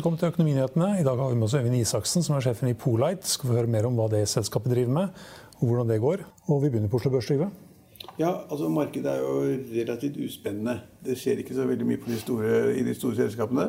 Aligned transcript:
velkommen 0.00 0.16
til 0.16 0.30
Økonominyhetene. 0.30 0.86
I 0.96 1.04
dag 1.04 1.18
har 1.20 1.28
vi 1.28 1.36
med 1.36 1.44
oss 1.44 1.54
Øyvind 1.58 1.76
Isaksen, 1.76 2.22
som 2.24 2.32
er 2.32 2.40
sjefen 2.40 2.70
i 2.70 2.72
Polite. 2.72 3.28
Skal 3.28 3.50
få 3.50 3.56
høre 3.58 3.68
mer 3.68 3.84
om 3.84 3.98
hva 3.98 4.06
det 4.08 4.22
selskapet 4.30 4.72
driver 4.72 4.94
med, 4.94 5.18
og 5.58 5.64
hvordan 5.68 5.90
det 5.90 5.98
går. 6.00 6.22
Og 6.46 6.62
vi 6.62 6.70
begynner 6.70 6.88
på 6.88 6.96
Oslo 6.96 7.10
Børs, 7.12 7.26
Trygve. 7.28 7.50
Ja, 8.16 8.30
altså 8.48 8.70
Markedet 8.72 9.10
er 9.12 9.18
jo 9.20 9.34
relativt 9.74 10.16
uspennende. 10.24 10.78
Det 11.04 11.18
skjer 11.20 11.42
ikke 11.42 11.58
så 11.58 11.66
veldig 11.68 11.90
mye 11.90 12.00
de 12.06 12.16
store, 12.16 12.54
i 12.80 12.86
de 12.86 12.94
store 12.96 13.18
selskapene. 13.18 13.66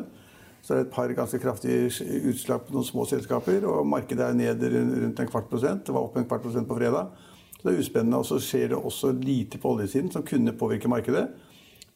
Så 0.64 0.72
er 0.72 0.80
det 0.80 0.86
et 0.86 0.94
par 0.94 1.12
ganske 1.20 1.42
kraftige 1.42 2.08
utslag 2.32 2.64
på 2.64 2.78
noen 2.78 2.88
små 2.88 3.04
selskaper. 3.12 3.68
Og 3.68 3.84
markedet 3.92 4.24
er 4.24 4.40
ned 4.40 4.64
rundt 4.72 5.20
en 5.20 5.32
kvart 5.34 5.52
prosent. 5.52 5.84
Det 5.84 5.92
var 5.92 6.08
opp 6.08 6.16
en 6.16 6.24
kvart 6.24 6.46
prosent 6.48 6.70
på 6.70 6.80
fredag. 6.80 7.12
Så 7.58 7.68
det 7.68 7.74
er 7.74 7.84
uspennende. 7.84 8.24
Og 8.24 8.30
så 8.30 8.40
skjer 8.40 8.72
det 8.72 8.80
også 8.80 9.12
lite 9.20 9.60
på 9.60 9.76
oljesiden 9.76 10.08
som 10.16 10.24
kunne 10.24 10.56
påvirke 10.56 10.88
markedet. 10.88 11.28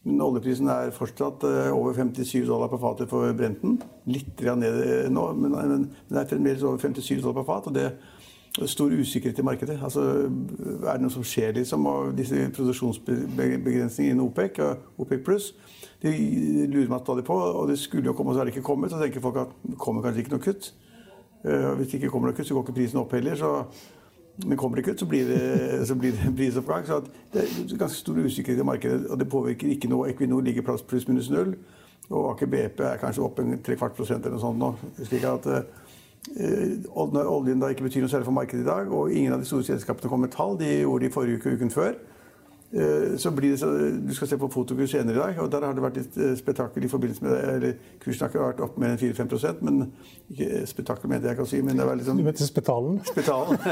Men 0.06 0.22
oljeprisen 0.22 0.68
er 0.70 0.92
fortsatt 0.94 1.42
eh, 1.48 1.72
over 1.74 1.96
57 1.96 2.44
dollar 2.46 2.70
på 2.70 2.78
fatet 2.78 3.10
for 3.10 3.32
Brenten. 3.34 3.80
Litt 4.06 4.44
ned 4.54 4.78
eh, 4.84 5.08
nå, 5.10 5.24
men, 5.34 5.88
det 6.06 6.20
er 6.20 6.28
fremdeles 6.30 6.62
over 6.62 6.78
57 6.78 7.24
dollar 7.24 7.40
på 7.40 7.46
fat. 7.48 7.66
og 7.66 7.74
det 7.74 7.88
er 7.88 8.70
stor 8.70 8.92
usikkerhet 8.94 9.38
i 9.42 9.46
markedet. 9.46 9.78
Altså, 9.82 10.04
er 10.30 10.92
det 10.94 11.02
noe 11.02 11.12
som 11.12 11.26
skjer, 11.26 11.56
liksom? 11.58 11.88
Og 11.90 12.14
disse 12.16 12.46
produksjonsbegrensningene 12.56 14.14
innen 14.14 14.24
OPEC 14.24 14.62
og 14.64 15.02
OPEC 15.02 15.26
pluss, 15.26 15.50
de 16.02 16.12
lurer 16.70 16.88
meg 16.92 17.02
stadig 17.02 17.26
på. 17.26 17.36
Og 17.36 17.66
det 17.68 17.80
skulle 17.82 18.06
jo 18.06 18.14
komme, 18.16 18.32
og 18.32 18.38
så 18.38 18.44
er 18.44 18.48
det 18.48 18.54
ikke 18.54 18.70
kommet. 18.70 18.94
Så 18.94 19.02
tenker 19.02 19.24
folk 19.24 19.42
at 19.42 19.58
det 19.66 19.76
kommer 19.82 20.06
kanskje 20.06 20.24
ikke 20.24 20.36
noe 20.36 20.46
kutt. 20.46 20.70
Uh, 21.46 21.74
hvis 21.76 21.90
det 21.90 22.00
ikke 22.00 22.14
kommer 22.14 22.30
noe 22.30 22.38
kutt, 22.38 22.48
så 22.48 22.56
går 22.56 22.64
ikke 22.64 22.78
prisen 22.78 23.02
opp 23.02 23.12
heller. 23.12 23.36
Så 23.36 23.52
men 24.44 24.58
kommer 24.58 24.76
det 24.76 24.88
ut, 24.88 24.98
så 25.00 25.06
blir 25.06 25.28
det, 25.28 25.86
så 25.86 25.94
blir 25.94 26.12
det 26.12 26.36
prisoppgang. 26.36 26.86
Så 26.86 27.00
det 27.32 27.42
er 27.42 27.78
ganske 27.78 27.98
stor 27.98 28.18
usikkerhet 28.18 28.60
i 28.60 28.66
markedet, 28.66 29.06
og 29.06 29.18
det 29.20 29.28
påvirker 29.28 29.70
ikke 29.72 29.88
noe. 29.88 30.10
Equinor 30.10 30.44
ligger 30.44 30.66
plass 30.66 30.82
pluss-minus 30.82 31.30
null, 31.32 31.54
og 32.10 32.30
Aker 32.34 32.46
BP 32.46 32.82
er 32.84 33.00
kanskje 33.00 33.24
opp 33.24 33.40
en 33.40 33.56
trekvart 33.64 33.96
prosent 33.96 34.26
eller 34.26 34.36
noe 34.36 34.44
sånt 34.44 34.60
nå. 34.60 34.74
slik 35.08 35.24
at 35.26 35.48
eh, 35.50 36.84
oljen 36.94 37.62
da 37.62 37.70
ikke 37.72 37.86
betyr 37.88 38.04
noe 38.04 38.12
særlig 38.12 38.28
for 38.28 38.36
markedet 38.36 38.66
i 38.66 38.68
dag, 38.68 38.92
og 38.92 39.12
ingen 39.12 39.32
av 39.32 39.40
de 39.40 39.48
store 39.48 39.66
selskapene 39.66 40.12
kom 40.12 40.22
med 40.26 40.34
tall, 40.34 40.58
de 40.60 40.68
gjorde 40.82 41.06
de 41.06 41.12
forrige 41.14 41.40
uke 41.40 41.50
og 41.50 41.60
uken 41.60 41.72
før, 41.74 41.96
så 43.16 43.30
blir 43.30 43.50
det 43.50 43.58
så, 43.60 43.68
Du 44.08 44.14
skal 44.14 44.28
se 44.28 44.38
på 44.38 44.48
Fotokur 44.50 44.86
senere 44.90 45.14
i 45.14 45.18
dag, 45.18 45.38
og 45.42 45.52
der 45.52 45.64
har 45.64 45.76
det 45.76 45.84
vært 45.84 46.00
litt 46.00 46.16
eh, 46.18 46.34
spetakkel 46.36 46.84
i 46.84 46.90
forbindelse 46.90 47.24
med 47.24 47.36
eller 47.54 47.76
Kursen 48.02 48.24
har 48.24 48.32
ikke 48.32 48.42
vært 48.42 48.62
opp 48.66 48.80
mer 48.82 48.94
enn 48.94 49.00
4-5 49.00 49.62
men 49.62 49.80
ikke 50.34 50.66
spetakkel 50.66 51.12
mente 51.12 51.30
jeg 51.30 51.38
kan 51.38 51.48
si. 51.48 51.62
men 51.62 51.78
det 51.78 51.86
var 51.86 51.98
liksom... 52.00 52.18
Du 52.18 52.26
mente 52.26 52.46
Spetalen? 52.46 53.00
Spetalen. 53.06 53.62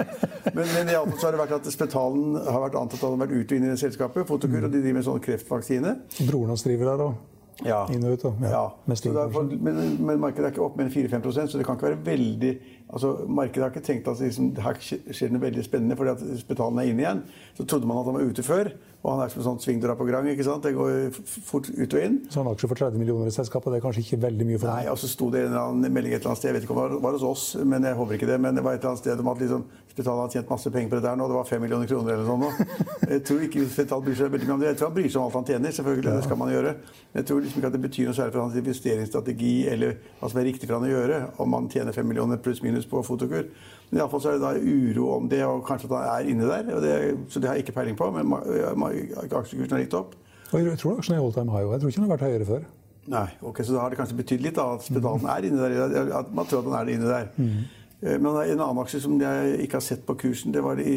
men, 0.56 0.64
men 0.76 0.92
iallfall 0.92 1.18
så 1.18 1.30
har 1.30 1.36
det 1.36 1.42
vært 1.46 1.58
at 1.58 1.72
Spetalen 1.72 2.36
har 2.36 2.64
vært 2.68 2.80
antatt 2.82 3.00
at 3.00 3.08
han 3.08 3.16
har 3.16 3.24
vært 3.24 3.36
ute 3.40 3.54
og 3.54 3.58
inn 3.58 3.68
i 3.68 3.72
det 3.72 3.80
selskapet. 3.80 4.28
Fotokur, 4.28 4.60
mm. 4.60 4.68
og 4.68 4.72
de 4.72 4.84
driver 4.84 5.00
med 5.00 5.08
sånn 5.08 5.22
kreftvaksine. 5.24 5.98
Broren 6.20 6.52
hans 6.52 6.66
driver 6.68 6.92
der 6.92 7.06
òg? 7.08 7.31
Ja. 7.66 7.82
Inn 7.92 8.04
og 8.08 8.16
ut, 8.16 8.22
da. 8.24 8.32
Ja. 8.42 8.62
ja. 8.62 8.94
Derfor, 9.12 9.48
men, 9.50 9.80
men, 10.00 10.20
markedet 10.20 10.48
er 10.48 10.54
ikke 10.54 10.64
opp 10.64 10.78
mer 10.78 10.88
enn 10.88 10.94
4-5 10.94 11.28
så 11.32 11.60
det 11.60 11.66
kan 11.66 11.76
ikke 11.78 11.90
være 11.90 12.04
veldig 12.06 12.52
altså 12.92 13.12
Markedet 13.28 13.62
har 13.62 13.70
ikke 13.72 13.84
tenkt 13.86 14.08
at 14.10 14.20
liksom, 14.20 14.50
her 14.60 14.80
skjer 14.82 15.30
noe 15.32 15.40
veldig 15.46 15.64
spennende 15.64 15.96
fordi 15.96 16.12
at 16.12 16.24
Spetalen 16.42 16.80
er 16.82 16.90
inne 16.90 17.04
igjen. 17.04 17.22
Så 17.56 17.64
trodde 17.64 17.88
man 17.88 18.02
at 18.02 18.08
han 18.10 18.18
var 18.18 18.28
ute 18.28 18.44
før. 18.44 18.72
Og 19.02 19.08
han 19.10 19.24
er 19.24 19.32
som 19.32 19.42
sånn 19.42 19.58
svingdøra 19.58 19.96
på 19.98 20.06
grang. 20.06 20.28
ikke 20.30 20.44
sant? 20.46 20.62
Det 20.62 20.76
går 20.76 21.10
fort 21.42 21.66
ut 21.66 21.94
og 21.96 21.98
inn. 21.98 22.20
Så 22.30 22.38
han 22.38 22.46
har 22.46 22.54
aksjer 22.54 22.70
for 22.70 22.78
30 22.78 23.02
millioner 23.02 23.26
i 23.26 23.34
selskapet, 23.34 23.72
det 23.74 23.80
er 23.80 23.82
kanskje 23.82 24.04
ikke 24.04 24.20
veldig 24.22 24.46
mye 24.46 24.60
for 24.62 24.70
ham? 24.70 24.78
Nei, 24.78 24.92
og 24.92 25.00
så 25.02 25.10
sto 25.10 25.26
det 25.34 25.40
en 25.42 25.48
eller 25.50 25.62
annen 25.72 25.96
melding 25.96 26.14
et 26.14 26.20
eller 26.20 26.32
annet 26.32 26.42
sted, 26.42 26.52
jeg 26.52 26.58
vet 26.60 26.66
ikke 26.68 26.76
om 26.76 26.92
det 26.92 27.00
var 27.02 27.16
hos 27.18 27.24
oss, 27.26 27.46
men 27.66 27.88
jeg 27.88 27.98
håper 27.98 28.18
ikke 28.18 28.28
det. 28.30 28.38
Men 28.44 28.58
det 28.58 28.62
var 28.62 28.78
et 28.78 28.84
eller 28.84 28.92
annet 28.92 29.02
sted 29.02 29.24
om 29.24 29.32
at 29.32 29.42
liksom, 29.42 29.64
Spital 29.92 30.22
har 30.22 30.30
tjent 30.32 30.48
masse 30.48 30.70
penger 30.72 30.88
på 30.88 31.00
det 31.00 31.04
der 31.04 31.18
nå. 31.18 31.26
Det 31.28 31.36
var 31.36 31.50
5 31.50 31.60
millioner 31.66 31.90
kroner 31.90 32.14
eller 32.14 32.30
sånn 32.30 32.46
nå. 32.46 32.52
Jeg 33.12 33.24
tror 33.28 33.42
ikke 33.44 33.66
Spital 33.74 34.06
bryr 34.06 34.16
seg 34.22 34.30
veldig 34.32 34.48
mye 34.48 34.54
om 34.54 34.62
det. 34.62 34.70
Jeg 34.70 34.78
tror 34.80 34.88
han 34.88 34.96
bryr 34.96 35.10
seg 35.10 35.20
om 35.20 35.26
alt 35.26 35.36
han 35.36 35.48
tjener, 35.50 35.74
selvfølgelig. 35.76 36.08
Ja. 36.08 36.14
Det 36.16 36.28
skal 36.28 36.40
man 36.40 36.52
gjøre. 36.54 36.72
Men 37.12 37.20
jeg 37.20 37.28
tror 37.28 37.42
liksom 37.44 37.60
ikke 37.60 37.68
at 37.68 37.76
det 37.76 37.82
betyr 37.82 38.08
noe 38.08 38.16
særlig 38.16 38.32
for 38.32 38.44
hans 38.46 38.56
investeringsstrategi 38.62 39.52
eller 39.68 39.98
hva 40.20 40.30
som 40.32 40.40
er 40.40 40.48
riktig 40.48 40.70
for 40.70 40.78
han 40.78 40.86
å 40.88 40.92
gjøre, 40.94 41.18
om 41.44 41.58
han 41.58 41.68
tjener 41.74 41.98
5 41.98 42.08
millioner 42.08 42.40
pluss 42.40 42.62
minus 42.64 42.88
på 42.88 43.02
fotokur. 43.04 43.50
Men 43.92 44.00
iallfall 44.00 44.22
så 44.24 44.30
er 44.32 44.38
det 44.40 44.44
da 44.46 44.52
uro 44.56 45.08
om 45.18 45.26
det, 45.28 45.42
og 45.44 45.66
kanskje 45.68 45.90
at 45.90 45.96
han 45.98 46.06
er 46.14 46.28
inne 46.32 46.46
der. 46.48 46.68
Det, 46.80 46.92
så 47.28 47.40
det 47.40 47.50
har 47.50 47.58
jeg 47.58 47.66
ikke 47.66 47.74
peiling 47.76 47.98
på. 47.98 48.08
Men 48.16 48.30
aksjekursen 48.32 49.76
er 49.76 49.82
litt 49.82 49.96
opp. 49.98 50.14
Og 50.48 50.62
jeg 50.64 50.78
tror 50.80 50.96
aksjen 50.96 51.18
er 51.18 51.20
all 51.20 51.34
time 51.36 51.52
high. 51.52 51.68
Jeg 51.68 51.82
tror 51.82 51.92
ikke 51.92 52.00
den 52.00 52.08
har 52.08 52.14
vært 52.14 52.24
høyere 52.30 52.48
før. 52.48 52.64
Nei, 53.12 53.26
ok, 53.42 53.60
Så 53.66 53.74
da 53.74 53.82
har 53.82 53.92
det 53.92 53.98
kanskje 53.98 54.16
betydd 54.16 54.44
litt 54.46 54.56
da, 54.56 54.64
at 54.78 54.86
spedalen 54.86 55.28
er 55.28 55.48
inne 55.48 55.68
der. 55.68 56.12
At 56.22 56.32
man 56.32 56.48
tror 56.48 56.62
at 56.62 56.70
den 56.70 56.78
er 56.78 56.92
inne 56.94 57.10
der. 57.10 57.28
Mm. 57.36 57.62
Men 58.02 58.30
en 58.32 58.62
annen 58.64 58.80
aksje 58.82 59.02
som 59.04 59.20
jeg 59.20 59.58
ikke 59.66 59.78
har 59.78 59.84
sett 59.84 60.06
på 60.06 60.16
kursen, 60.24 60.54
det 60.54 60.62
var 60.64 60.80
i 60.80 60.96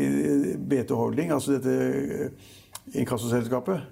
BT 0.55 0.95
Holding, 0.97 1.35
altså 1.35 1.57
dette 1.57 1.75
eh, 1.75 2.55
inkassoselskapet. 3.01 3.83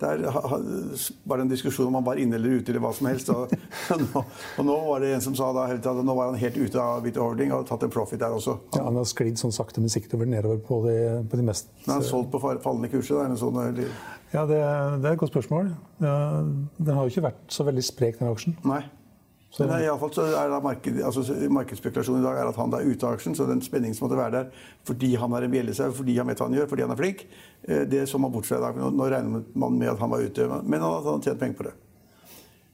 Der 0.00 0.22
var 0.30 1.36
det 1.36 1.44
en 1.44 1.52
diskusjon 1.52 1.90
om 1.90 1.98
han 1.98 2.06
var 2.06 2.20
inne 2.20 2.38
eller 2.38 2.60
ute 2.60 2.72
eller 2.72 2.82
hva 2.84 2.92
som 2.96 3.08
helst. 3.10 3.32
Og, 3.34 3.52
nå, 4.02 4.22
og 4.22 4.66
nå 4.66 4.78
var 4.86 5.04
det 5.04 5.14
en 5.16 5.24
som 5.24 5.36
sa 5.38 5.50
da, 5.56 5.66
at 5.76 5.88
nå 6.04 6.16
var 6.16 6.30
han 6.32 6.40
helt 6.40 6.56
ute 6.60 6.80
av 6.80 7.02
Bitter 7.04 7.24
Holding 7.24 7.52
og 7.52 7.60
hadde 7.60 7.70
tatt 7.72 7.88
en 7.88 7.92
profit 7.92 8.22
der 8.22 8.36
også. 8.36 8.56
Ja, 8.76 8.86
Han 8.88 9.00
har 9.00 9.08
sklidd 9.08 9.40
sånn 9.40 9.54
sakte, 9.54 9.82
men 9.82 9.92
sikkert 9.92 10.16
over 10.18 10.30
nedover 10.30 10.62
på 10.64 10.80
de, 10.86 10.96
på 11.28 11.40
de 11.40 11.46
mest 11.46 11.68
Men 11.82 11.94
han 11.94 12.00
har 12.00 12.08
solgt 12.08 12.32
på 12.32 12.40
fallende 12.44 12.92
kurser? 12.92 13.20
Da, 13.20 13.36
sånn, 13.40 13.60
eller? 13.64 13.92
Ja, 14.30 14.46
det, 14.46 14.60
det, 15.02 15.08
er 15.08 15.12
et 15.12 15.20
godt 15.20 15.32
spørsmål. 15.34 15.72
Den 15.98 16.94
har 16.94 17.02
jo 17.02 17.12
ikke 17.12 17.28
vært 17.30 17.44
så 17.50 17.66
veldig 17.66 17.84
sprek, 17.84 18.20
den 18.20 18.30
aksjen. 18.30 18.56
Nei. 18.68 18.84
Så. 19.50 19.64
Men 19.66 19.82
i 19.82 19.88
alle 19.90 19.98
fall 19.98 20.12
så 20.14 20.24
er 20.30 20.52
marked, 20.62 20.98
altså, 21.02 21.24
Markedsspekulasjonen 21.50 22.22
i 22.22 22.26
dag 22.26 22.38
er 22.38 22.48
at 22.52 22.58
han 22.60 22.74
er 22.76 22.86
ute 22.86 23.06
av 23.06 23.16
aksjen. 23.16 23.34
Så 23.34 23.48
den 23.48 23.62
spenningen 23.66 23.96
som 23.98 24.06
måtte 24.06 24.18
være 24.20 24.34
der 24.36 24.66
fordi 24.86 25.16
han 25.18 25.32
er 25.34 25.46
en 25.46 25.54
bjellesau, 25.54 25.90
fordi 25.96 26.14
han 26.20 26.30
vet 26.30 26.38
hva 26.38 26.46
han 26.46 26.54
gjør, 26.54 26.68
fordi 26.70 26.84
han 26.86 26.94
er 26.94 27.00
flink, 27.00 27.24
eh, 27.66 27.82
det 27.90 28.04
så 28.06 28.20
man 28.22 28.30
bort 28.30 28.46
fra 28.46 28.60
i 28.60 28.62
dag. 28.62 28.78
Nå, 28.78 29.08
regner 29.10 29.42
man 29.58 29.78
med 29.78 29.90
at 29.90 29.98
han 29.98 30.12
var 30.12 30.22
ute, 30.22 30.46
men 30.62 30.84
han 30.84 30.94
hadde 31.02 31.16
tjent 31.26 31.42
penger 31.42 31.58
på 31.58 31.66
det. 31.66 31.74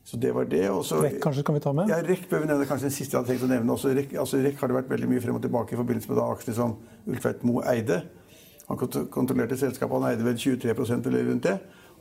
Så 0.07 0.21
det 0.23 0.35
var 0.37 0.45
det. 0.45 0.69
Også, 0.71 1.01
REC 1.03 1.17
kanskje 1.23 1.43
kan 1.49 1.57
vi 1.57 1.61
ta 1.65 1.73
med? 1.75 1.89
Ja, 1.91 1.97
REC 2.05 2.29
bør 2.31 2.45
vi 2.45 2.51
nevne. 2.53 2.69
Kanskje 2.69 2.87
den 2.87 2.95
siste 2.95 3.17
jeg 3.17 3.23
hadde 3.23 3.33
tenkt 3.33 3.49
å 3.49 3.51
nevne. 3.51 3.73
Også 3.75 3.91
REC, 3.97 4.13
altså, 4.21 4.39
REC 4.45 4.61
har 4.61 4.71
det 4.71 4.77
vært 4.77 4.93
veldig 4.93 5.09
mye 5.11 5.25
frem 5.25 5.41
og 5.41 5.43
tilbake 5.43 5.75
i 5.75 5.81
forbindelse 5.81 6.13
med 6.13 6.21
da 6.21 6.29
aksjene 6.37 6.59
som 6.61 6.77
Ulfeit 7.09 7.43
Moe 7.49 7.65
eide. 7.73 8.03
Han 8.69 8.79
kontrollerte 8.79 9.59
selskapet, 9.59 9.97
han 9.97 10.13
eide 10.13 10.29
vel 10.29 10.39
23% 10.39 11.11
eller 11.11 11.27
rundt 11.33 11.49
det. 11.49 11.57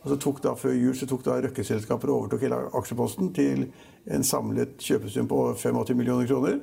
Og 0.05 0.11
så 0.13 0.19
tok 0.21 0.41
da 0.43 0.53
Før 0.59 0.75
jul 0.77 0.95
så 0.95 1.07
tok 1.09 1.25
da 1.25 1.39
Røkke-selskapet 1.47 2.11
overtok 2.13 2.45
hele 2.45 2.61
aksjeposten 2.77 3.31
til 3.33 3.65
en 4.05 4.25
samlet 4.25 4.77
kjøpesum 4.85 5.27
på 5.31 5.39
85 5.57 5.97
millioner 5.97 6.29
kroner. 6.29 6.59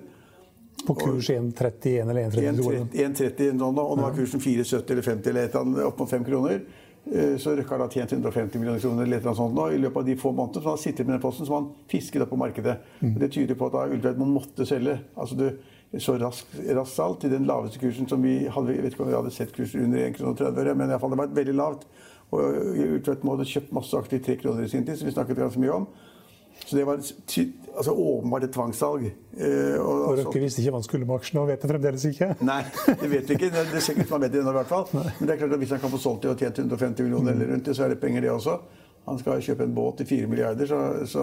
På 0.87 0.95
kurs 0.99 1.31
1,31 1.31 2.11
eller 2.11 2.31
1,32? 2.31 2.87
1,30 2.95 3.59
nå, 3.59 3.73
og 3.83 3.99
nå 3.99 4.07
er 4.07 4.17
kursen 4.17 4.43
4,70 4.43 4.95
eller 4.95 5.03
50 5.03 5.31
eller 5.31 5.43
et 5.43 5.53
eller 5.53 5.67
annet, 5.67 5.83
opp 5.91 6.01
mot 6.01 6.11
5 6.11 6.25
kroner. 6.27 6.63
Eh, 7.05 7.35
så 7.43 7.57
Røkke 7.59 7.75
har 7.75 7.83
da 7.83 7.89
tjent 7.91 8.15
150 8.15 8.63
millioner 8.63 8.83
kroner 8.83 9.07
eller 9.07 9.19
et 9.19 9.37
sånt 9.37 9.55
nå, 9.59 9.69
i 9.75 9.83
løpet 9.83 10.03
av 10.03 10.07
de 10.07 10.17
få 10.19 10.33
månedene. 10.33 10.63
Så 10.63 10.71
han 10.71 10.79
har 10.79 10.83
sittet 10.85 11.07
med 11.07 11.17
den 11.17 11.25
posten 11.25 11.49
som 11.49 11.59
han 11.59 11.69
fisket 11.91 12.23
opp 12.23 12.31
på 12.35 12.39
markedet. 12.41 12.79
Mm. 13.03 13.15
Det 13.19 13.31
tyder 13.35 13.59
på 13.59 13.69
at 13.69 13.77
da 13.79 13.85
Ultveit 13.91 14.23
måtte 14.23 14.67
selge. 14.69 15.01
Altså 15.19 15.39
du, 15.39 15.47
så 16.01 16.15
raskt, 16.23 16.55
rask 16.79 16.95
salg 16.95 17.19
til 17.21 17.35
den 17.35 17.47
laveste 17.51 17.83
kursen 17.83 18.09
som 18.09 18.23
vi 18.23 18.39
hadde. 18.47 18.77
Jeg 18.77 18.87
vet 18.87 18.95
ikke 18.95 19.05
om 19.07 19.11
vi 19.11 19.19
hadde 19.19 19.35
sett 19.35 19.55
kursen 19.57 19.87
under 19.89 20.07
1,30 20.07 20.75
men 20.79 20.95
i 20.95 21.01
fall, 21.03 21.15
det 21.15 21.21
var 21.25 21.37
veldig 21.43 21.59
lavt. 21.59 21.87
Og 22.33 22.97
Utvedt 22.97 23.27
hadde 23.29 23.49
kjøpt 23.49 23.75
masse 23.77 23.99
aksjer 23.99 24.19
i 24.19 24.25
tre 24.25 24.39
kroner 24.41 24.65
i 24.65 24.73
sin 24.73 24.87
tid, 24.87 24.97
som 24.97 25.09
vi 25.09 25.15
snakket 25.15 25.41
ganske 25.43 25.61
mye 25.61 25.77
om. 25.83 25.87
Så 26.67 26.77
det 26.77 26.85
var 26.85 26.93
altså, 27.77 27.93
åpenbart 27.93 28.45
et 28.45 28.53
tvangssalg. 28.53 29.05
Eh, 29.37 29.81
og, 29.81 30.03
og 30.03 30.19
Røkke 30.19 30.41
visste 30.41 30.63
ikke 30.63 30.75
hva 30.75 30.81
han 30.81 30.87
skulle 30.87 31.09
med 31.09 31.17
aksjene, 31.17 31.43
og 31.43 31.49
vet 31.51 31.65
det 31.65 31.71
fremdeles 31.73 32.05
ikke? 32.09 32.29
Nei, 32.53 32.61
det 32.87 33.11
vet 33.11 33.33
vi 33.33 33.39
ikke. 33.39 33.51
Det 33.73 33.83
ser 33.83 33.97
ikke 33.97 34.07
ut 34.07 34.13
som 34.13 34.19
han 34.19 34.25
vet 34.27 34.37
det 34.37 34.43
ennå, 34.43 34.55
i 34.55 34.59
hvert 34.61 34.71
fall. 34.71 34.87
Men 34.93 35.27
det 35.27 35.35
er 35.35 35.43
klart 35.43 35.57
at 35.57 35.65
hvis 35.65 35.75
han 35.75 35.83
kan 35.83 35.93
få 35.93 36.01
solgt 36.01 36.23
det 36.25 36.33
og 36.33 36.45
tjent 36.45 36.63
150 36.63 37.09
millioner 37.09 37.35
eller 37.35 37.53
rundt 37.53 37.69
det, 37.69 37.77
så 37.77 37.87
er 37.87 37.95
det 37.95 38.01
penger, 38.05 38.25
det 38.25 38.33
også. 38.33 38.57
Han 39.03 39.19
skal 39.19 39.41
kjøpe 39.43 39.65
en 39.67 39.75
båt 39.75 39.97
til 39.99 40.07
4 40.07 40.27
milliarder, 40.31 40.67
så, 40.71 41.07
så 41.11 41.23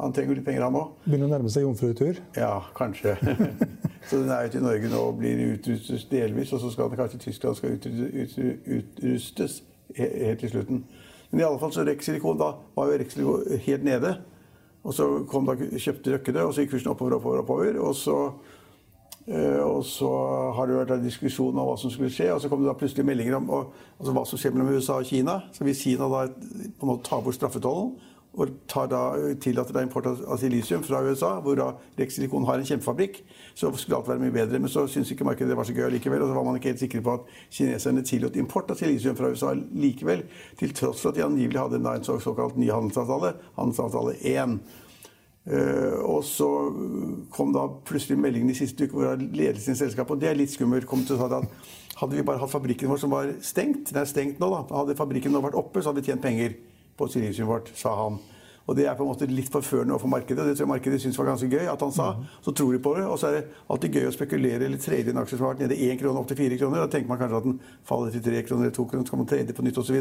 han 0.00 0.14
trenger 0.14 0.40
litt 0.40 0.46
penger, 0.46 0.64
han 0.66 0.78
òg. 0.80 0.96
Begynner 1.04 1.28
å 1.28 1.34
nærme 1.36 1.52
seg 1.54 1.62
jomfrutur? 1.62 2.18
Ja, 2.34 2.56
kanskje. 2.74 3.14
så 4.08 4.18
den 4.18 4.32
er 4.34 4.48
jo 4.48 4.56
til 4.56 4.64
Norge 4.66 4.90
nå 4.90 5.02
og 5.12 5.20
blir 5.20 5.44
utrustet 5.52 6.08
delvis, 6.10 6.50
og 6.50 6.64
så 6.64 6.72
skal 6.74 6.90
den 6.90 6.98
kanskje 6.98 7.22
Tyskland 7.22 7.60
skal 7.60 7.78
utrustes 7.78 9.60
helt 9.96 10.40
til 10.40 10.52
slutten. 10.52 10.84
Men 11.30 11.40
i 11.40 11.44
alle 11.46 11.60
fall 11.60 11.72
så 11.72 11.84
Rex-silikon, 11.86 12.40
da 12.40 12.52
var 12.76 12.90
jo 12.90 12.98
Rex-silikon 13.00 13.62
helt 13.66 13.84
nede. 13.84 14.16
Og 14.82 14.94
så 14.94 15.06
kom 15.30 15.46
da, 15.46 15.54
kjøpte 15.56 16.16
Røkke 16.16 16.34
det, 16.34 16.42
og 16.42 16.54
så 16.54 16.64
gikk 16.64 16.74
kursen 16.74 16.90
oppover, 16.92 17.16
oppover, 17.16 17.42
oppover. 17.44 17.78
Og 17.80 17.94
så, 17.96 18.16
øh, 19.28 19.60
og 19.62 19.84
så 19.86 20.10
har 20.56 20.68
det 20.68 20.78
vært 20.80 20.94
en 20.96 21.06
diskusjon 21.06 21.54
om 21.54 21.68
hva 21.68 21.76
som 21.80 21.92
skulle 21.92 22.10
skje. 22.12 22.32
Og 22.34 22.42
så 22.42 22.50
kom 22.50 22.64
det 22.64 22.68
da 22.68 22.76
plutselig 22.78 23.06
meldinger 23.06 23.38
om 23.38 23.50
og, 23.50 23.76
altså 24.00 24.16
hva 24.16 24.24
som 24.28 24.42
skjer 24.42 24.56
mellom 24.56 24.74
USA 24.74 24.98
og 24.98 25.08
Kina. 25.08 25.38
Så 25.54 25.64
hvis 25.64 25.84
Kina 25.86 26.10
da 26.10 26.26
på 26.32 26.86
en 26.86 26.90
måte 26.90 27.06
tar 27.08 27.22
bort 27.24 27.38
straffetollen, 27.38 27.94
og 28.32 28.48
tar 28.70 28.86
da, 28.88 29.00
tillater 29.44 29.76
da 29.76 29.82
import 29.84 30.06
av 30.08 30.38
silisium 30.40 30.80
fra 30.84 31.02
USA, 31.04 31.34
hvor 31.44 31.56
da 31.58 31.66
Rex 31.98 32.16
Silikon 32.16 32.46
har 32.48 32.60
en 32.60 32.68
kjempefabrikk, 32.68 33.18
så 33.54 33.68
skulle 33.76 33.98
alt 33.98 34.08
være 34.08 34.22
mye 34.22 34.32
bedre. 34.32 34.60
Men 34.62 34.72
så 34.72 34.86
syntes 34.88 35.12
ikke 35.12 35.26
markedet 35.28 35.50
det 35.52 35.58
var 35.58 35.68
så 35.68 35.76
gøy 35.76 35.90
likevel. 35.92 36.24
Og 36.24 36.30
så 36.30 36.38
var 36.38 36.46
man 36.46 36.56
ikke 36.56 36.72
helt 36.72 36.80
sikre 36.80 37.02
på 37.04 37.18
at 37.18 37.34
kineserne 37.52 38.04
tillot 38.08 38.38
import 38.40 38.72
av 38.72 38.80
silisium 38.80 39.18
fra 39.18 39.28
USA 39.34 39.52
likevel, 39.56 40.24
til 40.60 40.72
tross 40.78 41.04
for 41.04 41.12
at 41.12 41.20
de 41.20 41.26
angivelig 41.26 41.60
hadde 41.60 41.82
en, 41.82 41.90
en 41.92 42.08
såkalt 42.08 42.56
ny 42.56 42.72
handelsavtale, 42.72 43.34
handelsavtale 43.60 44.16
1. 44.32 44.56
Uh, 45.42 45.58
eh, 45.58 46.00
og 46.06 46.24
så 46.24 46.48
kom 47.34 47.52
da 47.52 47.66
plutselig 47.84 48.16
meldingen 48.22 48.52
i 48.54 48.56
siste 48.56 48.86
uke 48.86 48.96
hvor 48.96 49.16
ledelsen 49.20 49.76
i 49.76 49.80
selskapet, 49.84 50.16
og 50.16 50.24
det 50.24 50.30
er 50.30 50.38
litt 50.38 50.54
skummelt, 50.54 50.88
kom 50.88 51.04
til 51.04 51.18
å 51.18 51.20
si 51.20 51.28
at 51.28 51.98
hadde 51.98 52.16
vi 52.16 52.24
bare 52.24 52.40
hatt 52.40 52.50
fabrikken 52.50 52.88
vår 52.88 53.00
som 53.02 53.12
var 53.12 53.34
stengt, 53.44 53.90
den 53.90 54.00
er 54.00 54.08
stengt 54.08 54.40
nå 54.40 54.48
da, 54.54 54.62
hadde 54.70 54.96
fabrikken 54.96 55.34
nå 55.34 55.42
vært 55.44 55.58
oppe, 55.58 55.82
så 55.82 55.90
hadde 55.90 56.00
vi 56.00 56.12
tjent 56.12 56.24
penger 56.24 56.54
på 57.02 57.10
silisiumet 57.12 57.50
vårt, 57.50 57.72
sa 57.78 57.96
han. 58.04 58.20
Og 58.62 58.76
det 58.78 58.86
er 58.86 58.94
på 58.94 59.02
en 59.02 59.10
måte 59.10 59.26
litt 59.26 59.50
forførende 59.50 59.96
overfor 59.96 60.12
markedet, 60.12 60.38
og 60.38 60.46
det 60.48 60.54
tror 60.54 60.68
jeg 60.68 60.70
markedet 60.70 61.00
syns 61.02 61.18
var 61.18 61.32
ganske 61.32 61.48
gøy 61.50 61.66
at 61.66 61.82
han 61.82 61.92
sa. 61.94 62.12
Så 62.44 62.54
tror 62.54 62.70
de 62.72 62.78
på 62.82 62.94
det, 62.94 63.04
og 63.10 63.18
så 63.18 63.28
er 63.28 63.40
det 63.40 63.58
alltid 63.74 63.98
gøy 63.98 64.06
å 64.06 64.14
spekulere 64.14 64.68
eller 64.68 64.80
trade 64.82 65.10
en 65.10 65.18
aksje 65.22 65.36
som 65.36 65.48
har 65.48 65.56
vært 65.56 65.64
nede 65.64 65.78
1 65.90 65.98
krone 65.98 66.22
opp 66.22 66.30
til 66.30 66.38
4 66.38 66.58
kroner. 66.60 66.84
Da 66.84 66.92
tenker 66.92 67.10
man 67.10 67.20
kanskje 67.20 67.40
at 67.40 67.48
den 67.48 67.58
faller 67.88 68.14
til 68.14 68.22
3 68.28 68.44
kroner 68.46 68.68
eller 68.68 68.76
2 68.78 68.86
kroner, 68.92 69.06
så 69.08 69.16
kan 69.16 69.22
man 69.24 69.30
trade 69.34 69.56
på 69.58 69.66
nytt 69.66 69.82
osv. 69.82 69.98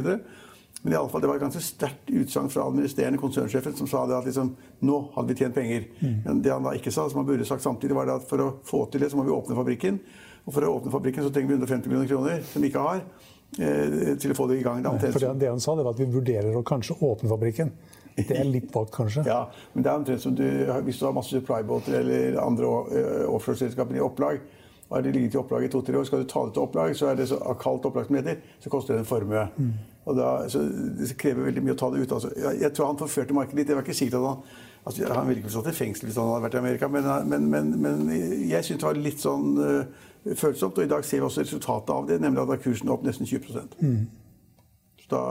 Men 0.81 0.94
i 0.94 0.98
alle 0.98 1.12
fall, 1.13 1.21
det 1.21 1.30
var 1.30 1.38
et 1.38 1.44
ganske 1.44 1.62
sterkt 1.62 2.13
utsagn 2.21 2.50
fra 2.53 2.68
administrerende 2.69 3.19
konsernsjefen 3.21 3.75
som 3.77 3.89
sa 3.89 4.06
det 4.09 4.15
at 4.18 4.30
liksom, 4.30 4.54
nå 4.88 5.01
hadde 5.18 5.33
vi 5.33 5.42
tjent 5.42 5.57
penger. 5.57 5.89
Men 6.25 6.42
det 6.45 6.54
han 6.54 6.65
da 6.65 6.74
ikke 6.77 6.94
sa, 6.94 7.09
som 7.09 7.21
han 7.21 7.27
burde 7.27 7.45
sagt 7.50 7.65
samtidig, 7.65 7.97
var 7.97 8.09
det 8.09 8.21
at 8.21 8.30
for 8.30 8.45
å 8.45 8.47
få 8.65 8.86
til 8.89 9.04
det, 9.04 9.12
så 9.12 9.19
må 9.19 9.25
vi 9.27 9.36
åpne 9.36 9.57
fabrikken. 9.57 10.00
Og 10.45 10.56
for 10.56 10.65
å 10.65 10.71
åpne 10.77 10.94
fabrikken 10.94 11.25
så 11.25 11.33
trenger 11.33 11.51
vi 11.51 11.59
150 11.59 11.92
millioner 11.92 12.09
kroner, 12.09 12.42
som 12.50 12.63
vi 12.63 12.71
ikke 12.71 12.86
har, 12.86 13.04
til 13.56 14.31
å 14.31 14.38
få 14.38 14.45
det 14.51 14.62
i 14.62 14.65
gang. 14.65 14.83
Da. 14.86 14.94
For 15.01 15.19
det, 15.19 15.33
det 15.42 15.50
han 15.51 15.59
sa, 15.59 15.75
det 15.75 15.83
var 15.88 15.95
at 15.95 16.00
vi 16.00 16.07
vurderer 16.12 16.56
å 16.56 16.63
kanskje 16.68 16.95
åpne 17.03 17.31
fabrikken. 17.31 17.74
Det 18.15 18.38
er 18.38 18.48
litt 18.48 18.71
vagt, 18.74 18.94
kanskje. 18.95 19.24
Ja, 19.31 19.45
men 19.74 19.83
det 19.83 19.92
er 19.92 20.00
omtrent 20.01 20.24
som 20.24 20.36
du, 20.36 20.48
hvis 20.86 21.00
du 21.00 21.06
har 21.07 21.15
masse 21.15 21.36
supply-båter 21.36 22.00
eller 22.01 22.39
andre 22.44 22.71
eh, 22.95 23.30
offshoreselskaper 23.31 23.98
i 23.98 24.03
opplag, 24.03 24.42
og 24.89 24.98
har 24.98 25.06
de 25.06 25.13
ligget 25.15 25.38
i 25.38 25.39
opplag 25.39 25.63
i 25.63 25.69
to-tre 25.71 25.95
år, 25.95 26.07
skal 26.07 26.24
du 26.24 26.27
ta 26.27 26.44
det 26.48 26.56
til 26.57 26.65
opplag, 26.65 26.95
så 27.00 27.12
er 27.12 27.19
det 27.19 27.30
så 27.31 27.39
kaldt 27.59 27.88
opplag 27.88 28.07
som 28.07 28.18
det 28.18 28.25
heter, 28.25 28.57
så 28.59 28.74
koster 28.74 28.98
det 28.98 29.06
en 29.06 29.07
formue. 29.07 29.45
Og 30.09 30.18
da, 30.18 30.33
så 30.51 30.65
det 30.65 31.13
krever 31.21 31.47
veldig 31.47 31.63
mye 31.63 31.77
å 31.77 31.80
ta 31.80 31.88
det 31.94 32.01
ut. 32.01 32.15
Altså. 32.18 32.33
Jeg, 32.36 32.59
jeg 32.65 32.75
tror 32.75 32.89
han 32.89 33.00
forførte 33.00 33.38
markedet 33.38 33.62
litt. 33.62 33.69
Det 33.69 33.77
var 33.77 33.86
ikke 33.86 33.95
sikkert 33.95 34.18
at 34.18 34.25
han 34.25 34.39
altså, 34.89 35.12
Han 35.13 35.27
ville 35.30 35.44
ikke 35.44 35.54
stått 35.54 35.69
i 35.71 35.75
fengsel 35.77 36.09
hvis 36.09 36.18
han 36.19 36.31
hadde 36.31 36.45
vært 36.47 36.57
i 36.57 36.62
Amerika, 36.63 36.89
men, 36.92 37.09
men, 37.30 37.45
men, 37.54 37.69
men 37.86 38.01
jeg 38.50 38.65
syns 38.65 38.81
det 38.81 38.88
var 38.89 39.00
litt 39.00 39.21
sånn 39.21 39.62
uh, 39.62 40.09
følsomt. 40.25 40.77
Og 40.77 40.83
i 40.83 40.89
dag 40.91 41.06
ser 41.06 41.21
vi 41.21 41.27
også 41.27 41.45
resultatet 41.45 41.94
av 41.95 42.07
det, 42.09 42.19
nemlig 42.21 42.44
at 42.44 42.51
da 42.51 42.57
er 42.59 42.94
opp 42.94 43.07
nesten 43.07 43.29
20 43.29 43.62
Mm. 43.81 44.07
Så 45.01 45.09
da, 45.09 45.23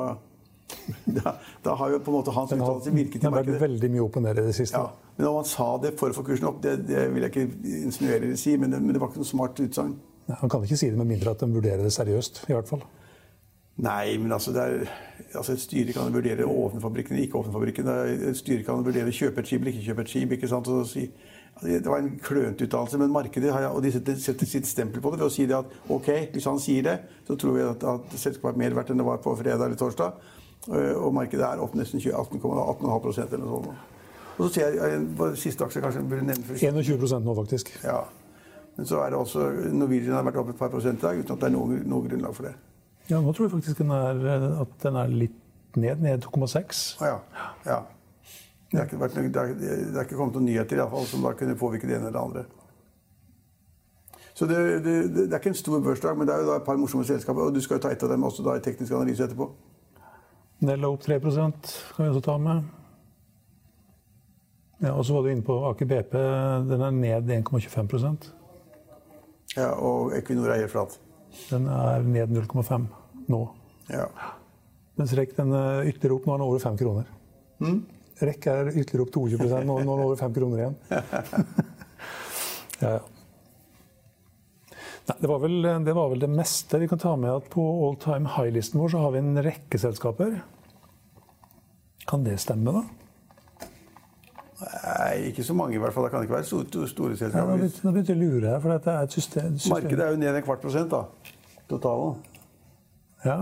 da, 1.20 1.34
da 1.64 1.74
har 1.74 1.90
jo 1.90 1.98
på 2.04 2.12
en 2.12 2.18
måte 2.18 2.34
hans 2.34 2.52
uttalelse 2.52 2.92
virket 2.94 3.16
i 3.16 3.18
den 3.18 3.30
har 3.30 3.38
vært 3.38 3.46
markedet. 3.46 3.62
veldig 3.62 3.90
mye 3.94 4.04
opp 4.04 4.16
og 4.16 4.22
ned 4.26 4.38
i 4.38 4.46
det 4.50 4.54
siste. 4.58 4.78
Ja, 4.78 5.14
men 5.16 5.26
om 5.26 5.40
han 5.40 5.48
sa 5.48 5.72
det 5.82 5.94
for 5.98 6.12
å 6.12 6.16
få 6.16 6.24
kursen 6.26 6.50
opp, 6.50 6.62
det, 6.62 6.76
det 6.88 7.08
vil 7.14 7.26
jeg 7.26 7.34
ikke 7.34 7.74
insinuere 7.86 8.22
eller 8.24 8.40
si, 8.40 8.56
men 8.60 8.74
det, 8.74 8.82
men 8.82 8.96
det 8.96 9.02
var 9.02 9.12
ikke 9.12 9.22
noe 9.22 9.32
smart 9.32 9.60
utsagn. 9.62 9.98
Han 10.40 10.50
kan 10.50 10.64
ikke 10.64 10.78
si 10.78 10.90
det 10.90 10.98
med 10.98 11.10
mindre 11.10 11.34
at 11.34 11.42
de 11.42 11.50
vurderer 11.50 11.82
det 11.82 11.92
seriøst, 11.94 12.44
i 12.48 12.54
hvert 12.54 12.70
fall. 12.70 12.84
Nei, 13.80 14.18
men 14.20 14.32
altså, 14.32 14.52
det 14.52 14.62
er, 14.62 14.90
altså 15.34 15.52
et 15.52 15.62
styre 15.62 15.92
kan 15.96 16.12
vurdere 16.12 16.44
åpne 16.44 16.80
eller 17.00 17.22
ikke 17.22 17.38
åpne 17.38 17.52
fabrikken. 17.52 17.86
Det 17.86 17.94
er, 17.94 18.24
et 18.30 18.36
styre 18.36 18.64
kan 18.66 18.84
vurdere 18.84 19.12
kjøpe 19.14 19.40
et 19.40 19.48
skip 19.48 19.62
eller 19.62 19.72
ikke 19.72 19.86
kjøpe 19.86 20.04
et 20.04 20.12
skip. 20.12 20.32
ikke 20.36 20.48
sant? 20.48 20.68
Og 20.68 20.86
si, 20.86 21.06
det 21.62 21.86
var 21.86 22.00
en 22.00 22.14
klønete 22.24 22.64
uttalelse, 22.64 22.98
men 23.00 23.12
markedet 23.12 23.52
har, 23.52 23.66
og 23.68 23.82
de 23.84 23.92
setter, 23.92 24.16
setter 24.20 24.48
sitt 24.48 24.68
stempel 24.68 25.02
på 25.04 25.12
det 25.12 25.20
ved 25.20 25.26
å 25.28 25.32
si 25.34 25.44
det 25.48 25.58
at 25.58 25.74
ok, 25.92 26.08
hvis 26.32 26.48
han 26.48 26.60
sier 26.62 26.86
det, 26.86 26.96
så 27.28 27.36
tror 27.36 27.56
vi 27.56 27.64
at, 27.66 27.84
at 27.84 28.14
selskapet 28.16 28.54
er 28.54 28.62
mer 28.62 28.76
verdt 28.78 28.92
enn 28.94 29.02
det 29.02 29.08
var 29.08 29.20
på 29.24 29.34
fredag 29.36 29.66
eller 29.66 29.80
torsdag. 29.80 30.16
Øh, 30.70 30.94
Og 30.96 31.12
markedet 31.16 31.44
er 31.44 31.60
opp 31.60 31.76
nesten 31.76 32.00
18,5 32.00 32.40
eller 32.40 33.44
noe 33.44 33.60
sånt. 33.64 33.86
Og 34.40 34.46
så 34.46 34.54
ser 34.54 34.78
jeg 34.78 35.04
på 35.18 35.28
siste 35.36 35.66
aksje 35.66 35.82
kanskje 35.84 36.02
burde 36.08 36.24
nevne 36.24 36.46
først. 36.48 36.64
21 36.64 37.20
nå, 37.26 37.36
faktisk. 37.42 37.74
Ja. 37.84 38.00
Men 38.78 38.88
så 38.88 39.02
er 39.04 39.12
det 39.12 39.18
også 39.20 39.50
Norwegian 39.76 40.16
har 40.16 40.24
vært 40.24 40.40
oppe 40.40 40.54
et 40.54 40.60
par 40.60 40.70
prosent 40.72 41.02
i 41.02 41.04
dag 41.04 41.18
uten 41.20 41.34
at 41.34 41.42
det 41.42 41.48
er 41.50 41.56
noe, 41.58 41.80
noe 41.84 42.06
grunnlag 42.06 42.36
for 42.36 42.48
det. 42.48 42.54
Ja, 43.10 43.18
nå 43.20 43.34
tror 43.36 43.48
jeg 43.48 43.52
faktisk 43.58 43.82
den 43.82 43.92
er, 43.92 44.22
at 44.62 44.76
den 44.80 44.96
er 44.96 45.12
litt 45.12 45.36
ned, 45.76 46.00
ned 46.00 46.24
2,6. 46.24 46.80
Å 47.02 47.10
ja. 47.10 47.18
ja. 47.66 47.80
Det, 48.70 48.78
er 48.78 48.86
ikke 48.86 49.00
vært, 49.00 49.16
det, 49.18 49.42
er, 49.42 49.54
det 49.58 49.96
er 49.98 50.04
ikke 50.06 50.18
kommet 50.18 50.36
noen 50.38 50.46
nyheter 50.46 50.78
i 50.78 50.82
alle 50.84 50.92
fall, 50.92 51.06
som 51.10 51.24
da 51.26 51.34
kunne 51.38 51.58
påvirke 51.58 51.88
det 51.90 51.96
ene 51.96 52.06
eller 52.10 52.18
det 52.18 52.22
andre. 52.22 52.44
Så 54.34 54.46
det, 54.46 54.58
det, 54.84 54.94
det 55.16 55.26
er 55.26 55.40
ikke 55.40 55.50
en 55.50 55.58
stor 55.58 55.82
børsdag, 55.84 56.16
men 56.16 56.28
det 56.28 56.34
er 56.34 56.44
jo 56.44 56.52
da 56.52 56.60
et 56.60 56.68
par 56.68 56.78
morsomme 56.80 57.04
selskaper. 57.04 57.48
Og 57.48 57.54
du 57.54 57.60
skal 57.60 57.76
jo 57.76 57.82
ta 57.84 57.90
ett 57.92 58.04
av 58.06 58.12
dem 58.12 58.22
også 58.24 58.46
da 58.46 58.54
i 58.56 58.62
teknisk 58.64 58.94
analyse 58.94 59.26
etterpå. 59.26 59.50
Nell 60.64 60.84
er 60.84 60.92
opp 60.92 61.02
3% 61.04 61.72
kan 61.96 62.04
vi 62.04 62.08
også 62.12 62.22
ta 62.24 62.36
med. 62.40 62.68
Ja, 64.80 64.94
og 64.94 65.04
så 65.04 65.12
var 65.12 65.26
du 65.26 65.30
inne 65.32 65.44
på 65.44 65.58
Aker 65.68 65.88
BP. 65.88 66.16
Den 66.70 66.84
er 66.86 66.96
ned 66.96 67.32
1,25% 67.36 68.30
Ja, 69.58 69.74
og 69.76 70.14
Equinor 70.16 70.54
er 70.54 70.62
helt 70.62 70.72
flat. 70.72 70.96
Den 71.50 71.66
er 71.68 72.04
ned 72.06 72.32
0,5 72.32 72.86
nå. 73.28 73.40
Ja. 73.90 74.06
Mens 74.96 75.12
REC 75.16 75.34
den 75.36 75.52
er 75.52 75.88
ytterligere 75.90 76.16
opp. 76.16 76.28
Nå 76.28 76.32
er 76.32 76.40
den 76.40 76.46
over 76.46 76.62
5 76.64 76.78
kroner. 76.80 77.10
REC 78.26 78.46
er 78.52 78.70
ytterligere 78.72 79.06
opp 79.06 79.14
22 79.14 79.48
nå, 79.48 79.62
nå 79.64 79.78
er 79.78 79.86
den 79.86 80.04
over 80.06 80.20
5 80.20 80.36
kroner 80.36 80.62
igjen. 80.62 80.76
ja, 82.82 82.92
ja. 82.98 83.00
Nei, 85.10 85.16
det, 85.16 85.26
var 85.26 85.40
vel, 85.42 85.56
det 85.86 85.94
var 85.96 86.10
vel 86.12 86.22
det 86.22 86.30
meste. 86.30 86.78
Vi 86.78 86.88
kan 86.90 87.00
ta 87.02 87.16
med 87.18 87.32
at 87.32 87.50
på 87.50 87.64
all 87.86 87.96
time 88.02 88.30
high-listen 88.36 88.78
vår 88.80 88.92
så 88.92 89.04
har 89.04 89.14
vi 89.14 89.22
en 89.24 89.42
rekke 89.42 89.80
selskaper. 89.80 90.36
Kan 92.10 92.26
det 92.26 92.36
stemme, 92.42 92.74
da? 92.74 92.84
Nei, 94.60 95.30
ikke 95.30 95.44
så 95.46 95.56
mange 95.56 95.78
i 95.78 95.80
hvert 95.80 95.94
fall. 95.96 96.06
Det 96.06 96.12
kan 96.12 96.26
ikke 96.26 96.36
være 96.36 96.48
store, 96.48 96.88
store 96.90 97.16
selskaper. 97.16 97.56
begynte 97.56 97.86
nå 97.86 97.94
begynte 97.94 98.12
jeg 98.12 98.20
å 98.20 98.22
lure 98.22 98.52
her, 98.52 98.60
for 98.62 98.74
dette 98.74 98.92
er 98.92 99.08
et 99.08 99.16
system, 99.16 99.56
system. 99.56 99.76
Markedet 99.76 100.06
er 100.06 100.14
jo 100.14 100.20
ned 100.20 100.36
en 100.36 100.46
kvart 100.46 100.62
prosent, 100.62 100.92
da. 100.92 101.32
Totalen. 101.70 102.20
Ja, 103.24 103.40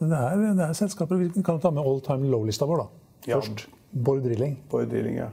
men 0.00 0.12
det 0.12 0.20
er, 0.20 0.44
det 0.58 0.64
er 0.68 0.76
selskaper 0.78 1.18
Vi 1.18 1.42
kan 1.44 1.58
ta 1.62 1.72
med 1.74 1.86
all 1.86 2.02
time 2.04 2.28
low-lista 2.32 2.68
vår, 2.68 2.84
da. 2.84 3.06
Ja. 3.30 3.40
Borr 4.04 4.20
Drilling. 4.24 5.16
Ja. 5.16 5.30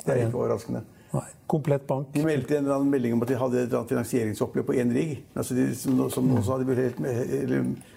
Det 0.00 0.14
er 0.14 0.26
ikke 0.26 0.40
overraskende. 0.40 0.82
Nei. 1.10 1.26
Komplett 1.50 1.86
bank. 1.88 2.12
De 2.14 2.22
meldte 2.22 2.54
en 2.54 2.64
eller 2.64 2.76
annen 2.76 2.90
melding 2.92 3.16
om 3.16 3.22
at 3.24 3.30
de 3.32 3.38
hadde 3.38 3.62
et 3.64 3.72
finansieringsopplegg 3.90 4.66
på 4.68 4.76
én 4.78 4.92
rigg. 4.94 5.16
Altså 5.34 5.56
de, 5.58 5.64
som, 5.74 6.04
som 6.14 6.28
noen 6.30 6.44
sa, 6.46 6.58
de 6.60 6.68
burde 6.68 6.84
helt 6.86 7.00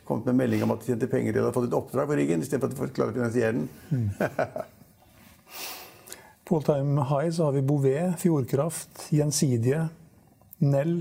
kommet 0.08 0.32
med 0.32 0.40
melding 0.42 0.64
om 0.66 0.74
at 0.74 0.82
de 0.82 0.90
tjente 0.92 1.10
penger 1.12 1.36
eller 1.36 1.48
hadde 1.48 1.58
fått 1.60 1.68
et 1.70 1.78
oppdrag 1.78 2.10
på 2.10 2.18
riggen, 2.18 2.42
istedenfor 2.42 2.72
at 2.72 2.74
de 2.74 2.96
klarte 2.98 3.14
å 3.14 3.20
finansiere 3.20 3.54
den. 3.60 3.68
På 6.44 6.58
all 6.58 6.66
time 6.68 7.06
high 7.08 7.30
så 7.32 7.46
har 7.48 7.54
vi 7.56 7.62
Bouvet, 7.64 8.18
Fjordkraft, 8.20 9.06
Gjensidige, 9.16 9.86
Nell, 10.60 10.98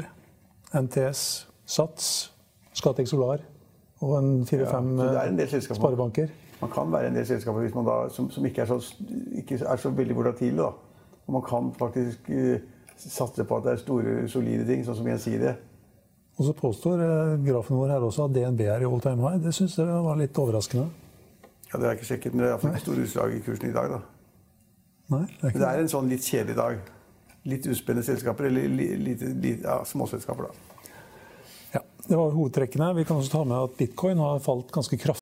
NTS, 0.76 1.25
Sats, 1.66 2.12
Scatec 2.78 3.10
Solar 3.10 3.43
og 4.02 4.14
en 4.19 4.31
fire-fem 4.46 4.94
ja, 5.00 5.25
er 5.26 5.64
sparebanker. 5.66 6.31
Man 6.62 6.70
kan 6.70 6.93
være 6.93 7.11
en 7.11 7.17
del 7.19 7.26
selskaper 7.26 7.64
hvis 7.64 7.75
man 7.75 7.88
da, 7.88 7.97
som, 8.14 8.31
som 8.31 8.47
ikke, 8.47 8.62
er 8.62 8.70
så, 8.70 8.79
ikke 9.35 9.59
er 9.67 9.81
så 9.82 9.91
veldig 9.91 10.17
volatile. 10.17 10.62
Da. 10.62 10.70
Og 11.26 11.37
man 11.37 11.43
kan 11.43 11.73
faktisk 11.79 12.31
uh, 12.31 12.56
satse 12.97 13.44
på 13.44 13.59
at 13.59 13.67
det 13.67 13.73
er 13.73 13.82
store, 13.82 14.17
solide 14.31 14.67
ting, 14.69 14.85
sånn 14.87 14.99
som 15.00 15.09
Gjensidige. 15.11 15.56
Og 16.38 16.47
så 16.47 16.55
påstår 16.56 17.03
uh, 17.03 17.35
grafen 17.43 17.81
vår 17.81 17.97
her 17.97 18.06
også 18.06 18.29
at 18.29 18.37
DNB 18.37 18.62
er 18.64 18.87
i 18.87 18.88
all 18.88 19.03
time 19.03 19.26
high. 19.26 19.43
Det 19.43 19.55
syns 19.56 19.75
jeg 19.81 20.03
var 20.06 20.20
litt 20.20 20.38
overraskende. 20.38 20.87
Ja, 21.73 21.79
Det 21.79 21.82
har 21.82 21.91
jeg 21.91 22.00
ikke 22.00 22.11
sjekket, 22.12 22.35
men 22.35 22.45
det 22.45 22.49
er 22.49 22.54
iallfall 22.54 22.75
ikke 22.76 22.85
store 22.85 23.07
utslag 23.07 23.35
i 23.35 23.40
kursen 23.47 23.71
i 23.71 23.75
dag. 23.75 23.97
da. 23.97 24.02
Nei, 25.12 25.25
det 25.40 25.50
er 25.50 25.59
det 25.59 25.71
er 25.71 25.83
en 25.83 25.90
sånn 25.90 26.12
litt 26.12 26.28
kjedelig 26.28 26.59
dag. 26.61 26.92
Litt 27.50 27.66
uspennende 27.66 28.07
selskaper, 28.07 28.47
eller 28.47 28.71
li, 28.71 28.87
lite, 29.02 29.33
ja, 29.64 29.81
småselskaper, 29.88 30.47
da. 30.47 30.78
Ja, 31.73 31.83
det 32.07 32.21
var 32.21 32.37
hovedtrekkene. 32.37 32.92
Vi 33.00 33.09
kan 33.09 33.19
også 33.19 33.35
ta 33.35 33.42
med 33.49 33.59
at 33.59 33.76
bitcoin 33.81 34.23
har 34.23 34.38
falt 34.45 34.71
ganske 34.71 35.00
kraftig 35.00 35.22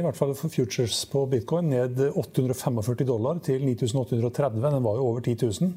I 0.00 0.04
hvert 0.06 0.16
fall 0.16 0.34
for 0.38 0.48
futures 0.48 1.04
på 1.10 1.24
bitcoin, 1.28 1.68
ned 1.72 1.98
845 2.16 3.06
dollar 3.08 3.40
til 3.44 3.64
9830. 3.66 4.62
Den 4.62 4.84
var 4.84 4.96
jo 4.96 5.08
over 5.10 5.20
10 5.20 5.36
000. 5.42 5.72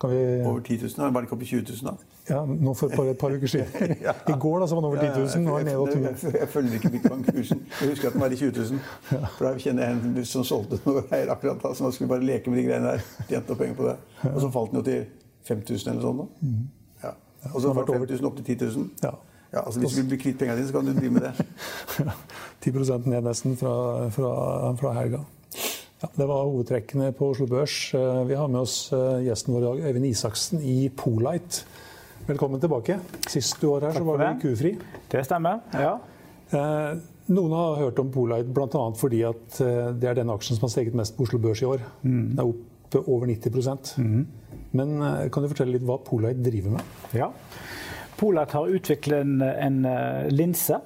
Kan 0.00 0.10
vi 0.10 0.42
Over 0.44 0.60
10 0.60 0.76
000? 0.82 0.90
Var 0.98 1.20
den 1.20 1.28
ikke 1.28 1.32
oppe 1.32 1.44
i 1.44 1.46
20 1.46 1.64
000 1.82 1.88
da? 1.88 1.94
Ja, 2.28 2.38
nå 2.48 2.72
for 2.74 2.88
bare 2.88 3.10
et 3.12 3.18
par 3.20 3.32
uker 3.36 3.46
siden. 3.46 3.96
I 4.32 4.36
går 4.40 4.58
da, 4.60 4.66
så 4.66 4.74
var 4.74 4.82
den 4.82 4.88
over 4.90 5.00
10 5.00 5.38
000. 5.38 5.44
Nå 5.44 5.54
er 5.54 5.64
den 5.64 5.66
nede 5.66 5.70
jeg, 5.70 5.78
og 5.78 6.24
jeg, 6.24 6.40
jeg 6.40 6.48
følger 6.48 6.74
ikke 6.78 6.90
bitcoin-kursen. 6.94 7.60
Jeg 7.80 7.90
husker 7.90 8.08
at 8.08 8.16
den 8.16 8.20
var 8.24 8.32
i 8.32 8.36
20 8.36 8.52
000. 8.70 8.78
For 9.36 9.44
da 9.46 9.52
kjenner 9.60 9.84
jeg 9.84 9.98
en 9.98 10.24
som 10.28 10.46
solgte 10.48 10.80
noe 10.86 11.04
greier 11.08 11.32
akkurat 11.34 11.60
da, 11.62 11.74
så 11.76 11.84
nå 11.84 11.92
skulle 11.92 12.08
bare 12.14 12.24
leke 12.24 12.50
med 12.52 12.62
de 12.62 12.66
greiene 12.68 12.94
der. 12.94 13.04
Tjente 13.28 13.58
penger 13.60 13.76
på 13.80 13.90
det. 13.90 13.96
Og 14.32 14.40
så 14.40 14.50
falt 14.56 14.72
den 14.72 14.80
jo 14.80 14.86
til 14.88 15.04
5000 15.52 15.92
eller 15.92 16.08
sånn. 16.08 16.22
da. 16.24 16.50
Ja. 17.04 17.14
Og 17.52 17.60
så 17.60 17.74
fra 17.76 17.86
5000 17.92 18.28
opp 18.30 18.40
til 18.40 18.50
10 18.56 18.70
000. 18.72 19.14
Ja. 19.54 19.60
Ja, 19.60 19.62
altså 19.68 19.80
Hvis 19.80 19.94
du 19.94 20.00
vil 20.02 20.08
bli 20.10 20.18
kvitt 20.18 20.38
pengene 20.40 20.58
dine, 20.58 20.66
så 20.66 20.74
kan 20.74 20.88
du 20.88 20.92
drive 20.96 21.14
med 21.14 21.22
det. 21.22 21.46
10 22.64 22.72
ned 23.06 23.22
nesten 23.22 23.54
fra, 23.60 23.74
fra, 24.10 24.30
fra 24.80 24.92
helga. 24.96 25.20
Ja, 26.02 26.08
det 26.18 26.26
var 26.28 26.48
hovedtrekkene 26.48 27.12
på 27.16 27.30
Oslo 27.30 27.46
Børs. 27.46 27.76
Eh, 27.94 28.24
Vi 28.28 28.34
har 28.34 28.48
med 28.50 28.64
oss 28.64 28.90
eh, 28.92 29.22
gjesten 29.28 29.54
vår 29.54 29.62
i 29.62 29.66
dag, 29.68 29.84
Øyvind 29.88 30.08
Isaksen 30.10 30.60
i 30.60 30.88
Polite. 30.90 31.62
Velkommen 32.26 32.60
tilbake. 32.60 32.98
Sist 33.28 33.60
du 33.62 33.68
var 33.70 33.86
her, 33.86 33.94
så 33.94 34.04
var 34.04 34.18
du. 34.20 34.42
Kufri. 34.42 34.74
Det 35.12 35.22
stemmer. 35.28 35.62
ja. 35.72 35.94
Eh, 36.50 36.98
Noen 37.32 37.54
har 37.56 37.78
hørt 37.80 37.98
om 38.02 38.10
Polite 38.12 38.50
bl.a. 38.52 38.80
fordi 39.00 39.22
at 39.24 39.54
det 39.96 40.10
er 40.10 40.18
den 40.18 40.28
aksjen 40.28 40.58
som 40.58 40.66
har 40.66 40.74
steget 40.74 40.92
mest 40.98 41.14
på 41.16 41.24
Oslo 41.24 41.38
Børs 41.40 41.62
i 41.62 41.68
år. 41.70 41.80
Den 42.02 42.34
er 42.36 42.50
opp 42.50 42.98
over 43.08 43.24
90 43.30 43.96
mm. 43.96 44.26
Men 44.76 44.92
kan 45.32 45.40
du 45.42 45.48
fortelle 45.48 45.72
litt 45.78 45.86
hva 45.88 45.96
Polite 46.04 46.44
driver 46.44 46.74
med? 46.76 46.92
ja. 47.16 47.30
Polat 48.24 48.52
har 48.56 48.66
utviklet 48.72 49.20
en, 49.20 49.42
en 49.42 49.84
eh, 49.84 50.28
linse 50.32 50.78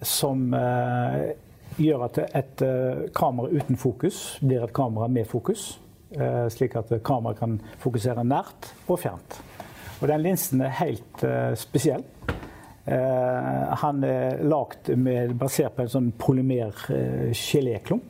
som 0.00 0.54
eh, 0.56 1.34
gjør 1.76 2.04
at 2.06 2.18
et 2.24 2.62
eh, 2.64 3.02
kamera 3.12 3.52
uten 3.52 3.76
fokus 3.76 4.38
blir 4.40 4.64
et 4.64 4.72
kamera 4.72 5.04
med 5.12 5.28
fokus. 5.28 5.74
eh, 6.16 6.48
slik 6.48 6.72
at 6.80 6.88
kameraet 7.04 7.38
kan 7.42 7.60
fokusere 7.82 8.24
nært 8.24 8.70
og 8.88 9.02
fjernt. 9.02 9.36
Og 10.00 10.08
den 10.08 10.24
linsen 10.24 10.64
er 10.64 10.72
helt 10.78 11.24
eh, 11.28 11.52
spesiell. 11.60 12.04
Eh, 12.88 13.76
han 13.82 14.00
er 14.04 14.40
lagd 14.48 14.88
basert 15.36 15.76
på 15.76 15.82
en 15.84 15.92
sånn 15.98 16.12
polymer-geléklump. 16.16 18.08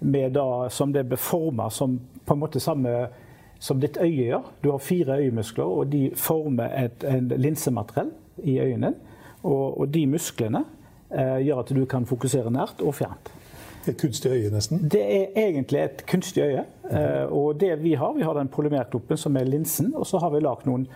med 0.00 0.32
da, 0.32 0.68
som 0.70 0.92
det 0.92 1.04
ble 1.04 1.16
forma 1.20 1.70
som 1.70 2.00
på 2.24 2.34
en 2.34 2.40
måte 2.40 2.60
samme 2.60 3.08
som 3.58 3.80
ditt 3.80 3.96
øye 4.00 4.26
gjør. 4.30 4.50
Du 4.64 4.70
har 4.70 4.78
fire 4.78 5.18
øyemuskler, 5.18 5.64
og 5.64 5.92
de 5.92 6.10
former 6.14 6.84
et 6.84 7.04
en 7.08 7.28
linsemateriell 7.36 8.10
i 8.44 8.58
øynene. 8.60 8.94
Og, 9.42 9.80
og 9.80 9.94
de 9.94 10.06
musklene 10.06 10.64
eh, 11.10 11.38
gjør 11.46 11.58
at 11.62 11.72
du 11.76 11.84
kan 11.84 12.06
fokusere 12.06 12.50
nært 12.50 12.82
og 12.82 12.94
fjernt. 12.94 13.32
Et 13.86 13.94
kunstig 14.00 14.30
øye, 14.30 14.50
nesten. 14.50 14.80
Det 14.90 15.02
er 15.02 15.26
egentlig 15.38 15.80
et 15.84 16.02
kunstig 16.10 16.42
øye. 16.42 16.64
eh, 16.90 17.32
Og 17.32 17.60
det 17.60 17.82
vi 17.82 17.94
har, 17.94 18.12
vi 18.12 18.22
har 18.22 18.34
den 18.34 18.48
polymerkloppen 18.48 19.16
som 19.16 19.36
er 19.36 19.44
linsen, 19.44 19.92
og 19.94 20.06
så 20.06 20.18
har 20.18 20.30
vi 20.34 20.40
lagd 20.42 20.66
noen 20.66 20.88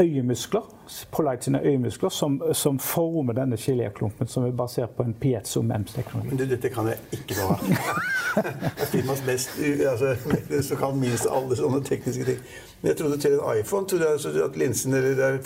øyemuskler, 0.00 0.60
Polite 1.12 1.44
sine 1.44 1.60
øyemuskler, 1.64 2.08
som, 2.08 2.42
som 2.52 2.78
former 2.78 3.32
denne 3.32 3.56
geléklumpen, 3.56 4.26
som 4.28 4.44
er 4.44 4.50
basert 4.50 4.90
på 4.96 5.02
en 5.02 5.14
piezo-MEMS-teknologi. 5.20 6.36
Du, 6.36 6.44
dette 6.50 6.68
kan 6.68 6.86
jeg 6.90 6.98
ikke 7.12 7.38
noe 7.40 7.56
av. 7.56 7.58
Firmas 8.92 9.22
mest 9.26 9.58
altså, 9.90 10.14
så 10.62 10.76
kan 10.76 10.98
minst 11.00 11.26
alle 11.30 11.56
sånne 11.56 11.82
tekniske 11.84 12.24
ting. 12.24 12.40
Men 12.80 12.92
jeg 12.92 12.96
trodde 13.00 13.18
til 13.18 13.38
en 13.38 13.60
iPhone 13.60 13.88
trodde 13.88 14.04
jeg 14.04 14.12
altså 14.18 14.44
at 14.44 14.56
linsen 14.56 14.94
eller 14.94 15.14
der 15.16 15.38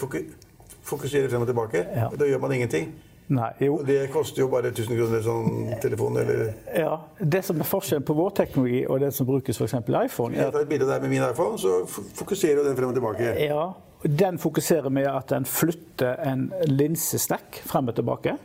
fokuserer 0.86 1.28
frem 1.28 1.42
og 1.46 1.46
tilbake. 1.52 1.86
Ja. 1.94 2.08
Da 2.18 2.26
gjør 2.30 2.38
man 2.42 2.52
ingenting. 2.52 2.94
Nei, 3.28 3.48
jo. 3.60 3.80
Og 3.80 3.86
det 3.86 4.10
koster 4.12 4.42
jo 4.44 4.46
bare 4.48 4.70
1000 4.70 4.94
kroner 5.00 5.22
sånn 5.24 5.72
telefon 5.82 6.18
eller 6.20 6.52
Ja, 6.76 6.92
Det 7.18 7.40
som 7.44 7.58
er 7.58 7.66
forskjellen 7.66 8.04
på 8.06 8.14
vår 8.14 8.30
teknologi 8.38 8.84
og 8.86 9.00
det 9.02 9.08
som 9.14 9.26
brukes 9.26 9.58
f.eks. 9.58 9.74
iPhone, 10.04 10.36
Jeg 10.36 10.52
tar 10.52 10.60
et 10.62 10.68
bilde 10.68 10.86
der 10.86 11.00
med 11.02 11.10
min 11.10 11.24
iPhone, 11.26 11.58
så 11.58 11.80
fokuserer 12.14 12.60
jo 12.60 12.68
den 12.68 12.76
frem 12.78 12.88
og 12.88 12.94
tilbake. 12.94 13.34
ja, 13.42 13.64
den 14.08 14.38
fokuserer 14.38 14.90
med 14.92 15.08
at 15.10 15.32
den 15.32 15.46
flytter 15.48 16.20
en 16.26 16.50
linsestakk 16.68 17.62
frem 17.66 17.90
og 17.90 17.96
tilbake. 17.98 18.36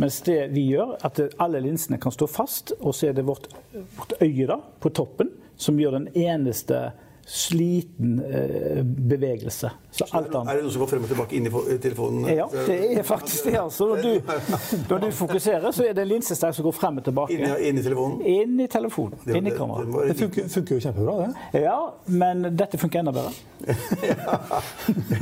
Mens 0.00 0.20
det 0.26 0.48
vi 0.54 0.64
gjør, 0.72 0.96
at 1.04 1.20
alle 1.42 1.60
linsene 1.62 2.00
kan 2.00 2.14
stå 2.14 2.26
fast, 2.30 2.72
og 2.80 2.94
så 2.96 3.10
er 3.10 3.16
det 3.16 3.26
vårt, 3.28 3.48
vårt 3.96 4.16
øye 4.24 4.48
da, 4.48 4.58
på 4.80 4.90
toppen 4.90 5.30
som 5.60 5.78
gjør 5.78 5.98
den 5.98 6.08
eneste 6.16 6.90
sliten 7.26 8.18
eh, 8.24 8.82
bevegelse. 8.82 9.70
Så 9.92 10.06
alt 10.16 10.34
annet 10.34 10.50
Er 10.52 10.56
det 10.58 10.64
noe 10.64 10.72
som 10.74 10.82
går 10.82 10.88
frem 10.90 11.04
og 11.04 11.10
tilbake 11.12 11.36
inni 11.36 11.50
fo- 11.52 11.64
telefonen? 11.78 12.24
Ja, 12.34 12.46
det 12.52 12.78
er 12.98 13.02
faktisk 13.06 13.44
det. 13.50 13.54
altså. 13.60 13.86
Når 13.92 14.02
du, 14.02 14.32
når 14.90 14.98
du 15.04 15.10
fokuserer, 15.16 15.68
så 15.72 15.84
er 15.86 15.92
det 15.94 16.02
en 16.06 16.10
linsestakk 16.14 16.54
som 16.56 16.64
går 16.66 16.74
frem 16.76 16.98
og 16.98 17.04
tilbake. 17.06 17.36
Inni, 17.36 17.52
inni 17.68 17.84
telefonen? 17.84 18.20
Inn 18.26 18.60
i 18.60 18.66
telefonen. 18.72 19.18
Det- 19.24 19.36
Inn 19.36 19.46
i 19.46 19.50
det- 19.50 19.58
kameraet. 19.58 19.92
det 19.92 20.08
Det 20.08 20.18
funker, 20.24 20.48
funker 20.56 20.74
jo 20.74 20.80
kjempebra, 20.88 21.16
det. 21.52 21.62
Ja, 21.62 21.78
men 22.06 22.42
dette 22.56 22.78
funker 22.80 22.98
enda 23.04 23.12
bedre. 23.12 23.32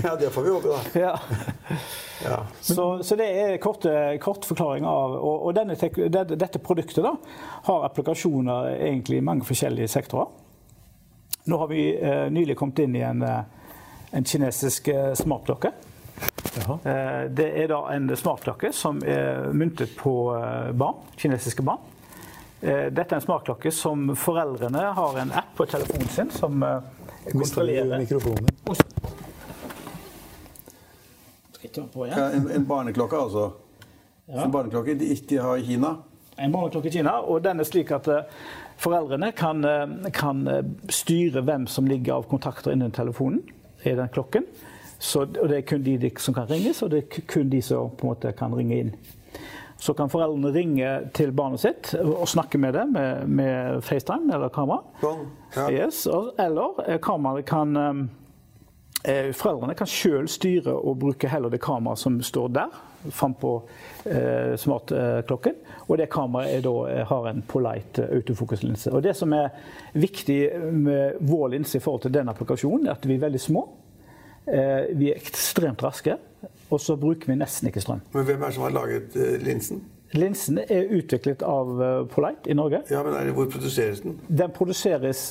Ja, 0.04 0.16
det 0.16 0.30
får 0.32 0.42
vi 0.42 0.50
håpe, 0.50 0.68
da. 0.68 1.00
Ja. 1.00 1.18
Ja. 2.24 2.42
Så, 2.60 3.02
så 3.02 3.16
det 3.16 3.26
er 3.40 3.54
kort, 3.56 3.86
kort 4.20 4.44
forklaring 4.44 4.84
av 4.84 5.14
Og, 5.16 5.46
og 5.48 5.54
denne, 5.56 5.72
dette 6.36 6.60
produktet 6.60 7.00
da, 7.06 7.14
har 7.64 7.86
applikasjoner 7.86 8.74
egentlig 8.76 9.22
i 9.22 9.24
mange 9.24 9.46
forskjellige 9.48 9.88
sektorer. 9.88 10.28
Nå 11.44 11.58
har 11.58 11.68
vi 11.68 11.98
eh, 12.02 12.30
nylig 12.30 12.56
kommet 12.56 12.78
inn 12.78 12.96
i 12.96 13.00
en, 13.00 13.22
eh, 13.22 13.40
en 14.10 14.24
kinesisk 14.24 14.88
eh, 14.88 15.14
smartklokke. 15.14 15.70
Jaha. 16.58 16.78
Eh, 16.84 17.30
det 17.30 17.46
er 17.62 17.70
da 17.72 17.80
en 17.94 18.10
smartklokke 18.16 18.72
som 18.76 19.00
er 19.06 19.48
myntet 19.56 19.94
på 19.96 20.12
eh, 20.36 20.72
barn, 20.76 21.00
kinesiske 21.16 21.64
barn. 21.64 21.80
Eh, 22.60 22.90
dette 22.92 23.14
er 23.14 23.20
en 23.20 23.24
smartklokke 23.24 23.72
som 23.72 24.12
foreldrene 24.16 24.84
har 24.98 25.18
en 25.22 25.32
app 25.32 25.54
på 25.56 25.66
telefonen 25.70 26.12
sin 26.12 26.30
som 26.34 26.60
kontrollerer 27.32 27.98
mikrofonen? 27.98 28.52
På? 28.64 28.76
Ja, 32.08 32.30
en, 32.34 32.50
en 32.50 32.64
barneklokke, 32.66 33.16
altså. 33.16 33.50
En 34.26 34.52
barneklokke 34.52 34.94
de 34.98 35.12
ikke 35.14 35.40
har 35.42 35.60
i 35.60 35.64
Kina. 35.64 35.94
En 36.36 36.52
barneklokke 36.52 36.88
i 36.88 36.92
Kina, 36.92 37.20
og 37.20 37.42
den 37.44 37.60
er 37.60 37.68
slik 37.68 37.92
at 37.94 38.08
foreldrene 38.80 39.32
kan, 39.32 39.64
eh, 39.64 40.10
kan 40.12 40.48
eh, 40.48 40.64
styre 40.88 41.44
hvem 41.44 41.66
som 41.66 41.86
ligger 41.86 42.14
av 42.14 42.28
kontakter 42.30 42.72
innen 42.72 42.90
telefonen 42.90 43.42
i 43.82 43.94
den 43.96 44.08
klokken. 44.08 44.46
Så, 44.98 45.24
og 45.24 45.48
det 45.48 45.56
er 45.56 45.68
kun 45.68 45.84
de, 45.84 45.96
de 46.00 46.10
som 46.20 46.36
kan 46.36 46.48
ringes, 46.50 46.82
og 46.82 46.90
det 46.92 47.04
er 47.04 47.24
kun 47.28 47.48
de 47.52 47.62
som 47.64 47.90
på 47.96 48.04
en 48.04 48.12
måte 48.12 48.32
kan 48.36 48.54
ringe 48.56 48.76
inn. 48.76 48.92
Så 49.80 49.94
kan 49.96 50.10
foreldrene 50.12 50.52
ringe 50.52 50.88
til 51.16 51.30
barnet 51.32 51.62
sitt 51.62 51.94
og 51.96 52.26
snakke 52.28 52.58
med 52.60 52.74
det 52.76 52.82
med, 52.92 53.28
med 53.28 53.80
FaceTime 53.80 54.28
eller 54.28 54.52
kamera. 54.52 54.82
Ja. 55.56 55.70
Yes, 55.72 56.04
eller 56.38 56.82
eh, 56.86 57.00
kameraet 57.00 57.48
kan 57.48 58.08
Foreldrene 59.00 59.72
kan 59.72 59.88
sjøl 59.88 60.26
styre 60.28 60.74
og 60.76 60.98
bruke 61.00 61.28
heller 61.32 61.48
det 61.48 61.62
kameraet 61.64 62.02
som 62.02 62.18
står 62.20 62.50
der, 62.52 62.74
frampå 63.08 63.54
eh, 64.04 64.56
smartklokken. 64.60 65.60
Og 65.88 65.98
det 65.98 66.10
kameraet 66.12 66.58
er 66.58 66.64
da, 66.64 66.74
eh, 66.90 67.04
har 67.06 67.28
en 67.30 67.42
polite 67.42 68.04
eh, 68.04 68.16
autofokuslinse. 68.20 68.92
Og 68.92 69.02
det 69.02 69.16
som 69.18 69.32
er 69.34 69.50
viktig 69.94 70.40
med 70.72 71.20
vår 71.20 71.54
linse 71.56 71.78
i 71.78 71.84
forhold 71.84 72.04
til 72.06 72.14
den 72.14 72.30
applikasjonen, 72.30 72.86
er 72.86 72.98
at 72.98 73.08
vi 73.08 73.16
er 73.16 73.24
veldig 73.26 73.40
små. 73.40 73.66
Eh, 74.46 74.90
vi 74.96 75.10
er 75.12 75.20
ekstremt 75.20 75.82
raske, 75.84 76.16
og 76.70 76.80
så 76.80 76.96
bruker 76.98 77.30
vi 77.30 77.38
nesten 77.38 77.70
ikke 77.70 77.82
strøm. 77.84 78.04
Men 78.14 78.28
hvem 78.28 78.42
er 78.42 78.46
det 78.46 78.56
som 78.56 78.66
har 78.66 78.76
laget 78.76 79.16
eh, 79.16 79.36
linsen? 79.44 79.82
Linsen 80.16 80.58
er 80.64 80.90
utviklet 80.96 81.44
av 81.46 81.82
eh, 81.82 81.98
Polite 82.10 82.50
i 82.50 82.56
Norge. 82.58 82.82
Ja, 82.90 83.02
men 83.06 83.14
det, 83.14 83.34
Hvor 83.36 83.50
produseres 83.52 84.00
den? 84.02 84.18
Den 84.26 84.54
produseres 84.54 85.28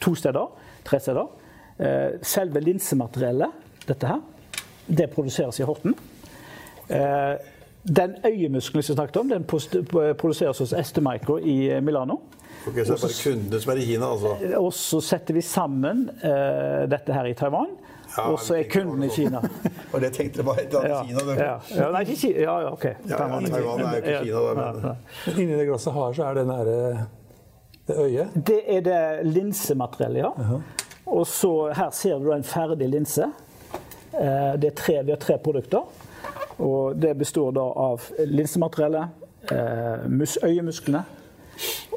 to 0.00 0.14
steder, 0.18 0.50
tre 0.84 1.00
steder. 1.00 1.30
Selve 2.22 2.60
linsemateriellet, 2.62 3.54
dette 3.88 4.06
her, 4.06 4.20
det 4.86 5.08
produseres 5.10 5.58
i 5.58 5.66
Horten. 5.66 5.96
Eh, 6.88 7.34
den 7.84 8.14
øyemuskelen 8.24 8.82
som 8.82 8.92
jeg 8.94 8.96
snakket 8.96 9.16
om, 9.20 9.28
den 9.28 9.44
produseres 10.16 10.58
hos 10.58 10.72
Estemicro 10.72 11.38
i 11.38 11.70
eh, 11.70 11.80
Milano. 11.84 12.20
Ok, 12.66 12.74
så 12.74 12.94
det 12.94 12.96
er 12.96 13.02
bare 13.02 13.16
kundene 13.22 13.60
som 13.60 13.72
er 13.72 13.76
i 13.82 13.84
Kina, 13.84 14.06
altså? 14.14 14.36
Og 14.56 14.70
så 14.72 15.00
setter 15.04 15.34
vi 15.36 15.40
sammen 15.44 16.06
eh, 16.24 16.84
dette 16.88 17.12
her 17.12 17.26
i 17.28 17.34
Taiwan. 17.36 17.74
Ja, 18.16 18.28
og 18.30 18.38
så 18.40 18.54
er 18.60 18.68
kunden 18.70 19.02
i. 19.02 19.08
Kina. 19.10 19.40
Og 19.92 20.00
det 20.00 20.12
tenkte 20.14 20.38
jeg 20.38 20.46
bare 20.46 20.62
et 20.62 20.70
eller 20.74 20.86
Ja, 20.88 20.98
annet 21.02 21.18
Kina. 21.18 21.34
Ja, 21.34 21.54
ja, 21.74 21.88
nei, 21.90 22.02
ikke 22.06 22.16
Kina. 22.20 22.40
Ja, 22.44 22.54
ja, 22.62 22.68
OK. 22.72 22.84
ja, 22.84 23.16
Taiwan 23.18 23.44
er 23.48 23.56
jo 23.58 23.96
ikke 23.96 24.20
Kina, 24.22 24.42
da, 24.44 24.54
men- 24.54 24.84
Ja, 24.84 24.92
ja. 24.94 25.32
Inni 25.42 25.56
det 25.58 25.66
glasset 25.68 25.92
her 25.96 26.12
så 26.14 26.28
er 26.28 26.34
det 26.38 26.44
nære 26.46 26.76
det 27.88 27.96
øyet. 28.00 28.36
Det 28.46 28.60
er 28.76 28.80
det 28.86 29.00
linsemateriellet, 29.34 30.22
ja. 30.22 30.60
Og 31.10 31.26
så 31.28 31.50
her 31.76 31.90
ser 31.92 32.22
du 32.22 32.30
en 32.32 32.46
ferdig 32.46 32.88
linse. 32.88 33.26
Eh, 34.14 34.54
Det 34.62 34.70
er 34.70 34.76
tre, 34.78 35.02
vi 35.04 35.10
har 35.12 35.18
tre 35.20 35.36
produkter. 35.38 35.82
Og 36.58 36.96
det 37.00 37.16
består 37.18 37.52
da 37.52 37.60
av 37.60 38.00
linsemateriellet, 38.26 39.08
eh, 39.50 40.08
mus, 40.08 40.38
øyemusklene, 40.44 41.04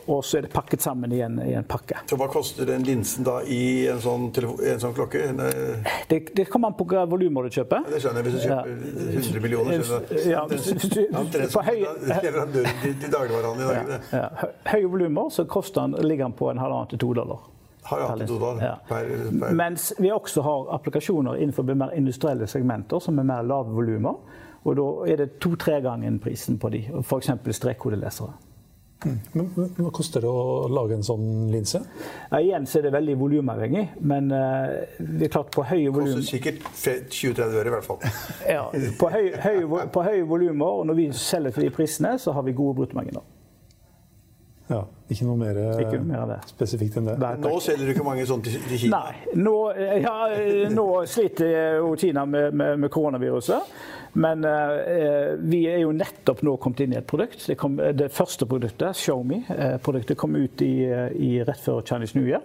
og 0.07 0.21
så 0.23 0.37
er 0.37 0.41
det 0.45 0.51
pakket 0.53 0.81
sammen 0.81 1.11
i 1.11 1.19
en, 1.25 1.39
i 1.43 1.53
en 1.57 1.65
pakke. 1.67 1.97
Så 2.07 2.15
hva 2.15 2.27
koster 2.31 2.65
den 2.69 2.83
linsen 2.85 3.25
da 3.25 3.39
i 3.43 3.87
en 3.91 3.97
sånn, 3.99 4.27
en 4.37 4.79
sånn 4.79 4.93
klokke? 4.95 5.21
En, 5.29 5.39
eh, 5.39 5.89
Det, 6.09 6.19
det 6.37 6.45
kommer 6.49 6.67
an 6.71 6.77
på 6.77 6.85
hva 6.87 7.05
volumer 7.09 7.43
du 7.43 7.49
kjøper. 7.49 7.83
det 7.89 8.01
skjønner 8.03 8.23
jeg 8.23 8.31
hvis 8.31 8.43
du 8.43 8.47
Ja. 8.47 8.61
kjøper 8.63 9.17
100 9.17 9.41
millioner. 9.41 9.81
skjønner 9.83 10.13
jeg. 10.13 10.27
Ja, 10.31 10.45
hvis- 10.47 10.89
du- 10.93 11.07
Omtrent 11.17 11.51
som 11.51 11.61
leverandøren 11.65 12.81
til, 12.83 12.95
til 13.01 13.11
dagligvarehandelen 13.11 13.69
i 13.69 13.89
dag. 13.89 14.01
Ja, 14.11 14.17
Ja, 14.17 14.29
høye 14.71 14.89
volumer, 14.89 15.29
så 15.29 15.45
koster 15.47 15.81
den, 15.87 16.07
ligger 16.07 16.25
den 16.25 16.33
på 16.33 16.49
en 16.51 16.57
halvannen 16.57 16.89
til 16.89 16.99
to 16.99 17.13
dollar. 17.13 17.39
Har 17.83 17.97
per 17.97 18.13
18 18.23 18.27
dollar 18.27 18.61
Ja. 18.63 18.75
per, 18.87 19.05
per 19.39 19.53
Mens 19.53 19.93
vi 19.99 20.09
også 20.11 20.41
har 20.43 20.65
applikasjoner 20.75 21.35
innenfor 21.41 21.63
mer 21.75 21.89
industrielle 21.95 22.47
segmenter 22.47 22.99
som 23.01 23.17
er 23.19 23.23
mer 23.23 23.41
lave 23.43 23.73
volumer. 23.73 24.15
Og 24.65 24.75
da 24.79 24.89
er 25.11 25.21
det 25.21 25.29
to-tre 25.43 25.79
ganger 25.83 26.17
prisen 26.23 26.57
på 26.59 26.71
de, 26.73 26.83
f.eks. 27.03 27.31
strekkodelesere. 27.59 28.33
Men, 29.05 29.49
men 29.53 29.69
hva 29.77 29.91
koster 29.93 30.23
det 30.25 30.29
å 30.29 30.65
lage 30.73 30.95
en 30.97 31.05
sånn 31.05 31.51
linse? 31.53 31.83
Ja, 32.31 32.39
igjen 32.39 32.65
så 32.65 32.79
er 32.79 32.87
det 32.87 32.93
veldig 32.95 33.13
volumavhengig, 33.19 33.83
men 34.09 34.31
uh, 34.33 34.73
det 34.97 35.27
er 35.27 35.33
klart 35.35 35.51
på 35.53 35.65
høye 35.69 35.91
volum 35.93 36.17
koster 36.17 36.25
sikkert 36.31 36.65
20-30 36.73 37.59
øre 37.61 37.69
i 37.69 37.75
hvert 37.75 37.85
fall. 37.85 38.01
ja, 38.55 38.65
på, 38.97 39.11
høy, 39.13 39.29
høye 39.43 39.87
på 39.93 40.05
høye 40.07 40.27
volumer, 40.27 40.81
og 40.81 40.89
når 40.89 40.97
vi 40.97 41.09
selger 41.13 41.53
til 41.53 41.67
de 41.67 41.73
prisene, 41.77 42.15
så 42.21 42.33
har 42.33 42.47
vi 42.47 42.57
gode 42.57 42.79
bruttomarginer. 42.81 43.25
Ja, 44.67 44.81
ikke 45.07 45.23
noe 45.23 45.39
mer, 45.39 45.57
eh, 45.61 45.77
Ikke 45.85 45.99
noe 46.01 46.25
mer 46.27 46.47
spesifikt 46.49 46.97
enn 46.99 47.05
det? 47.07 47.13
Nei, 47.21 47.35
Nå 47.39 47.53
selger 47.63 47.87
du 47.87 47.93
ikke 47.93 48.03
mange 48.03 48.25
sånne 48.27 48.49
til, 48.49 48.73
Kina. 48.81 48.97
Nei. 48.97 49.37
Nå, 49.39 49.53
eh, 49.71 49.93
ja, 50.03 50.15
nå 50.73 50.87
sliter 51.07 51.77
jo 51.77 51.93
Kina 51.95 52.25
med, 52.27 52.51
med, 52.51 52.81
med 52.81 52.91
koronaviruset. 52.91 53.77
Men 54.17 54.43
eh, 54.49 55.35
vi 55.45 55.59
er 55.69 55.83
jo 55.83 55.91
nettopp 55.93 56.41
nå 56.45 56.55
kommet 56.61 56.81
inn 56.85 56.95
i 56.95 56.97
et 56.97 57.05
produkt. 57.09 57.43
Det, 57.45 57.57
kom, 57.61 57.75
det 57.77 58.09
første 58.15 58.47
produktet, 58.49 58.97
ShowMe-produktet, 58.97 60.17
kom 60.17 60.35
ut 60.39 60.63
i, 60.65 60.71
eh, 60.89 61.11
i 61.13 61.31
rett 61.45 61.61
før 61.61 61.83
Chinese 61.85 62.17
New 62.17 62.25
Year. 62.25 62.41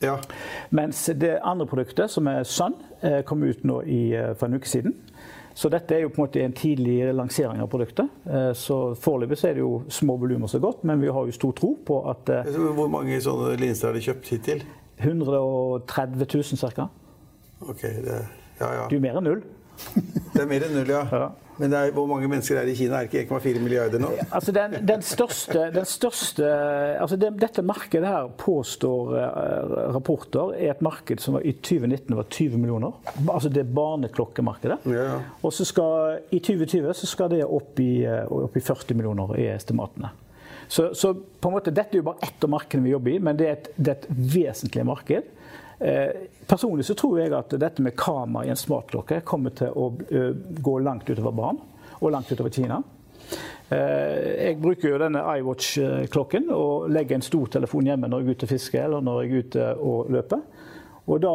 Ja. 0.00 0.14
Mens 0.76 1.06
det 1.16 1.34
andre 1.44 1.66
produktet, 1.68 2.10
som 2.12 2.28
er 2.32 2.44
Sun, 2.48 2.74
eh, 3.04 3.20
kom 3.28 3.44
ut 3.44 3.64
nå 3.64 3.82
i, 3.84 4.00
eh, 4.16 4.32
for 4.34 4.48
en 4.48 4.56
uke 4.56 4.68
siden. 4.68 4.94
Så 5.56 5.70
dette 5.72 5.94
er 5.96 6.02
jo 6.02 6.10
på 6.12 6.20
en 6.20 6.26
måte 6.26 6.42
en 6.44 6.52
tidlig 6.52 6.98
lansering 7.16 7.60
av 7.64 7.68
produktet. 7.72 8.08
Eh, 8.28 8.52
Så 8.52 8.94
Foreløpig 9.00 9.38
er 9.44 9.54
det 9.54 9.62
jo 9.64 9.82
små 9.88 10.18
volumer 10.20 10.46
så 10.52 10.60
godt, 10.60 10.84
men 10.84 11.00
vi 11.00 11.08
har 11.08 11.26
jo 11.26 11.32
stor 11.32 11.52
tro 11.52 11.74
på 11.86 12.00
at 12.10 12.28
eh, 12.28 12.52
Hvor 12.76 12.88
mange 12.92 13.20
sånne 13.24 13.56
linser 13.60 13.88
har 13.88 13.94
de 13.94 14.00
kjøpt 14.04 14.28
hittil? 14.28 14.62
130 14.98 16.26
000 16.34 16.72
ca. 16.76 16.88
Ok, 17.60 17.82
det, 17.82 18.18
ja, 18.60 18.72
ja. 18.72 18.88
Det 18.88 18.96
er 18.96 18.98
jo 18.98 19.00
mer 19.00 19.16
enn 19.20 19.24
null. 19.24 19.42
Det 20.36 20.42
er 20.42 20.48
mer 20.50 20.64
enn 20.66 20.74
null, 20.76 20.90
ja. 20.92 21.02
Ja. 21.10 21.26
Men 21.56 21.72
det 21.72 21.78
er, 21.78 21.92
hvor 21.96 22.04
mange 22.08 22.28
mennesker 22.28 22.58
er 22.60 22.66
det 22.68 22.74
i 22.74 22.80
Kina? 22.82 22.98
Er 22.98 23.08
det 23.08 23.22
ikke 23.22 23.38
1,4 23.38 23.62
milliarder 23.64 24.00
nå? 24.02 24.10
Altså 24.26 24.52
den, 24.52 24.74
den 24.86 25.04
største, 25.04 25.70
den 25.72 25.88
største 25.88 26.50
altså 27.00 27.16
det, 27.20 27.30
Dette 27.40 27.64
markedet 27.64 28.08
her 28.10 28.28
påstår 28.40 29.14
eh, 29.22 29.72
rapporter 29.96 30.52
er 30.52 30.74
et 30.74 30.84
marked 30.84 31.22
som 31.24 31.38
var, 31.38 31.46
i 31.48 31.54
2019 31.56 32.12
var 32.18 32.28
20 32.28 32.60
millioner. 32.60 33.00
Altså 33.24 33.48
det 33.52 33.64
barneklokkemarkedet. 33.76 34.82
Ja, 34.92 35.06
ja. 35.14 35.16
Og 35.40 35.56
så 35.56 35.64
skal, 35.68 36.20
i 36.28 36.42
2020 36.44 36.92
så 37.00 37.08
skal 37.08 37.32
det 37.32 37.42
opp 37.46 37.80
i, 37.80 38.04
eh, 38.04 38.26
opp 38.28 38.56
i 38.56 38.64
40 38.64 38.98
millioner 38.98 39.36
i 39.40 39.48
estimatene. 39.54 40.12
Så, 40.68 40.90
så 40.98 41.14
på 41.14 41.48
en 41.48 41.54
måte, 41.54 41.70
dette 41.70 41.94
er 41.94 42.02
jo 42.02 42.08
bare 42.08 42.26
ett 42.26 42.44
av 42.44 42.50
markedene 42.50 42.88
vi 42.88 42.92
jobber 42.92 43.14
i, 43.14 43.18
men 43.22 43.38
det 43.38 43.46
er 43.46 43.56
et, 43.56 43.68
det 43.76 43.92
er 43.92 44.00
et 44.02 44.22
vesentlig 44.34 44.84
marked. 44.88 45.32
Eh, 45.78 46.08
personlig 46.46 46.86
så 46.86 46.94
tror 46.96 47.18
jeg 47.20 47.34
at 47.36 47.52
dette 47.60 47.84
med 47.84 47.96
kamera 47.98 48.46
i 48.46 48.52
en 48.52 48.56
smartklokke 48.56 49.20
kommer 49.28 49.52
til 49.56 49.74
å 49.76 49.90
eh, 50.08 50.30
gå 50.34 50.78
langt 50.80 51.08
utover 51.10 51.34
barn, 51.36 51.58
og 52.00 52.12
langt 52.14 52.32
utover 52.32 52.50
Kina. 52.50 52.80
Eh, 53.68 54.46
jeg 54.46 54.60
bruker 54.62 54.92
jo 54.92 55.00
denne 55.02 55.24
iWatch-klokken 55.36 56.48
og 56.54 56.88
legger 56.94 57.18
en 57.18 57.26
stor 57.26 57.50
telefon 57.58 57.90
hjemme 57.90 58.08
når 58.08 58.22
jeg 58.22 58.28
er 58.28 58.38
ute 58.38 58.48
og 58.48 58.54
fisker 58.54 58.84
eller 58.86 59.04
når 59.04 59.22
jeg 59.22 59.32
er 59.32 59.44
ute 59.44 59.66
og 59.90 60.12
løper. 60.16 60.44
Og 61.06 61.20
da, 61.22 61.32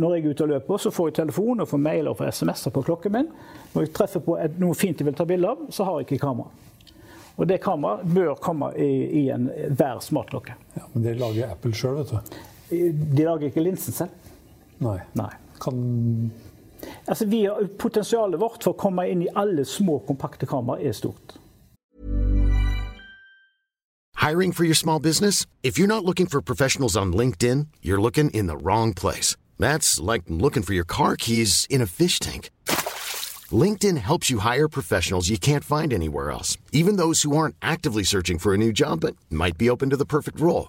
når 0.00 0.14
jeg 0.14 0.22
er 0.22 0.32
ute 0.32 0.44
og 0.46 0.52
løper, 0.54 0.78
så 0.80 0.90
får 0.94 1.10
jeg 1.10 1.16
telefon 1.18 1.60
og 1.60 1.68
får 1.68 1.80
mail 1.84 2.06
og 2.08 2.16
får 2.16 2.30
SMS-er 2.32 2.72
på 2.72 2.84
klokken 2.86 3.12
min. 3.12 3.26
Når 3.74 3.84
jeg 3.84 3.92
treffer 3.98 4.22
på 4.24 4.38
noe 4.62 4.76
fint 4.78 5.02
jeg 5.02 5.08
vil 5.08 5.18
ta 5.18 5.26
bilde 5.28 5.50
av, 5.50 5.66
så 5.68 5.84
har 5.84 5.98
jeg 6.00 6.08
ikke 6.08 6.22
kamera. 6.22 6.48
Og 7.36 7.48
det 7.48 7.58
kameraet 7.64 8.08
bør 8.08 8.32
komme 8.40 8.70
i, 8.76 8.88
i 9.20 9.26
enhver 9.32 10.00
smartklokke. 10.04 10.56
Ja, 10.78 10.86
men 10.94 11.04
det 11.04 11.18
lager 11.20 11.52
Apple 11.52 11.76
sjøl, 11.76 11.98
vet 12.00 12.12
du. 12.12 12.40
De 12.72 13.24
lager 13.24 13.50
ikke 13.50 13.64
linsen 13.64 13.94
selv. 13.94 14.32
Nei. 14.82 14.98
Nei. 15.18 15.30
Kan 15.62 16.32
Altså, 17.06 17.26
vi 17.26 17.44
har, 17.44 17.68
potensialet 17.78 18.40
vårt 18.40 18.64
for 18.64 18.74
å 18.74 18.78
komme 18.78 19.04
inn 19.10 19.22
i 19.22 19.30
alle 19.38 19.64
små, 19.68 20.00
kompakte 20.06 20.48
kameraer 20.50 20.90
er 20.90 20.96
stort. 20.96 21.36
Hiring 24.22 24.52
for 24.52 24.64
your 24.64 24.74
small 24.74 25.00
business? 25.00 25.46
If 25.62 25.78
you're 25.78 25.88
not 25.88 26.04
looking 26.04 26.26
for 26.26 26.40
professionals 26.40 26.96
on 26.96 27.12
LinkedIn, 27.12 27.66
you're 27.82 28.00
looking 28.00 28.30
in 28.30 28.46
the 28.46 28.56
wrong 28.56 28.94
place. 28.94 29.36
That's 29.58 29.98
like 30.00 30.22
looking 30.28 30.62
for 30.62 30.74
your 30.74 30.84
car 30.84 31.16
keys 31.16 31.66
in 31.68 31.82
a 31.82 31.86
fish 31.86 32.20
tank. 32.20 32.50
LinkedIn 33.50 33.98
helps 33.98 34.30
you 34.30 34.38
hire 34.38 34.68
professionals 34.68 35.28
you 35.28 35.38
can't 35.38 35.64
find 35.64 35.92
anywhere 35.92 36.30
else, 36.30 36.56
even 36.72 36.96
those 36.96 37.22
who 37.22 37.36
aren't 37.36 37.56
actively 37.60 38.04
searching 38.04 38.38
for 38.38 38.54
a 38.54 38.58
new 38.58 38.72
job 38.72 39.00
but 39.00 39.16
might 39.28 39.58
be 39.58 39.68
open 39.68 39.90
to 39.90 39.96
the 39.96 40.06
perfect 40.06 40.40
role. 40.40 40.68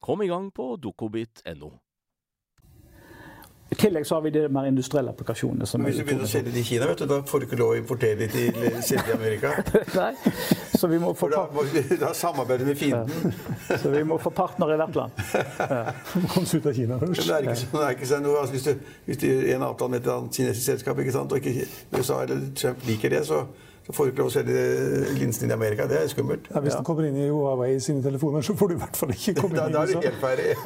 Kom 0.00 0.22
i 0.22 0.26
gang 0.30 0.50
på 0.54 0.76
dokobit.no. 0.80 1.72
I 3.70 3.76
tillegg 3.78 4.06
så 4.06 4.16
har 4.16 4.22
vi 4.24 4.30
de 4.34 4.40
mer 4.50 4.66
industrielle 4.66 5.12
applikasjonene. 5.12 5.66
som 5.66 5.84
Hvis 5.86 5.94
du 5.94 6.00
er 6.02 6.06
begynner 6.08 6.26
å 6.26 6.30
selge 6.30 6.50
det 6.50 6.58
i 6.58 6.66
Kina, 6.66 6.88
vet 6.90 6.98
du, 6.98 7.06
da 7.06 7.20
får 7.22 7.38
du 7.38 7.44
ikke 7.46 7.58
lov 7.60 7.68
å 7.70 7.76
importere 7.78 8.16
det 8.18 8.26
til 8.32 8.80
Sør-Amerika. 8.82 9.52
Nei, 10.00 10.32
så 10.74 10.90
vi 10.90 10.98
må 10.98 11.12
få, 11.14 11.28
For 11.28 11.36
da, 11.36 11.84
da 12.00 12.10
samarbeider 12.18 12.66
vi 12.66 12.72
med 12.72 12.80
fienden. 12.80 13.36
så 13.78 13.92
vi 13.94 14.02
må 14.10 14.18
få 14.18 14.32
partnere 14.34 14.74
i 14.74 14.80
hvert 14.80 14.98
land. 14.98 15.22
komme 16.32 16.50
seg 16.50 16.64
ut 16.64 16.66
av 16.72 16.74
Kina 16.80 16.98
først. 17.04 17.22
det 17.28 17.36
er 17.36 17.46
ikke, 17.46 17.58
sånn- 17.62 17.76
det 17.78 17.86
er 17.86 17.94
ikke 18.00 18.10
sånn, 18.10 18.26
altså, 18.32 18.56
hvis, 18.56 18.66
du, 18.66 18.92
hvis 19.06 19.22
du 19.22 19.28
en 19.54 19.66
avtale 19.68 19.94
med 19.94 20.02
et 20.02 20.12
annet 20.16 20.40
kinesisk 20.40 20.66
selskap, 20.72 21.04
ikke 21.04 21.14
sant, 21.20 21.30
og 21.38 21.38
ikke 21.52 21.68
USA 21.94 22.18
eller 22.26 22.42
Trump 22.58 22.82
liker 22.90 23.14
det, 23.14 23.22
så 23.30 23.44
får 23.94 24.06
du 24.06 24.12
ikke 24.12 24.22
lov 24.22 24.30
å 24.30 24.34
selge 24.34 24.64
linsen 25.18 25.44
din 25.44 25.52
i 25.52 25.56
Amerika. 25.56 25.86
Det 25.90 25.98
er 26.00 26.10
skummelt. 26.12 26.48
Ja, 26.52 26.62
hvis 26.64 26.76
den 26.76 26.86
kommer 26.86 27.06
inn 27.08 27.18
i 27.18 27.28
Huawei 27.28 27.72
sine 27.82 28.02
telefoner, 28.04 28.44
så 28.46 28.56
får 28.58 28.72
du 28.72 28.74
i 28.76 28.80
hvert 28.80 29.00
fall 29.02 29.14
ikke 29.14 29.36
komme 29.40 29.58
inn 29.58 29.74
da 29.74 29.84
er 29.84 29.92
i 29.92 29.98
du 29.98 30.06
helt 30.06 30.22
ferdig. 30.22 30.50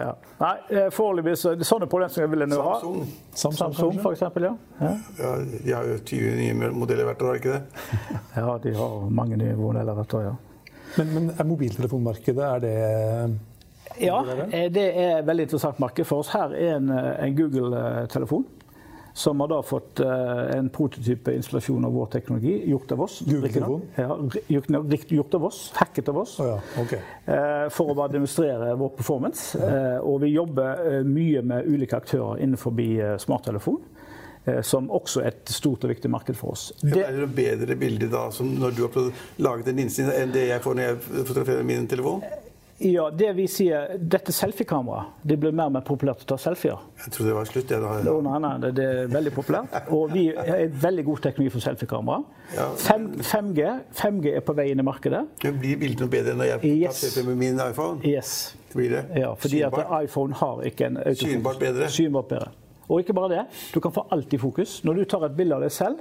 Ja. 0.00 0.14
Nei, 0.38 0.52
eh, 0.72 0.86
foreløpig 0.94 1.34
så 1.36 1.50
sånne 1.66 1.88
problemstillinger 1.90 2.30
vil 2.32 2.44
en 2.46 2.54
jo 2.54 2.60
ha. 2.64 2.76
Samsung, 2.80 3.08
Samsung, 3.34 3.58
Samsung, 3.58 3.98
for 4.00 4.16
eksempel, 4.16 4.46
ja. 4.48 4.52
ja. 4.80 4.92
ja, 5.18 5.32
de 5.50 5.74
har 5.74 5.88
jo 5.90 5.98
20 5.98 6.38
nye 6.38 6.70
modeller 6.72 7.08
hvert 7.10 7.24
år, 7.24 7.32
har 7.32 7.36
de 7.36 7.42
ikke 7.42 7.58
det? 7.58 7.98
Ja, 8.38 8.54
de 8.64 8.72
har 8.78 9.10
mange 9.20 9.36
nye 9.40 9.58
modeller 9.58 9.98
hvert 9.98 10.16
år, 10.16 10.30
ja. 10.30 10.36
Men, 10.96 11.12
men 11.14 11.28
er 11.36 11.46
mobiltelefonmarkedet 11.46 12.46
er 12.46 12.62
det 12.64 12.76
Ja, 14.00 14.16
eh, 14.48 14.70
det 14.72 14.86
er 14.88 15.18
et 15.18 15.28
veldig 15.28 15.46
interessant 15.48 15.82
marked 15.82 16.08
for 16.08 16.24
oss. 16.24 16.32
Her 16.32 16.54
er 16.56 16.78
en, 16.78 16.88
eh, 16.94 17.12
en 17.26 17.36
Google-telefon. 17.36 18.46
Som 19.12 19.40
har 19.40 19.48
da 19.48 19.62
fått 19.62 20.00
eh, 20.00 20.56
en 20.58 20.68
prototype 20.70 21.32
installasjon 21.34 21.84
av 21.84 21.92
vår 21.92 22.06
teknologi, 22.12 22.52
gjort 22.70 22.92
av 22.92 23.02
oss. 23.02 23.20
Ja, 23.96 24.18
gjort, 24.48 24.70
av 25.34 25.44
oss, 25.44 25.72
hacket 25.74 26.08
av 26.08 26.18
oss. 26.18 26.36
Oh, 26.40 26.46
ja, 26.46 26.60
ok. 26.82 26.92
eh, 26.94 27.68
For 27.74 27.90
å 27.90 27.96
bare 27.98 28.12
demonstrere 28.14 28.74
vår 28.78 28.92
performance. 29.00 29.58
Eh, 29.58 29.98
Og 30.00 30.20
vi 30.22 30.28
jobber 30.34 31.02
mye 31.04 31.42
med 31.42 31.66
ulike 31.66 31.96
aktører 31.98 32.38
innenfor 32.40 32.70
smarttelefon. 33.18 33.80
som 34.62 34.86
også 34.90 35.20
er 35.20 35.26
et 35.34 35.50
stort 35.52 35.84
og 35.84 35.90
viktig 35.90 36.08
marked 36.10 36.34
for 36.34 36.52
oss. 36.54 36.72
Det 36.80 36.94
Det, 36.94 37.02
er 37.04 37.12
det 37.20 37.26
bedre 37.36 37.76
bilde 37.76 38.08
da, 38.10 38.30
som 38.32 38.46
når 38.58 38.70
du 38.76 38.80
har 38.86 39.12
laget 39.38 39.68
en 39.68 39.78
innsyn, 39.78 40.08
enn 40.10 40.32
det 40.32 40.46
jeg 40.48 40.62
får 40.64 40.74
når 40.74 40.82
jeg 40.82 40.96
fotograferer 41.28 41.62
min 41.62 41.86
telefon? 41.86 42.22
Ja, 42.80 43.10
det 43.12 43.32
vi 43.36 43.44
sier, 43.50 43.96
dette 44.00 44.32
selfiekameraet 44.32 45.24
det 45.28 45.36
blir 45.40 45.52
mer 45.52 45.68
og 45.68 45.74
mer 45.74 45.82
populært 45.84 46.22
å 46.24 46.28
ta 46.32 46.38
selfier. 46.40 46.80
Jeg 47.02 47.12
trodde 47.12 47.28
det 47.28 47.34
var 47.36 47.48
slutt. 47.50 47.66
det. 47.68 47.80
da. 47.82 47.96
Å, 48.12 48.14
nei, 48.24 48.38
nei, 48.40 48.52
det, 48.62 48.70
det 48.78 48.86
er 48.88 49.10
veldig 49.12 49.32
populært. 49.36 49.74
Og 49.92 50.14
vi 50.14 50.22
har 50.36 50.62
veldig 50.86 51.04
god 51.10 51.20
teknologi 51.26 51.52
for 51.56 51.66
selfiekamera. 51.66 52.22
Ja. 52.54 52.70
5G, 52.80 53.66
5G 54.00 54.32
er 54.40 54.46
på 54.46 54.56
vei 54.56 54.70
inn 54.72 54.80
i 54.80 54.86
markedet. 54.86 55.26
Det 55.42 55.52
Blir 55.60 55.76
bildet 55.82 56.00
noe 56.06 56.12
bedre 56.12 56.34
når 56.40 56.54
jeg 56.54 56.62
tar 56.86 56.96
selfie 57.02 57.26
med 57.28 57.38
min 57.42 57.60
iPhone? 57.66 58.00
Yes. 58.06 58.56
Det 58.70 58.78
blir 58.80 58.96
det? 58.96 59.04
Ja, 59.20 59.34
fordi 59.36 59.60
at 59.66 59.76
iPhone 60.00 60.40
har 60.40 60.64
ikke 60.70 60.88
en 60.88 60.98
autofokus. 61.02 61.36
Synbart 61.36 61.60
bedre? 61.60 61.92
Synbart 61.92 62.32
bedre. 62.32 62.50
Og 62.90 63.04
ikke 63.04 63.14
bare 63.14 63.30
det, 63.36 63.42
du 63.74 63.78
kan 63.84 63.92
få 63.94 64.08
alt 64.10 64.32
i 64.34 64.38
fokus. 64.40 64.80
Når 64.88 65.02
du 65.02 65.04
tar 65.12 65.28
et 65.28 65.36
bilde 65.36 65.54
av 65.54 65.62
deg 65.62 65.70
selv 65.74 66.00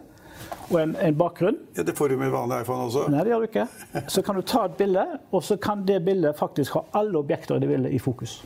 og 0.69 0.77
en, 0.81 0.95
en 1.01 1.17
bakgrunn 1.17 1.57
Ja, 1.75 1.83
det 1.83 1.95
får 1.97 2.09
du 2.13 2.17
med 2.21 2.31
vanlig 2.33 2.61
iPhone 2.61 2.85
også. 2.87 3.07
Nei, 3.09 3.23
det 3.25 3.33
gjør 3.33 3.43
du 3.43 3.49
ikke. 3.49 3.67
Så 4.13 4.23
kan 4.25 4.37
du 4.37 4.41
ta 4.45 4.65
et 4.69 4.77
bilde, 4.77 5.05
og 5.31 5.43
så 5.43 5.57
kan 5.61 5.83
det 5.85 5.99
bildet 6.05 6.37
faktisk 6.37 6.77
ha 6.77 6.85
alle 7.01 7.17
objekter 7.19 7.57
i 7.57 7.63
det 7.63 7.69
bildet 7.71 7.93
i 7.95 7.99
fokus. 8.01 8.39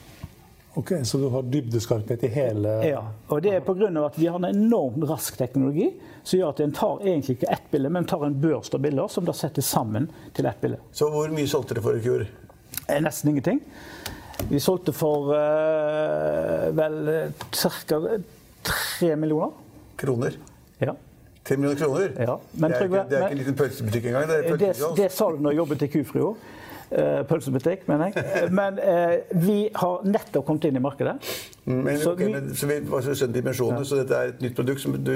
Ok, 0.75 0.91
Så 1.03 1.17
du 1.21 1.27
har 1.29 1.43
dybdeskarphet 1.45 2.23
i 2.23 2.29
hele 2.33 2.69
Ja, 2.87 3.03
og 3.29 3.41
det 3.45 3.51
er 3.53 3.59
pga. 3.61 4.05
at 4.05 4.15
vi 4.17 4.25
har 4.25 4.39
en 4.39 4.45
enormt 4.49 5.03
rask 5.09 5.37
teknologi 5.37 5.91
som 6.23 6.39
gjør 6.39 6.49
at 6.49 6.59
en 6.63 6.71
tar 6.71 7.03
egentlig 7.03 7.35
ikke 7.37 7.51
ett 7.51 7.67
bilde, 7.71 7.89
men 7.89 8.05
tar 8.05 8.25
en 8.25 8.41
børst 8.41 8.73
av 8.73 8.81
bilder 8.81 9.07
som 9.07 9.25
da 9.25 9.33
settes 9.33 9.65
sammen 9.69 10.09
til 10.33 10.45
ett 10.45 10.61
bilde. 10.61 10.79
Så 10.91 11.09
hvor 11.11 11.29
mye 11.29 11.47
solgte 11.47 11.75
dere 11.75 11.83
for 11.83 11.99
i 11.99 12.01
fjor? 12.01 12.25
Eh, 12.87 13.01
Nesten 13.01 13.29
ingenting. 13.29 13.59
Vi 14.49 14.59
solgte 14.59 14.93
for 14.95 15.29
uh, 15.29 16.71
vel 16.73 17.29
ca. 17.51 17.99
tre 18.63 19.15
millioner. 19.15 19.51
Kroner? 19.95 20.39
Ja. 21.43 21.49
Tre 21.49 21.57
millioner 21.57 21.79
kroner? 21.85 22.09
Ja, 22.23 22.35
men 22.53 22.71
det, 22.71 22.77
er 22.79 22.83
ikke, 22.87 23.05
det 23.09 23.17
er 23.17 23.23
ikke 23.27 23.31
en 23.31 23.37
liten 23.37 23.55
pølsebutikk 23.59 24.05
engang. 24.05 24.27
Det 24.29 24.35
er 24.35 24.41
Det, 24.41 24.51
pølsekiosk. 24.59 24.97
det 24.97 25.11
sa 25.11 25.25
du 25.31 25.37
når 25.43 25.51
jeg 25.51 25.57
jobbet 25.57 25.81
i 25.81 25.87
Kufrio. 25.87 26.35
Uh, 26.93 27.23
pølsebutikk, 27.25 27.87
mener 27.89 28.11
jeg. 28.13 28.51
Men 28.53 28.77
eh, 28.79 29.15
vi 29.41 29.55
har 29.75 30.03
nettopp 30.05 30.45
kommet 30.45 30.67
inn 30.69 30.75
i 30.77 30.79
markedet. 30.83 31.15
Men, 31.65 31.97
Så 31.97 32.11
okay, 32.13 32.25
vi- 32.27 32.31
men, 32.35 32.51
så 32.55 32.67
vi 32.69 32.75
har 32.91 33.01
skjønt 33.15 33.33
dimensjonene, 33.33 33.85
så 33.85 33.95
dette 34.03 34.13
er 34.19 34.29
et 34.35 34.41
nytt 34.45 34.55
produkt 34.55 34.81
som 34.83 34.93
du 34.93 35.11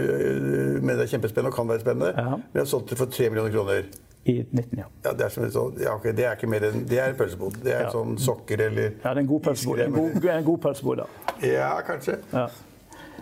mener 0.81 1.03
er 1.03 1.11
kjempespennende 1.11 1.51
og 1.53 1.55
kan 1.59 1.69
være 1.69 1.79
spennende. 1.85 2.13
Ja. 2.17 2.39
Vi 2.53 2.59
har 2.59 2.65
solgt 2.65 2.89
det 2.89 2.97
for 2.97 3.05
3 3.13 3.29
millioner 3.29 3.53
kroner. 3.53 3.83
I 4.27 4.41
19, 4.51 4.77
ja. 4.81 4.83
Ja, 5.05 5.11
det 5.15 5.23
er, 5.23 5.29
som 5.31 5.43
et 5.45 5.53
ja, 5.85 5.93
okay, 5.95 6.11
det 6.11 6.25
er 6.27 6.33
ikke 6.35 6.49
mer 6.51 6.65
enn 6.67 6.81
Det 6.89 6.97
er 6.99 7.13
en 7.13 7.15
pølsebod. 7.15 7.61
Det 7.63 7.71
er 7.73 7.85
Ja. 7.85 7.91
sånn 7.93 8.17
sokker 8.19 8.59
eller 8.65 8.89
Ja, 8.89 9.13
det 9.13 9.17
er 9.17 9.19
en 9.21 9.27
god 9.27 9.41
pølsebod. 9.45 9.79
En 9.85 9.93
god, 9.93 10.25
en 10.25 10.43
god 10.43 10.57
pølsebod, 10.65 10.97
da. 10.97 11.05
Ja, 11.47 11.69
kanskje. 11.87 12.17
Ja. 12.33 12.47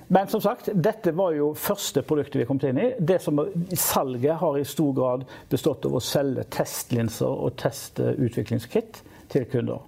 Men 0.07 0.27
som 0.27 0.41
sagt, 0.41 0.69
dette 0.73 1.11
var 1.17 1.33
jo 1.33 1.53
første 1.57 2.03
produktet 2.05 2.41
vi 2.41 2.45
kom 2.45 2.59
inn 2.61 2.77
i. 2.77 2.91
Det 2.99 3.17
som 3.23 3.41
Salget 3.73 4.37
har 4.41 4.57
i 4.57 4.65
stor 4.65 4.93
grad 4.93 5.25
bestått 5.49 5.87
av 5.89 5.97
å 5.97 6.03
selge 6.03 6.45
testlinser 6.53 7.29
og 7.29 7.55
testutviklingskit 7.61 9.01
til 9.33 9.47
kunder. 9.49 9.81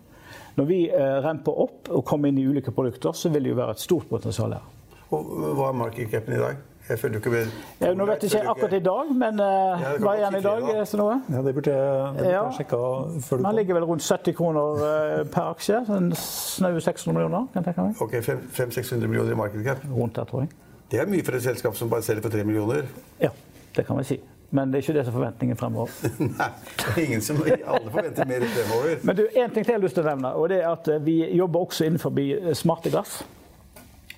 Når 0.58 0.66
vi 0.66 0.80
eh, 0.90 1.20
remper 1.22 1.60
opp 1.68 1.92
og 1.94 2.06
kommer 2.08 2.32
inn 2.32 2.40
i 2.42 2.48
ulike 2.50 2.74
produkter, 2.74 3.14
så 3.14 3.30
vil 3.30 3.46
det 3.46 3.54
jo 3.54 3.60
være 3.60 3.78
et 3.78 3.84
stort 3.84 4.10
potensial 4.10 4.58
her. 4.58 4.66
Og 5.14 5.30
hva 5.56 5.70
er 5.70 5.78
markedscapen 5.84 6.34
i 6.34 6.42
dag? 6.42 6.64
Jeg 6.90 7.00
følger 7.00 7.20
ikke 7.20 7.30
med. 7.34 7.48
Ja, 7.82 7.90
nå 7.94 8.06
vet 8.08 8.22
jeg 8.24 8.32
ikke 8.32 8.50
akkurat 8.54 8.74
i 8.78 8.80
dag, 8.86 9.10
men 9.16 9.40
uh, 9.44 9.48
Ja, 9.82 9.90
det 9.98 10.04
hva 10.06 10.14
er 10.14 10.22
igjen 10.22 10.38
i 10.38 10.44
dag? 10.46 10.68
eh, 10.72 10.84
Sånn 10.88 11.02
noe? 11.04 11.18
Ja, 11.34 11.42
Det 11.44 11.54
burde 11.58 11.74
jeg, 11.74 12.14
det 12.16 12.22
burde 12.22 12.32
Ja. 12.32 12.44
jeg 12.48 12.58
sjekka 12.62 12.80
før 13.28 13.38
du 13.42 13.44
Han 13.44 13.50
kom. 13.52 13.58
ligger 13.60 13.74
vel 13.80 13.88
rundt 13.90 14.06
70 14.08 14.38
kroner 14.38 14.86
eh, 14.88 15.24
per 15.34 15.50
aksje. 15.52 15.82
Sånn 15.90 16.08
snaue 16.16 16.80
600 16.80 17.14
millioner, 17.18 17.48
kan 17.54 17.64
jeg 17.64 17.68
tenke 17.74 17.90
meg. 17.90 18.02
Ok, 18.02 18.16
500-600 18.56 19.08
millioner 19.12 19.36
i 19.36 19.36
market 19.44 19.66
cap. 19.68 19.84
Rundt 19.92 20.16
der, 20.16 20.24
tror 20.32 20.46
jeg. 20.46 20.50
Det 20.92 21.00
er 21.04 21.12
mye 21.12 21.24
for 21.28 21.36
et 21.36 21.44
selskap 21.44 21.76
som 21.76 21.90
bare 21.92 22.02
selger 22.08 22.24
for 22.24 22.32
3 22.32 22.46
millioner. 22.48 22.88
Ja, 23.20 23.30
det 23.76 23.86
kan 23.86 23.98
vi 24.00 24.04
si. 24.14 24.20
Men 24.56 24.72
det 24.72 24.80
er 24.80 24.86
ikke 24.86 24.94
det 24.96 25.04
som 25.06 25.12
er 25.12 25.18
forventningen 25.20 25.58
fremover. 25.60 25.92
Nei, 26.24 26.52
det 26.80 26.86
er 26.96 27.02
ingen 27.04 27.22
som 27.26 27.42
Alle 27.44 27.92
forventer 27.92 28.30
mer 28.30 28.46
fremover. 28.48 28.94
Men 29.04 29.18
du, 29.20 29.26
en 29.28 29.52
ting 29.52 29.66
til 29.66 29.74
jeg 29.74 29.76
har 29.82 29.84
lyst 29.84 29.98
til 30.00 30.06
å 30.06 30.08
nevne, 30.14 30.32
og 30.40 30.48
det 30.54 30.62
er 30.62 30.70
at 30.72 30.88
eh, 30.88 31.02
vi 31.04 31.18
jobber 31.36 31.66
også 31.68 31.90
innenfor 31.90 32.16
eh, 32.24 32.54
smarte 32.56 32.94
glass. 32.94 33.18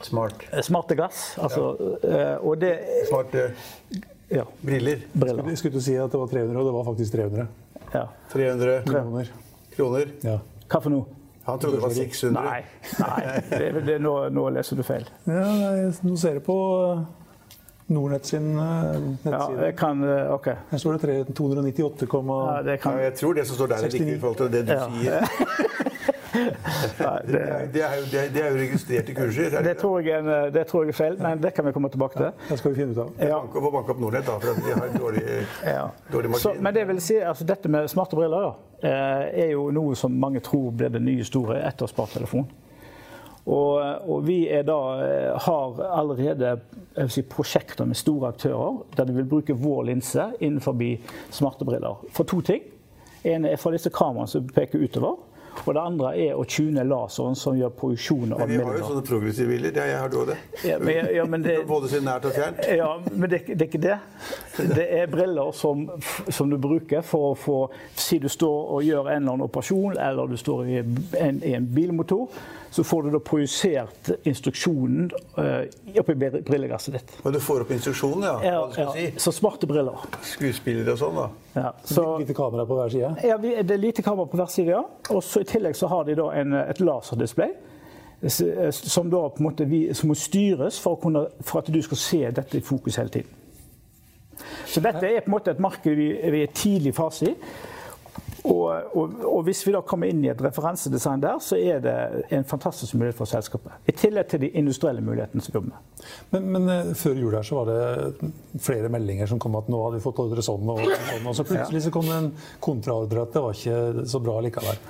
Smart. 0.01 0.33
Eh, 0.51 0.61
Smarte 0.63 0.95
glass, 0.95 1.35
altså, 1.43 1.73
ja. 2.03 2.37
og 2.39 2.57
det 2.61 2.73
Smart 3.09 3.33
eh, 3.35 3.51
Ja, 4.31 4.43
briller. 4.61 5.01
briller. 5.13 5.41
Skulle, 5.41 5.57
skulle 5.57 5.73
du 5.79 5.81
si 5.81 5.95
at 5.99 6.11
det 6.13 6.19
var 6.21 6.27
300, 6.31 6.59
og 6.59 6.65
det 6.69 6.73
var 6.73 6.83
faktisk 6.91 7.11
300 7.17 7.47
Ja. 7.93 8.03
300 8.31 8.81
kroner. 8.85 9.31
kroner. 9.75 10.05
Ja. 10.23 10.37
Hva 10.69 10.79
for 10.83 10.89
noe? 10.93 11.05
Han 11.49 11.59
trodde 11.59 11.79
det 11.79 11.81
var 11.81 11.89
600. 11.95 12.43
Nei, 12.43 12.59
nei 12.99 13.39
det, 13.73 13.85
det, 13.87 13.95
nå, 14.01 14.13
nå 14.29 14.49
leser 14.53 14.77
du 14.77 14.83
feil. 14.85 15.07
Ja, 15.25 15.45
nei, 15.49 15.87
nå 16.05 16.17
ser 16.21 16.37
jeg 16.37 16.43
på 16.45 16.57
eh, 16.93 17.01
Nordnett 17.89 18.25
sin 18.29 18.51
nettside. 18.53 19.63
Ja, 19.65 19.71
kan 19.73 20.03
eh, 20.05 20.29
OK. 20.35 20.51
Her 20.69 20.77
står 20.83 20.99
det 20.99 21.07
3- 21.25 21.33
298, 21.33 22.05
Ja, 22.05 22.77
Ja, 22.77 22.97
jeg 23.07 23.15
tror 23.17 23.33
det 23.33 23.47
som 23.49 23.57
står 23.57 23.67
der, 23.73 23.75
er 23.81 23.89
riktig 23.89 24.13
i 24.13 24.19
forhold 24.21 24.37
til 24.43 24.51
det 24.53 24.65
du 24.67 24.73
Ja. 24.77 24.85
sier. 24.93 25.87
Det 26.33 27.39
det, 27.73 27.81
er, 27.83 27.95
jo, 27.97 28.05
det 28.11 28.23
det 28.33 28.43
er 28.43 28.49
jo 28.53 28.57
registrert 28.59 29.09
i 29.09 29.13
kurser. 29.17 29.55
er 29.57 29.63
det, 29.65 29.77
tror 29.81 30.01
jeg 30.05 30.19
en, 30.19 30.29
det 30.53 30.65
tror 30.69 30.85
jeg 30.85 30.93
er 30.93 30.97
feil, 30.97 31.17
men 31.21 31.41
det 31.41 31.53
kan 31.53 31.65
vi 31.65 31.73
komme 31.75 31.89
tilbake 31.89 32.17
til. 32.19 32.31
Det 32.49 32.59
skal 32.59 32.73
vi 32.73 32.81
finne 32.81 32.93
ut 32.93 33.01
av. 33.05 33.11
Ja. 33.19 33.39
Bank, 33.39 33.59
må 33.63 33.71
banke 33.73 33.95
opp 33.95 34.01
Nordnett, 34.03 34.25
da, 34.29 34.37
for 34.39 34.63
de 34.65 34.77
har 34.77 34.95
dårlig, 34.99 35.25
Ja. 35.65 35.89
dårlig 36.11 36.35
Så, 36.41 36.53
men 36.59 36.73
det 36.73 36.87
vil 36.87 37.01
si, 37.01 37.19
altså 37.21 37.47
dette 37.49 37.69
med 37.71 37.89
smarte 37.89 38.17
briller 38.19 38.49
da, 38.49 38.55
eh, 38.81 39.43
er 39.45 39.53
jo 39.55 39.69
noe 39.75 39.95
som 39.95 40.13
mange 40.19 40.41
tror 40.45 40.71
blir 40.71 40.93
det 40.93 41.01
nye 41.01 41.25
store 41.27 41.61
etter 41.67 41.89
smarttelefon. 41.89 42.47
Og, 43.49 43.79
og 44.09 44.25
vi 44.27 44.43
da, 44.65 44.79
eh, 45.05 45.37
har 45.41 45.79
allerede 45.97 46.59
si, 47.09 47.23
prosjekter 47.25 47.87
med 47.87 47.97
store 47.97 48.33
aktører 48.33 48.83
der 48.97 49.07
de 49.09 49.15
vil 49.15 49.29
bruke 49.29 49.55
vår 49.57 49.87
linse 49.89 50.27
innenfor 50.39 50.77
smarte 51.31 51.65
briller. 51.65 52.03
For 52.13 52.23
to 52.23 52.41
ting. 52.41 52.61
En 53.23 53.45
er 53.45 53.57
for 53.59 53.75
disse 53.75 53.89
kameraene 53.91 54.29
som 54.31 54.45
peker 54.47 54.79
utover. 54.79 55.17
Og 55.65 55.73
det 55.75 55.81
andre 55.81 56.11
er 56.17 56.37
å 56.39 56.45
tune 56.49 56.83
laseren 56.87 57.37
som 57.37 57.57
gjør 57.57 57.73
produksjon 57.77 58.33
av 58.33 58.41
Men 58.43 58.51
vi 58.51 58.59
har 58.63 58.77
jo 58.79 58.87
sånne 58.87 59.05
progressive 59.05 59.49
biler. 59.51 59.75
jeg 59.75 59.97
har 59.99 60.09
du 60.09 60.17
òg, 60.21 60.31
det. 60.31 60.37
Ja, 60.65 60.79
men, 60.81 61.09
ja, 61.15 61.25
men 61.29 61.45
det, 61.45 61.57
Både 61.69 61.89
se 61.91 62.01
nært 62.03 62.25
og 62.29 62.35
fjernt. 62.37 62.63
ja, 62.79 62.89
men 63.11 63.29
det, 63.29 63.41
det 63.47 63.59
er 63.59 63.67
ikke 63.67 63.83
det. 63.83 63.97
Det 64.75 64.87
er 65.01 65.11
briller 65.11 65.51
som, 65.55 65.85
som 66.29 66.49
du 66.49 66.57
bruker 66.57 67.03
for 67.05 67.31
å 67.31 67.35
få 67.37 67.57
Si 67.99 68.17
du 68.19 68.29
står 68.31 68.71
og 68.75 68.83
gjør 68.85 69.09
en 69.09 69.21
eller 69.21 69.33
annen 69.35 69.45
operasjon, 69.45 69.97
eller 69.99 70.29
du 70.31 70.37
står 70.39 70.65
i 70.69 70.79
en, 70.79 71.43
i 71.45 71.53
en 71.57 71.67
bilmotor. 71.75 72.29
Så 72.71 72.83
får 72.85 73.03
du 73.03 73.09
da 73.15 73.19
projisert 73.25 74.11
instruksjonen 74.29 75.07
uh, 75.37 75.63
oppi 75.97 76.13
br- 76.13 76.41
brilleglasset 76.45 76.93
ditt. 76.99 77.13
Og 77.25 77.33
du 77.33 77.39
får 77.41 77.63
opp 77.65 77.71
instruksjonen, 77.73 78.27
ja. 78.27 78.35
Ja, 78.45 78.59
ja. 78.77 78.91
si. 78.93 79.07
Så 79.17 79.33
smarte 79.33 79.65
briller. 79.69 80.03
Skuespillere 80.35 80.93
og 80.93 80.99
sånn, 81.01 81.17
da. 81.17 81.25
Ja, 81.55 81.71
så, 81.83 82.03
Lite 82.21 82.35
kamera 82.37 82.67
på 82.69 82.77
hver 82.77 82.93
side. 82.93 83.09
ja, 83.25 83.39
det 83.41 83.73
er 83.73 83.81
lite 83.81 84.05
kamera 84.05 84.29
på 84.29 84.37
hver 84.37 84.51
side, 84.53 84.69
ja. 84.75 84.83
Og 85.09 85.23
så 85.25 85.41
i 85.41 85.49
tillegg 85.49 85.75
så 85.79 85.89
har 85.89 86.05
de 86.05 86.15
da 86.19 86.29
en, 86.37 86.53
et 86.61 86.79
laserdisplay. 86.85 87.55
Som 88.71 89.09
da 89.09 89.23
på 89.31 89.39
en 89.39 89.47
måte 89.47 89.65
vi, 89.65 89.81
som 89.95 90.11
må 90.11 90.15
styres 90.19 90.77
for, 90.83 90.97
å 90.97 91.01
kunne, 91.01 91.25
for 91.41 91.63
at 91.63 91.69
du 91.73 91.81
skal 91.81 91.97
se 92.01 92.21
dette 92.35 92.59
i 92.59 92.63
fokus 92.65 92.99
hele 92.99 93.13
tiden. 93.13 93.35
Så 94.69 94.79
dette 94.83 95.07
er 95.07 95.23
på 95.23 95.31
en 95.31 95.35
måte 95.37 95.51
et 95.55 95.59
marked 95.63 95.95
vi, 95.97 96.11
vi 96.19 96.43
er 96.43 96.45
i 96.45 96.53
tidlig 96.53 96.93
fase 96.95 97.31
i. 97.31 97.35
Og, 98.43 98.95
og, 98.95 99.15
og 99.25 99.41
hvis 99.47 99.61
vi 99.67 99.73
da 99.75 99.81
kommer 99.85 100.09
inn 100.11 100.21
i 100.23 100.29
et 100.31 100.41
referansedesign 100.41 101.23
der, 101.23 101.41
så 101.43 101.57
er 101.59 101.81
det 101.83 101.95
en 102.35 102.45
fantastisk 102.47 102.95
mulighet 102.95 103.17
for 103.17 103.29
selskapet. 103.29 103.73
I 103.89 103.95
tillegg 103.97 104.29
til 104.31 104.43
de 104.45 104.51
industrielle 104.61 105.03
mulighetene 105.03 105.43
som 105.43 105.51
vi 105.51 105.57
jobber 105.57 105.73
med. 105.73 106.05
Men, 106.31 106.47
men 106.55 106.71
eh, 106.75 106.93
før 106.99 107.19
jul 107.19 107.35
her 107.35 107.45
så 107.45 107.59
var 107.59 107.71
det 107.71 108.31
flere 108.63 108.91
meldinger 108.93 109.29
som 109.31 109.41
kom 109.41 109.57
at 109.59 109.67
nå 109.71 109.81
hadde 109.83 109.99
vi 109.99 110.05
fått 110.05 110.23
ordre 110.23 110.45
sånn 110.45 110.71
og 110.71 110.81
sånn. 110.85 111.27
Og 111.27 111.37
så 111.37 111.45
plutselig 111.47 111.83
så 111.87 111.93
kom 111.93 112.07
det 112.07 112.17
en 112.21 112.31
kontraordre 112.63 113.27
at 113.27 113.35
det 113.35 113.45
var 113.45 113.59
ikke 113.59 114.07
så 114.15 114.23
bra 114.23 114.39
likevel. 114.47 114.81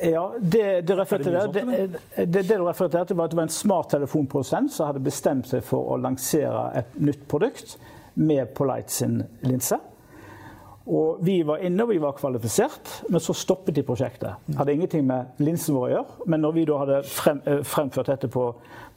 Ja, 0.00 0.24
det, 0.40 0.80
det, 0.88 0.96
refererte 0.96 1.30
Er 1.30 1.52
det 1.52 1.62
det, 1.68 2.00
det, 2.16 2.42
det 2.48 2.56
du 2.56 2.64
refererte 2.64 3.04
til, 3.04 3.18
var 3.18 3.28
at 3.28 3.34
det 3.34 3.38
var 3.38 3.46
en 3.46 3.52
smart 3.52 3.90
telefonprodusent 3.92 4.72
som 4.72 4.88
hadde 4.88 5.02
bestemt 5.04 5.50
seg 5.50 5.62
for 5.66 5.92
å 5.92 5.98
lansere 6.00 6.70
et 6.80 6.94
nytt 7.04 7.26
produkt 7.28 7.76
med 8.16 8.54
Polite 8.56 8.92
sin 8.92 9.20
linse. 9.44 9.76
Og 10.90 11.20
vi 11.22 11.36
var 11.46 11.60
inne 11.62 11.84
og 11.84 11.92
vi 11.92 11.98
var 12.02 12.16
kvalifisert, 12.18 12.88
men 13.14 13.20
så 13.22 13.34
stoppet 13.36 13.76
de 13.76 13.84
prosjektet. 13.86 14.32
Hadde 14.58 14.72
ingenting 14.74 15.04
med 15.06 15.38
linsen 15.38 15.76
vår 15.76 15.84
å 15.86 15.90
gjøre. 15.92 16.26
Men 16.26 16.42
når 16.42 16.52
vi 16.56 16.64
da 16.66 16.78
hadde 16.82 17.02
frem, 17.06 17.40
eh, 17.46 17.60
fremført 17.62 18.06
dette 18.10 18.26
på, 18.28 18.48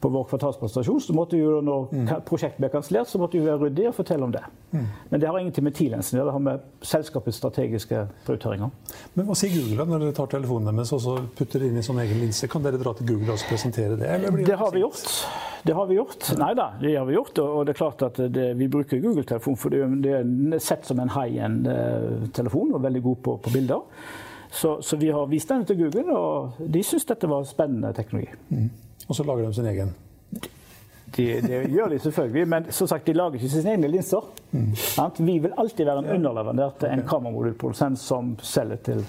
på 0.02 0.10
vår 0.12 0.26
kvartalspresentasjon, 0.32 1.00
så 1.06 1.14
måtte 1.14 1.38
vi 1.38 1.44
jo 1.44 1.60
når 1.62 1.94
ka- 2.10 2.18
prosjektet 2.26 2.58
ble 2.60 2.70
kansellert, 2.74 3.08
så 3.08 3.22
måtte 3.22 3.38
vi 3.38 3.46
være 3.46 3.62
ryddige 3.68 3.92
og 3.92 3.96
fortelle 4.00 4.24
om 4.26 4.32
det. 4.34 4.42
Men 4.74 5.20
det 5.22 5.30
har 5.30 5.38
ingenting 5.38 5.64
med 5.64 5.76
T-lensen 5.78 6.18
å 6.18 6.24
gjøre, 6.24 6.26
det 6.32 6.34
har 6.34 6.46
med 6.50 6.60
selskapets 6.82 7.38
strategiske 7.38 8.08
prioriteringer. 8.26 8.72
Men 9.14 9.26
hva 9.30 9.36
sier 9.38 9.54
Google 9.54 9.78
da, 9.78 9.86
når 9.94 10.00
dere 10.08 10.18
tar 10.18 10.34
telefonen 10.34 10.74
deres 10.76 10.92
og 10.98 11.00
så 11.06 11.18
putter 11.38 11.60
det 11.62 11.70
inn 11.70 11.78
i 11.78 11.86
sånn 11.86 12.02
egen 12.02 12.20
linse? 12.26 12.50
Kan 12.50 12.64
dere 12.66 12.82
dra 12.82 12.94
til 12.98 13.06
Google 13.14 13.38
og 13.38 13.46
presentere 13.48 13.96
det? 14.02 14.10
blir 14.34 14.46
Det 14.50 14.58
har 14.58 14.72
vi 14.74 14.82
gjort. 14.82 15.28
Det 15.64 15.72
har 15.78 15.86
vi 15.88 15.96
gjort. 15.96 16.26
Nei 16.42 16.54
da, 16.60 16.66
det 16.82 16.98
har 16.98 17.06
vi 17.08 17.14
gjort. 17.16 17.40
Og 17.40 17.66
det 17.66 17.72
er 17.72 17.78
klart 17.80 18.02
at 18.04 18.18
det, 18.34 18.50
vi 18.60 18.68
bruker 18.68 19.00
Google-telefon, 19.00 19.56
for 19.56 19.70
det 19.70 19.80
er- 20.12 20.24
det 20.50 20.62
sett 20.62 20.86
som 20.86 21.00
en 21.00 21.08
high-end-telefon 21.84 22.74
og 22.74 22.84
veldig 22.84 23.02
god 23.04 23.22
på, 23.26 23.38
på 23.44 23.54
bilder. 23.54 23.84
Så, 24.54 24.82
så 24.82 24.98
vi 25.02 25.10
har 25.10 25.26
vist 25.26 25.50
den 25.50 25.66
til 25.66 25.80
Google, 25.80 26.14
og 26.14 26.60
de 26.74 26.84
syns 26.86 27.08
dette 27.10 27.30
var 27.30 27.46
spennende 27.50 27.94
teknologi. 27.94 28.30
Og 29.08 29.16
så 29.18 29.26
lager 29.26 29.48
de 29.48 29.54
sin 29.58 29.70
egen. 29.72 29.94
De, 31.14 31.26
det 31.42 31.58
gjør 31.70 31.92
de 31.94 32.00
selvfølgelig, 32.00 32.48
men 32.50 32.72
som 32.74 32.88
sagt, 32.90 33.08
de 33.08 33.14
lager 33.14 33.38
ikke 33.38 33.50
sine 33.50 33.74
egne 33.76 33.90
linser. 33.90 34.30
Mm. 34.52 34.72
Vi 35.26 35.38
vil 35.46 35.54
alltid 35.58 35.86
være 35.86 36.06
en 36.06 36.10
underleverandør 36.16 36.74
til 36.80 36.94
en 36.94 37.04
kameramodulprodusent 37.10 38.00
som 38.02 38.34
selger 38.42 38.82
til, 38.86 39.06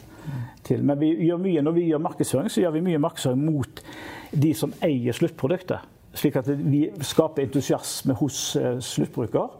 til, 0.64 0.84
Men 0.84 1.00
vi 1.00 1.14
gjør 1.26 1.40
mye, 1.40 1.62
når 1.62 1.76
vi 1.76 1.86
gjør 1.90 2.04
markedsføring, 2.04 2.50
så 2.50 2.60
gjør 2.60 2.76
vi 2.76 2.84
mye 2.88 3.00
markedsføring 3.00 3.44
mot 3.44 3.84
de 4.32 4.54
som 4.56 4.72
eier 4.84 5.16
sluttproduktet. 5.16 5.84
Slik 6.14 6.36
at 6.38 6.48
vi 6.48 6.84
skaper 7.02 7.42
entusiasme 7.42 8.14
hos 8.20 8.38
uh, 8.60 8.76
sluttbruker. 8.78 9.56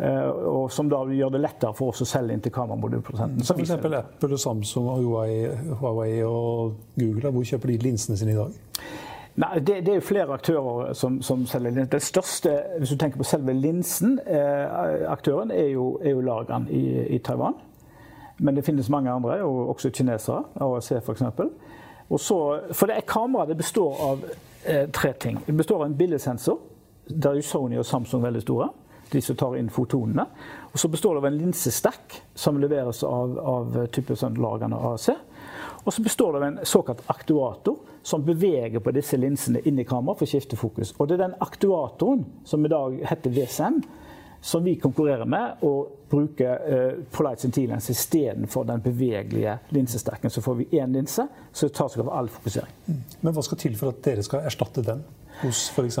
Uh, 0.00 0.06
og 0.48 0.72
som 0.72 0.88
da 0.88 1.02
gjør 1.12 1.34
det 1.34 1.42
lettere 1.44 1.76
for 1.76 1.92
oss 1.92 2.00
å 2.04 2.08
selge 2.08 2.36
inn 2.36 2.44
til 2.44 2.54
kameramodulprodusenten. 2.56 3.44
F.eks. 3.44 3.76
Apple 3.76 4.32
og 4.32 4.40
Samsung 4.40 4.88
og 4.88 5.04
Huawei, 5.04 5.76
Huawei 5.82 6.10
og 6.24 6.80
Google. 6.96 7.34
Hvor 7.36 7.48
kjøper 7.52 7.74
de 7.74 7.78
linsene 7.84 8.16
sine 8.20 8.34
i 8.34 8.40
dag? 8.40 8.58
Nei, 9.40 9.58
det, 9.58 9.86
det, 9.86 9.88
er 9.88 9.94
jo 9.94 10.00
flere 10.04 10.34
aktører 10.34 10.92
som, 10.92 11.22
som 11.22 11.46
selger 11.46 11.70
linsen. 11.70 11.92
Den 11.92 12.00
største, 12.00 12.50
hvis 12.78 12.90
du 12.90 12.96
tenker 12.96 13.18
på 13.18 13.24
selve 13.24 13.52
linsen, 13.56 14.18
eh, 14.26 15.06
aktøren 15.08 15.50
er 15.50 15.70
jo, 15.70 15.94
er 16.02 16.10
jo 16.10 16.20
Lagan 16.20 16.66
i, 16.70 16.82
i, 17.14 17.18
Taiwan. 17.18 17.54
Men 18.38 18.56
det 18.56 18.64
finnes 18.64 18.90
mange 18.90 19.10
andre, 19.10 19.42
og 19.42 19.68
også 19.68 19.90
kinesere. 19.90 20.42
AAC 20.60 20.92
f.eks. 20.98 21.22
For 22.08 22.86
det 22.86 22.96
er 22.96 23.06
kamera 23.06 23.46
det 23.46 23.56
består 23.56 23.96
av 24.10 24.24
eh, 24.28 24.36
tre 24.92 25.12
ting. 25.12 25.38
Det 25.46 25.52
består 25.56 25.82
av 25.82 25.88
en 25.88 25.96
billedsensor. 25.96 26.58
Der 27.08 27.30
er 27.30 27.40
jo 27.40 27.46
Sony 27.46 27.78
og 27.80 27.86
Samsung 27.86 28.22
veldig 28.22 28.42
store. 28.44 28.68
De 29.10 29.20
som 29.24 29.36
tar 29.36 29.56
inn 29.58 29.70
fotonene. 29.72 30.26
Og 30.70 30.78
så 30.78 30.88
består 30.88 31.16
det 31.16 31.22
av 31.24 31.28
en 31.30 31.38
linsestakk 31.38 32.20
som 32.38 32.60
leveres 32.62 33.02
av, 33.06 33.38
av 33.38 33.78
type 33.94 34.16
sånn 34.16 34.38
AAC. 34.38 35.08
Og 35.84 35.92
så 35.92 36.02
består 36.02 36.32
det 36.32 36.40
av 36.40 36.46
en 36.46 36.58
såkalt 36.62 37.00
aktuator 37.10 37.78
som 38.02 38.24
beveger 38.24 38.80
på 38.80 38.92
disse 38.94 39.16
linsene 39.16 39.62
inn 39.64 39.80
i 39.80 39.86
kameraet 39.88 40.20
for 40.20 40.28
å 40.28 40.30
skifte 40.30 40.58
fokus. 40.60 40.92
Og 40.98 41.08
det 41.08 41.16
er 41.16 41.24
den 41.26 41.40
aktuatoren 41.40 42.24
som 42.44 42.64
i 42.64 42.70
dag 42.72 43.00
heter 43.10 43.34
VSM, 43.34 43.80
som 44.40 44.64
vi 44.64 44.76
konkurrerer 44.80 45.28
med 45.28 45.64
og 45.68 45.96
bruker 46.10 46.62
uh, 46.64 47.00
Polite 47.12 47.44
Centilens 47.44 47.90
istedenfor 47.92 48.64
den 48.66 48.82
bevegelige 48.82 49.58
linsesterken. 49.76 50.30
Så 50.30 50.42
får 50.42 50.54
vi 50.62 50.68
én 50.80 50.92
linse 50.96 51.26
som 51.52 51.70
tar 51.70 51.92
seg 51.92 52.02
av 52.02 52.12
all 52.18 52.30
fokusering. 52.32 52.76
Mm. 52.86 53.02
Men 53.20 53.36
hva 53.36 53.44
skal 53.46 53.60
til 53.60 53.76
for 53.78 53.92
at 53.92 54.00
dere 54.04 54.24
skal 54.26 54.48
erstatte 54.48 54.84
den? 54.86 55.04
hos 55.40 55.70
f.eks. 55.70 55.98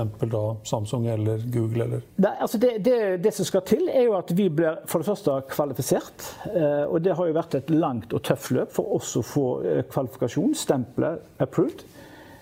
Samsung 0.62 1.06
eller 1.06 1.38
Google? 1.38 1.84
Eller? 1.84 2.00
Det, 2.16 2.32
altså 2.40 2.58
det, 2.58 2.78
det, 2.78 3.16
det, 3.16 3.32
som 3.34 3.46
skal 3.48 3.62
til, 3.66 3.88
er 3.88 4.04
jo 4.08 4.16
at 4.18 4.32
vi 4.36 4.48
blir 4.52 4.82
for 4.90 5.02
det 5.02 5.08
første 5.08 5.36
kvalifisert. 5.50 6.26
Eh, 6.50 6.84
og 6.84 7.00
det 7.04 7.16
har 7.16 7.30
jo 7.30 7.36
vært 7.36 7.56
et 7.60 7.72
langt 7.72 8.14
og 8.16 8.24
tøft 8.26 8.52
løp 8.56 8.74
for 8.74 8.96
oss 8.98 9.14
å 9.16 9.24
få 9.24 9.46
eh, 9.64 9.82
kvalifikasjon, 9.88 10.54
stempelet 10.58 11.24
'approved'. 11.40 11.86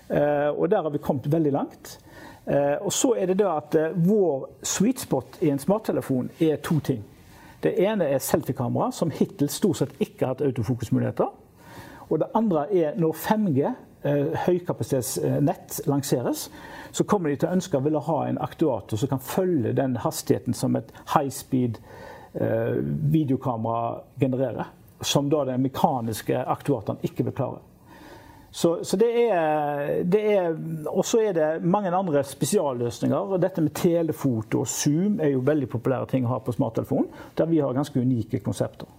Eh, 0.09 0.49
og 0.49 0.69
der 0.71 0.83
har 0.83 0.91
vi 0.91 1.03
kommet 1.03 1.31
veldig 1.31 1.53
langt. 1.55 1.97
Og 2.49 2.89
så 2.93 3.11
er 3.13 3.29
det 3.29 3.35
da 3.37 3.51
at 3.59 3.75
vår 3.93 4.47
sweet 4.65 5.03
spot 5.03 5.37
i 5.45 5.51
en 5.53 5.59
smarttelefon 5.61 6.31
er 6.41 6.55
to 6.65 6.79
ting. 6.81 7.03
Det 7.63 7.75
ene 7.83 8.07
er 8.09 8.23
selfiekamera, 8.23 8.91
som 8.91 9.11
hittil 9.13 9.51
stort 9.53 9.77
sett 9.77 10.01
ikke 10.01 10.25
har 10.25 10.33
hatt 10.33 10.41
autofokusmuligheter. 10.47 11.29
Og 12.09 12.19
det 12.19 12.31
andre 12.33 12.65
er 12.73 12.97
når 12.97 13.13
5G, 13.21 13.73
høykapasitetsnett, 14.45 15.81
lanseres, 15.85 16.47
så 16.91 17.03
kommer 17.03 17.29
de 17.29 17.35
til 17.35 17.49
å 17.49 17.55
ønske 17.57 17.77
å 17.77 17.83
ville 17.85 18.01
ha 18.01 18.19
en 18.25 18.39
aktuator 18.41 18.97
som 18.97 19.11
kan 19.11 19.21
følge 19.23 19.75
den 19.77 19.97
hastigheten 19.99 20.55
som 20.57 20.77
et 20.79 20.93
high 21.13 21.29
speed 21.33 21.77
eh, 22.33 22.79
videokamera 23.13 23.99
genererer. 24.19 24.71
Som 25.01 25.29
da 25.31 25.45
den 25.47 25.61
mekaniske 25.63 26.39
aktuatoren 26.39 27.03
ikke 27.03 27.27
vil 27.27 27.35
klare. 27.35 27.61
Så, 28.51 28.79
så 28.83 28.97
det 28.97 29.09
er, 29.29 30.03
det 30.09 30.21
er 30.33 30.55
Og 30.89 31.03
så 31.05 31.19
er 31.21 31.33
det 31.37 31.49
mange 31.61 31.91
andre 31.93 32.23
spesialløsninger. 32.25 33.37
Dette 33.37 33.61
med 33.61 33.75
telefoto 33.77 34.63
og 34.63 34.67
Zoom 34.67 35.19
er 35.21 35.35
jo 35.35 35.43
veldig 35.45 35.69
populære 35.69 36.09
ting 36.09 36.25
å 36.25 36.33
ha 36.33 36.39
på 36.41 36.55
smarttelefon. 36.55 37.05
Der 37.37 37.45
vi 37.45 37.61
har 37.61 37.77
ganske 37.77 38.01
unike 38.01 38.41
konsepter 38.45 38.89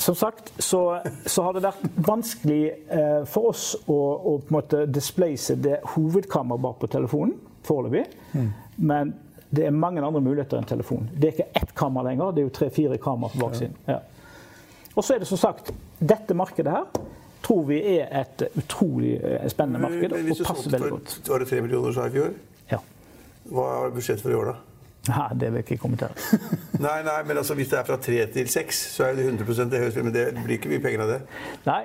som 0.00 0.14
sagt 0.14 0.52
så, 0.58 1.00
så, 1.26 1.42
har 1.42 1.52
det 1.52 1.60
vært 1.60 1.82
vanskelig 2.06 2.60
eh, 2.88 3.18
for 3.28 3.50
oss 3.50 3.74
å, 3.84 3.96
å 3.96 4.36
på 4.40 4.48
en 4.48 4.56
måte 4.56 4.84
displace 4.88 5.58
det 5.60 5.82
hovedkammeret 5.92 6.62
bak 6.64 6.78
på 6.80 6.88
telefonen 6.88 7.34
foreløpig. 7.66 8.06
Mm. 8.32 8.46
Men 8.88 9.12
det 9.50 9.66
er 9.66 9.76
mange 9.76 10.00
andre 10.00 10.22
muligheter 10.24 10.56
enn 10.56 10.68
telefon. 10.68 11.08
Det 11.12 11.28
er 11.28 11.34
ikke 11.34 11.62
ett 11.62 11.74
kamera 11.76 12.08
lenger, 12.08 12.32
det 12.32 12.42
er 12.42 12.48
jo 12.48 12.54
tre-fire 12.56 13.00
kameraer 13.02 13.34
på 13.34 13.42
baksiden. 13.44 13.76
Ja. 13.90 13.98
Og 14.94 15.04
så 15.04 15.14
er 15.14 15.22
det 15.22 15.28
som 15.28 15.40
sagt 15.40 15.72
dette 16.00 16.36
markedet 16.38 16.72
her 16.72 16.88
tror 17.42 17.66
vi 17.68 17.80
er 17.96 18.08
et 18.22 18.46
utrolig 18.56 19.14
eh, 19.18 19.46
spennende 19.52 19.82
marked. 19.82 20.10
Men, 20.14 20.26
hvis 20.28 20.42
du 20.42 20.48
solgte 20.48 20.80
var 20.80 21.44
det 21.44 21.48
tre 21.50 21.60
millioner 21.64 21.94
sa 21.96 22.08
i 22.08 22.14
fjor? 22.14 22.34
Ja. 22.72 22.80
Hva 23.50 23.70
er 23.76 23.94
budsjettet 23.94 24.24
for 24.24 24.34
i 24.34 24.38
år, 24.38 24.52
da? 24.52 24.58
Nei, 25.08 25.26
det 25.40 25.48
vil 25.48 25.62
jeg 25.62 25.66
ikke 25.66 25.80
kommentere. 25.80 26.40
nei, 26.86 26.98
nei, 27.06 27.16
men 27.26 27.40
altså, 27.40 27.56
hvis 27.56 27.70
det 27.72 27.78
er 27.80 27.86
fra 27.88 27.96
tre 28.02 28.20
til 28.34 28.50
seks, 28.52 28.82
så 28.94 29.08
er 29.08 29.16
det 29.16 29.24
100 29.30 29.70
det 29.72 29.80
høres 29.80 29.96
Men 29.96 30.12
det 30.14 30.26
blir 30.42 30.58
ikke 30.58 30.72
mye 30.74 30.82
penger 30.84 31.04
av 31.06 31.14
det? 31.14 31.18
Nei, 31.64 31.80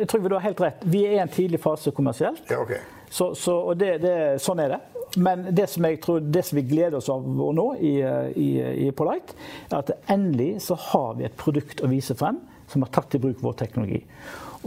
jeg 0.00 0.08
tror 0.10 0.26
du 0.26 0.34
har 0.34 0.44
helt 0.48 0.62
rett. 0.64 0.84
Vi 0.84 1.04
er 1.06 1.16
i 1.16 1.22
en 1.22 1.32
tidlig 1.32 1.62
fase 1.62 1.94
kommersielt. 1.94 2.42
Ja, 2.50 2.58
okay. 2.64 2.82
så, 3.08 3.32
så, 3.38 3.54
og 3.70 3.78
det, 3.78 3.96
det, 4.02 4.16
sånn 4.42 4.64
er 4.64 4.74
det. 4.74 4.82
Men 5.22 5.46
det 5.54 5.68
som, 5.70 5.86
jeg 5.86 6.00
tror, 6.02 6.20
det 6.20 6.42
som 6.44 6.58
vi 6.58 6.66
gleder 6.66 6.98
oss 6.98 7.08
over 7.12 7.54
nå 7.54 7.68
i, 7.78 7.94
i, 8.34 8.50
i 8.88 8.90
Polite, 8.96 9.38
er 9.70 9.78
at 9.78 10.10
endelig 10.12 10.56
så 10.66 10.76
har 10.90 11.14
vi 11.20 11.28
et 11.28 11.38
produkt 11.38 11.80
å 11.86 11.90
vise 11.92 12.18
frem 12.18 12.42
som 12.66 12.82
har 12.82 12.90
tatt 12.92 13.14
i 13.14 13.22
bruk 13.22 13.40
vår 13.46 13.54
teknologi. 13.62 14.02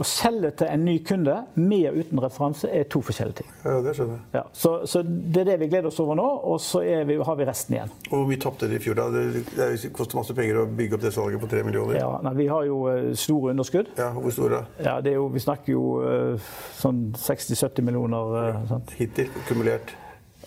Å 0.00 0.04
selge 0.08 0.48
til 0.56 0.70
en 0.72 0.84
ny 0.86 0.94
kunde 1.04 1.34
med 1.60 1.90
og 1.90 1.98
uten 2.00 2.20
referanse 2.24 2.68
er 2.72 2.86
to 2.88 3.02
forskjellige 3.04 3.42
ting. 3.42 3.50
Ja, 3.66 3.74
det 3.84 3.92
skjønner 3.98 4.14
jeg. 4.16 4.22
Ja, 4.38 4.42
så, 4.56 4.70
så, 4.88 5.02
det 5.04 5.42
er 5.42 5.50
det 5.50 5.56
vi 5.60 5.68
gleder 5.68 5.90
oss 5.90 6.00
over 6.00 6.16
nå, 6.16 6.24
og 6.24 6.56
så 6.64 6.80
vi, 7.04 7.18
har 7.20 7.36
vi 7.36 7.48
resten 7.48 7.76
igjen. 7.76 7.92
Og 8.08 8.14
Hvor 8.14 8.30
mye 8.30 8.40
tapte 8.40 8.70
dere 8.70 8.80
i 8.80 8.84
fjor? 8.86 8.96
da? 8.96 9.10
Det, 9.12 9.44
det 9.58 9.90
koster 9.96 10.16
masse 10.16 10.36
penger 10.38 10.62
å 10.62 10.64
bygge 10.78 10.96
opp 10.96 11.04
det 11.04 11.12
salget 11.12 11.44
på 11.44 11.50
tre 11.52 11.66
millioner? 11.66 11.98
Ja, 12.00 12.08
nei, 12.24 12.32
Vi 12.40 12.48
har 12.48 12.64
jo 12.70 12.80
uh, 12.88 13.10
store 13.12 13.52
underskudd. 13.52 13.92
Ja, 14.00 14.08
Hvor 14.16 14.36
store? 14.38 14.62
Ja, 14.80 14.96
det 15.04 15.12
er 15.12 15.20
jo, 15.20 15.28
Vi 15.36 15.44
snakker 15.44 15.74
jo 15.74 15.84
uh, 16.00 16.50
sånn 16.80 17.10
60-70 17.20 17.90
millioner. 17.90 18.34
Uh, 18.40 18.60
ja, 18.72 18.82
hittil 19.02 19.28
kumulert? 19.50 19.92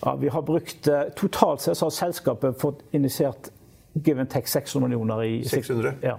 Ja, 0.00 0.16
vi 0.18 0.34
har 0.34 0.42
brukt 0.42 0.90
Totalt 1.14 1.62
sett 1.62 1.78
så 1.78 1.86
har 1.86 1.94
selskapet 1.94 2.58
fått 2.58 2.82
initiert 2.90 3.52
give 3.94 4.18
and 4.18 4.30
take 4.30 4.50
600 4.50 4.88
millioner 4.88 5.22
i 5.22 5.44
600? 5.46 5.94
Ja. 6.02 6.18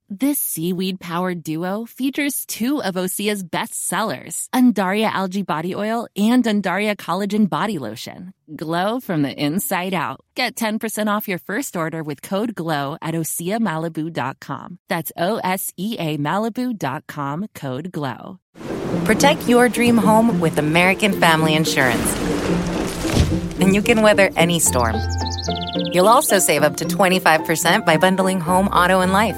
This 0.13 0.39
seaweed 0.39 0.99
powered 0.99 1.41
duo 1.41 1.85
features 1.85 2.43
two 2.45 2.83
of 2.83 2.95
Osea's 2.95 3.43
best 3.43 3.87
sellers, 3.87 4.49
Undaria 4.53 5.09
Algae 5.09 5.41
Body 5.41 5.73
Oil 5.73 6.05
and 6.17 6.43
Undaria 6.43 6.97
Collagen 6.97 7.49
Body 7.49 7.79
Lotion. 7.79 8.33
Glow 8.53 8.99
from 8.99 9.21
the 9.21 9.31
inside 9.31 9.93
out. 9.93 10.19
Get 10.35 10.55
10% 10.57 11.07
off 11.07 11.29
your 11.29 11.37
first 11.37 11.77
order 11.77 12.03
with 12.03 12.21
code 12.21 12.55
GLOW 12.55 12.97
at 13.01 13.13
OseaMalibu.com. 13.13 14.79
That's 14.89 15.13
O 15.15 15.37
S 15.45 15.71
E 15.77 15.95
A 15.97 16.17
Malibu.com 16.17 17.45
code 17.55 17.93
GLOW. 17.93 18.39
Protect 19.05 19.47
your 19.47 19.69
dream 19.69 19.95
home 19.95 20.41
with 20.41 20.57
American 20.57 21.17
Family 21.21 21.55
Insurance. 21.55 22.17
And 23.61 23.73
you 23.73 23.81
can 23.81 24.01
weather 24.01 24.29
any 24.35 24.59
storm. 24.59 24.97
You'll 25.93 26.09
also 26.09 26.37
save 26.37 26.63
up 26.63 26.75
to 26.77 26.85
25% 26.85 27.85
by 27.85 27.95
bundling 27.95 28.41
home, 28.41 28.67
auto, 28.67 28.99
and 28.99 29.13
life. 29.13 29.37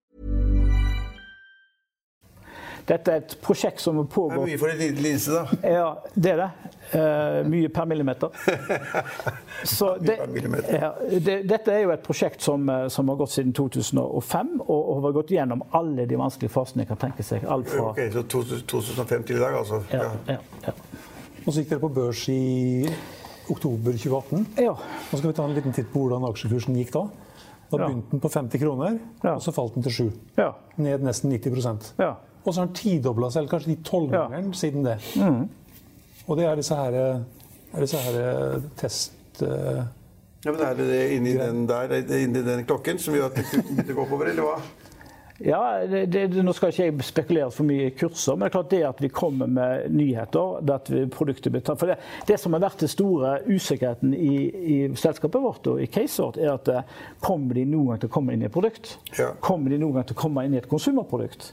Dette 2.87 3.11
er 3.13 3.21
et 3.21 3.35
prosjekt 3.41 3.79
som 3.83 3.97
Det 4.01 4.17
er 4.17 4.45
mye 4.45 4.57
for 4.59 4.71
en 4.71 4.77
liten 4.79 5.03
linse, 5.03 5.31
da. 5.31 5.59
Ja, 5.69 5.87
det 6.15 6.31
er 6.31 6.37
det. 6.41 6.49
Uh, 6.91 7.47
mye 7.47 7.69
per 7.71 7.85
millimeter. 7.87 8.29
Så 9.63 9.93
det, 10.01 10.17
ja, 10.71 10.89
det, 11.21 11.35
dette 11.47 11.71
er 11.71 11.83
jo 11.85 11.91
et 11.93 12.03
prosjekt 12.03 12.41
som, 12.43 12.65
eh, 12.69 12.87
som 12.91 13.07
har 13.11 13.19
gått 13.19 13.31
siden 13.35 13.53
2005, 13.53 14.49
og, 14.65 14.81
og 14.95 15.03
har 15.05 15.15
gått 15.19 15.31
gjennom 15.35 15.61
alle 15.77 16.07
de 16.09 16.17
vanskelige 16.19 16.51
fasene 16.51 16.83
jeg 16.83 16.89
kan 16.91 16.99
tenke 17.05 17.23
seg. 17.23 17.45
Alt 17.45 17.69
fra 17.71 17.91
Ok, 17.91 18.01
Så 18.11 18.23
2005 18.33 19.23
til 19.29 19.37
i 19.37 19.43
dag, 19.43 19.55
altså. 19.61 19.81
ja, 19.93 20.09
Ja. 20.27 20.37
ja. 20.67 20.73
Og 21.45 21.53
så 21.53 21.61
gikk 21.61 21.71
dere 21.73 21.81
på 21.85 21.89
børs 21.93 22.25
i 22.29 22.39
oktober 23.49 23.95
2018. 23.97 24.47
ja. 24.61 24.73
Nå 25.11 25.17
skal 25.19 25.29
vi 25.31 25.37
ta 25.37 25.45
en 25.45 25.55
liten 25.55 25.73
titt 25.75 25.89
på 25.93 26.03
hvordan 26.03 26.25
aksjekursen 26.29 26.75
gikk 26.77 26.91
da. 26.97 27.05
Da 27.71 27.77
Ja. 27.77 27.85
begynte 27.87 28.11
den 28.11 28.19
på 28.19 28.29
50 28.29 28.59
kroner, 28.59 28.99
Ja. 29.23 29.35
og 29.35 29.41
så 29.41 29.51
falt 29.55 29.73
den 29.73 29.83
til 29.83 29.91
7. 29.91 30.11
ja. 30.37 30.51
Ned 30.77 31.01
nesten 31.01 31.31
90 31.31 31.93
ja. 31.99 32.15
Og 32.43 32.53
så 32.53 32.61
har 32.61 32.67
den 32.67 32.75
tidobla 32.75 33.29
seg, 33.29 33.43
eller 33.43 33.53
kanskje 33.53 33.73
de 33.75 33.79
tolvgangeren 33.85 34.53
siden 34.57 34.85
det. 34.85 34.97
Mm. 35.15 35.43
Og 36.27 36.37
det 36.37 36.45
er 36.47 36.59
disse 36.59 36.77
her, 36.77 36.99
er 37.01 37.87
disse 37.87 38.05
her 38.05 38.21
eh, 38.21 38.69
test... 38.81 39.41
Uh, 39.41 39.83
Ja, 40.41 40.51
men 40.51 40.61
Er 40.65 40.73
det 40.73 40.87
det 40.89 41.01
inni 41.13 41.33
den 41.37 41.67
der, 41.69 41.91
er 41.93 42.01
det 42.01 42.23
inni 42.23 42.41
den 42.41 42.63
klokken 42.65 42.97
som 42.99 43.13
gjør 43.13 43.27
at 43.29 43.35
det 43.37 43.93
går 43.93 44.07
oppover, 44.07 44.31
eller 44.31 44.47
hva? 44.47 44.55
Ja, 45.41 45.59
det, 45.89 46.05
det, 46.13 46.43
Nå 46.45 46.53
skal 46.53 46.69
ikke 46.69 46.85
jeg 46.85 47.05
spekulere 47.05 47.51
for 47.53 47.65
mye 47.65 47.87
i 47.89 47.93
kurser, 47.97 48.35
men 48.35 48.45
det 48.45 48.49
er 48.51 48.55
klart 48.55 48.71
det 48.71 48.81
at 48.85 49.01
vi 49.01 49.09
kommer 49.13 49.49
med 49.49 49.93
nyheter 49.93 50.61
det 50.65 50.75
at 50.75 50.91
vi, 50.93 51.03
produktet 51.13 51.53
blir 51.53 51.63
tatt. 51.65 51.79
For 51.81 51.89
det, 51.89 51.97
det 52.29 52.37
som 52.41 52.53
har 52.57 52.61
vært 52.61 52.83
den 52.83 52.91
store 52.91 53.35
usikkerheten 53.49 54.13
i, 54.17 54.35
i 54.49 54.77
selskapet 54.97 55.41
vårt 55.41 55.69
og 55.71 55.81
i 55.81 55.89
case 55.89 56.21
vårt, 56.21 56.41
er 56.41 56.53
at 56.53 56.69
eh, 56.73 56.97
kommer 57.25 57.57
de 57.57 57.65
noen 57.69 57.93
gang 57.93 58.03
til 58.03 58.11
å 58.11 58.15
komme 58.17 58.35
inn 58.35 58.45
i 58.45 58.49
et 58.49 58.53
produkt? 58.53 58.95
Ja. 59.17 59.31
Kommer 59.41 59.73
de 59.73 59.81
noen 59.81 59.97
gang 59.97 60.09
til 60.09 60.17
å 60.17 60.21
komme 60.21 60.45
inn 60.45 60.57
i 60.57 60.61
et 60.61 60.69
konsumerprodukt? 60.69 61.51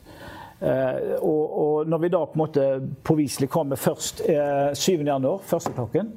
Eh, 0.61 1.12
og, 1.23 1.42
og 1.62 1.90
når 1.90 2.01
vi 2.03 2.11
da 2.11 2.23
på 2.27 2.35
en 2.35 2.42
måte 2.42 2.64
påviselig 3.07 3.49
kommer 3.53 3.79
først 3.79 4.25
eh, 4.27 4.73
7. 4.75 5.05
januar, 5.07 5.42
første 5.47 5.73
klokken, 5.77 6.11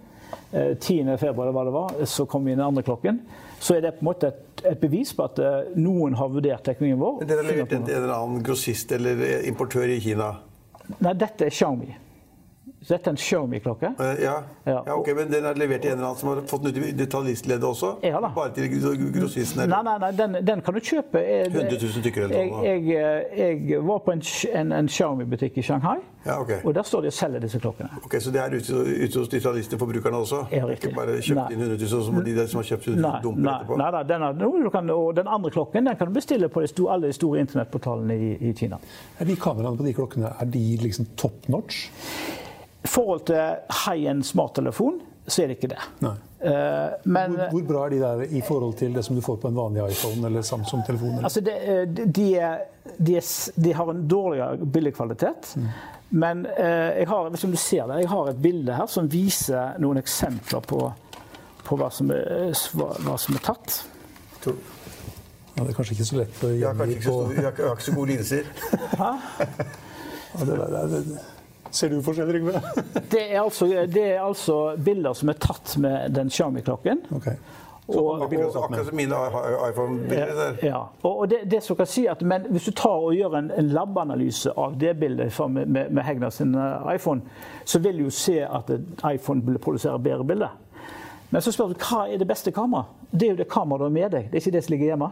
eh, 0.52 0.74
10. 0.78 1.18
februar 1.22 1.48
eller 1.48 1.58
hva 1.58 1.66
det 1.68 1.76
var, 1.76 2.06
så 2.10 2.26
kom 2.26 2.46
vi 2.46 2.56
inn 2.56 2.62
den 2.62 2.68
andre 2.68 2.86
klokken, 2.88 3.22
så 3.62 3.78
er 3.78 3.86
det 3.86 3.96
på 4.00 4.06
en 4.06 4.10
måte 4.10 4.32
et, 4.32 4.64
et 4.74 4.80
bevis 4.82 5.14
på 5.14 5.28
at 5.30 5.42
eh, 5.42 5.74
noen 5.78 6.18
har 6.18 6.32
vurdert 6.34 6.66
teknologien 6.66 7.02
vår. 7.02 7.20
Men 7.22 7.30
Dere 7.30 7.44
har 7.44 7.52
levert 7.52 7.76
en 7.78 7.90
eller 7.90 8.16
annen 8.18 8.46
grossist 8.46 8.96
eller 8.98 9.28
importør 9.50 9.94
i 9.94 10.00
Kina? 10.02 10.34
Nei, 10.98 11.14
dette 11.14 11.46
er 11.46 11.54
Xiaomi. 11.54 11.94
Så 12.82 12.96
dette 12.96 13.10
er 13.10 13.14
en 13.14 13.18
Xiaomi-klokke. 13.18 13.90
Eh, 14.00 14.22
Ja. 14.24 14.34
Ja. 14.66 14.80
ja, 14.88 14.96
ok, 14.98 15.08
Men 15.16 15.30
den 15.32 15.46
er 15.46 15.54
levert 15.54 15.82
til 15.82 15.92
en 15.92 15.98
eller 15.98 16.08
annen 16.08 16.18
som 16.20 16.30
har 16.30 16.42
fått 16.50 16.64
den 16.64 16.72
ut 16.84 16.88
i 16.90 16.92
detaljistleddet 16.98 17.64
også? 17.64 17.92
Ja 18.04 18.20
da. 18.20 18.32
Bare 18.36 18.50
til 18.56 18.70
gro- 18.74 19.20
grossisten? 19.20 19.58
Nei, 19.70 19.80
eller? 19.80 19.84
nei, 19.84 19.98
nei 20.00 20.12
den, 20.18 20.46
den 20.48 20.62
kan 20.66 20.74
du 20.74 20.80
kjøpe. 20.80 21.22
Eh, 21.22 21.46
100 21.54 21.78
000 21.78 22.02
stykker 22.02 22.24
eller 22.24 22.36
jeg, 22.40 22.50
noe? 22.50 22.64
jeg, 22.66 22.80
eh, 23.38 23.70
jeg 23.70 23.84
var 23.86 24.00
på 24.06 24.12
en, 24.16 24.22
en, 24.54 24.72
en 24.80 24.88
Xiaomi-butikk 24.90 25.58
i 25.58 25.62
Shanghai, 25.62 26.00
Ja, 26.26 26.40
okay. 26.42 26.58
og 26.66 26.74
der 26.76 26.82
står 26.84 27.02
de 27.02 27.08
og 27.08 27.14
selger 27.14 27.40
disse 27.46 27.60
klokkene. 27.60 27.90
Ok, 28.06 28.16
Så 28.20 28.32
det 28.34 28.42
er 28.42 28.50
ute, 28.58 28.74
ute 29.06 29.20
hos 29.20 29.30
detaljistene, 29.30 29.80
forbrukerne 29.80 30.18
også? 30.18 30.42
Ja, 30.52 30.66
riktig. 30.66 30.90
Ikke 30.90 30.96
bare 31.00 31.22
kjøpt 31.22 31.38
Nei. 31.38 31.54
inn 31.54 31.62
100 31.62 31.78
000 31.86 32.06
som 32.06 32.24
de 32.26 32.48
som 32.48 32.58
har 32.64 32.66
kjøpt 32.72 32.88
100 32.88 33.02
Nei, 33.02 33.12
000 33.12 33.22
dumper 33.24 33.42
nei, 33.46 33.56
etterpå? 33.62 33.78
nei, 33.78 33.92
nei 33.92 34.04
den, 34.10 34.22
er, 34.22 34.34
noe 34.42 34.64
du 34.64 34.70
kan, 34.74 34.90
og 34.90 35.16
den 35.22 35.28
andre 35.28 35.52
klokken 35.54 35.86
den 35.86 35.96
kan 36.02 36.08
du 36.08 36.14
bestille 36.18 36.50
på 36.50 36.62
de 36.62 36.68
store, 36.74 36.94
alle 36.98 37.08
de 37.08 37.14
store 37.14 37.40
internettportalene 37.46 38.18
i, 38.18 38.32
i 38.50 38.54
Kina. 38.58 38.78
Er 39.20 39.26
de 39.30 39.36
kameraene 39.38 39.78
på 39.78 39.86
de 39.86 39.94
klokkene 39.94 40.34
er 40.40 40.46
de 40.46 40.66
liksom 40.82 41.06
top 41.18 41.46
notch? 41.48 41.86
I 42.82 42.90
forhold 42.90 43.26
til 43.30 43.56
high-end 43.86 44.26
smarttelefon, 44.26 45.00
så 45.28 45.44
er 45.44 45.52
det 45.52 45.60
ikke 45.60 45.72
det. 45.76 45.82
Nei. 46.02 46.16
Eh, 46.42 46.94
men 47.04 47.36
Hvor, 47.38 47.52
hvor 47.54 47.66
bra 47.68 47.86
er 47.86 47.94
de 47.94 48.00
der 48.02 48.22
i 48.34 48.42
forhold 48.42 48.74
til 48.80 48.96
det 48.96 49.04
som 49.06 49.16
du 49.16 49.22
får 49.22 49.38
på 49.44 49.52
en 49.52 49.56
vanlig 49.56 49.84
iPhone 49.92 50.26
eller 50.28 50.42
Samsung-telefon? 50.42 51.20
Altså 51.24 51.44
det, 51.46 51.56
eh, 51.62 51.84
de, 51.86 52.28
de, 52.98 53.22
de 53.56 53.74
har 53.78 53.92
en 53.92 54.08
dårligere 54.08 54.58
bildekvalitet. 54.66 55.54
Men 56.10 56.46
eh, 56.58 56.98
jeg 57.00 57.08
har, 57.08 57.30
hvis 57.30 57.46
du 57.46 57.56
ser 57.56 57.88
det, 57.88 58.02
jeg 58.02 58.10
har 58.10 58.30
et 58.34 58.42
bilde 58.42 58.76
her 58.76 58.90
som 58.92 59.08
viser 59.12 59.78
noen 59.80 60.02
eksempler 60.02 60.66
på, 60.68 60.82
på 61.68 61.78
hva, 61.80 61.92
som 61.94 62.10
er, 62.12 62.50
hva, 62.76 62.90
hva 63.06 63.18
som 63.22 63.38
er 63.38 63.46
tatt. 63.46 63.78
Ja, 64.42 65.62
det 65.62 65.70
er 65.70 65.78
kanskje 65.78 65.96
ikke 66.00 66.08
så 66.10 66.18
lett 66.18 66.42
å 66.44 66.50
gjengi 66.50 66.98
på 67.06 67.16
jeg 67.36 67.46
har, 67.46 67.54
ikke 67.76 67.86
så 67.86 67.94
gode 67.94 68.16
linser. 68.16 68.50
ja, 68.98 69.14
det 70.42 70.58
det, 70.58 71.04
det. 71.12 71.22
Ser 71.72 71.90
du 71.90 72.02
forskjell, 72.04 72.30
Trygve? 72.32 72.62
Det 73.14 73.22
er, 73.32 73.42
altså, 73.42 73.66
det 73.88 74.04
er 74.14 74.22
altså 74.26 74.76
bilder 74.86 75.14
som 75.18 75.30
er 75.32 75.38
tatt 75.40 75.78
med 75.80 76.14
den 76.16 76.30
Xiaomi-klokken. 76.30 77.02
Okay. 77.16 77.36
Og- 77.92 78.22
Akkurat, 78.24 78.56
akkurat 78.56 78.86
som 78.88 78.96
mine 78.96 79.16
iPhone-bilder. 79.70 80.36
der. 80.36 80.60
Ja, 80.68 80.78
og 81.04 81.18
og 81.20 81.30
det, 81.32 81.40
det 81.52 81.64
som 81.64 81.76
kan 81.76 81.86
si 81.90 82.06
at, 82.08 82.22
men 82.22 82.46
Hvis 82.50 82.66
du 82.70 82.72
tar 82.72 82.90
og 83.04 83.14
gjør 83.18 83.36
en, 83.40 83.50
en 83.58 83.68
lab-analyse 83.74 84.54
av 84.58 84.78
det 84.80 84.94
bildet 85.00 85.34
med, 85.50 85.66
med, 85.68 85.90
med 85.92 86.04
Hegnar 86.04 86.30
sin 86.32 86.56
eh, 86.56 86.96
iPhone, 86.96 87.22
så 87.66 87.80
vil 87.80 87.98
du 87.98 88.04
jo 88.04 88.10
se 88.10 88.38
at 88.46 88.72
iPhone 89.14 89.42
vil 89.46 89.58
produsere 89.60 90.00
bedre 90.00 90.24
bilder. 90.24 90.54
Men 91.32 91.42
så 91.42 91.52
spør 91.52 91.72
du 91.74 91.76
hva 91.80 92.06
er 92.12 92.18
det 92.20 92.28
beste 92.28 92.52
kameraet? 92.52 92.86
Det 93.12 93.28
er 93.28 93.32
jo 93.34 93.38
det 93.42 93.50
kameraet 93.52 93.80
du 93.80 93.84
har 93.90 93.98
med 93.98 94.12
deg. 94.12 94.30
Det 94.32 94.38
er 94.40 94.42
ikke 94.46 94.52
det 94.58 94.64
som 94.64 94.72
ligger 94.76 94.86
hjemme. 94.94 95.12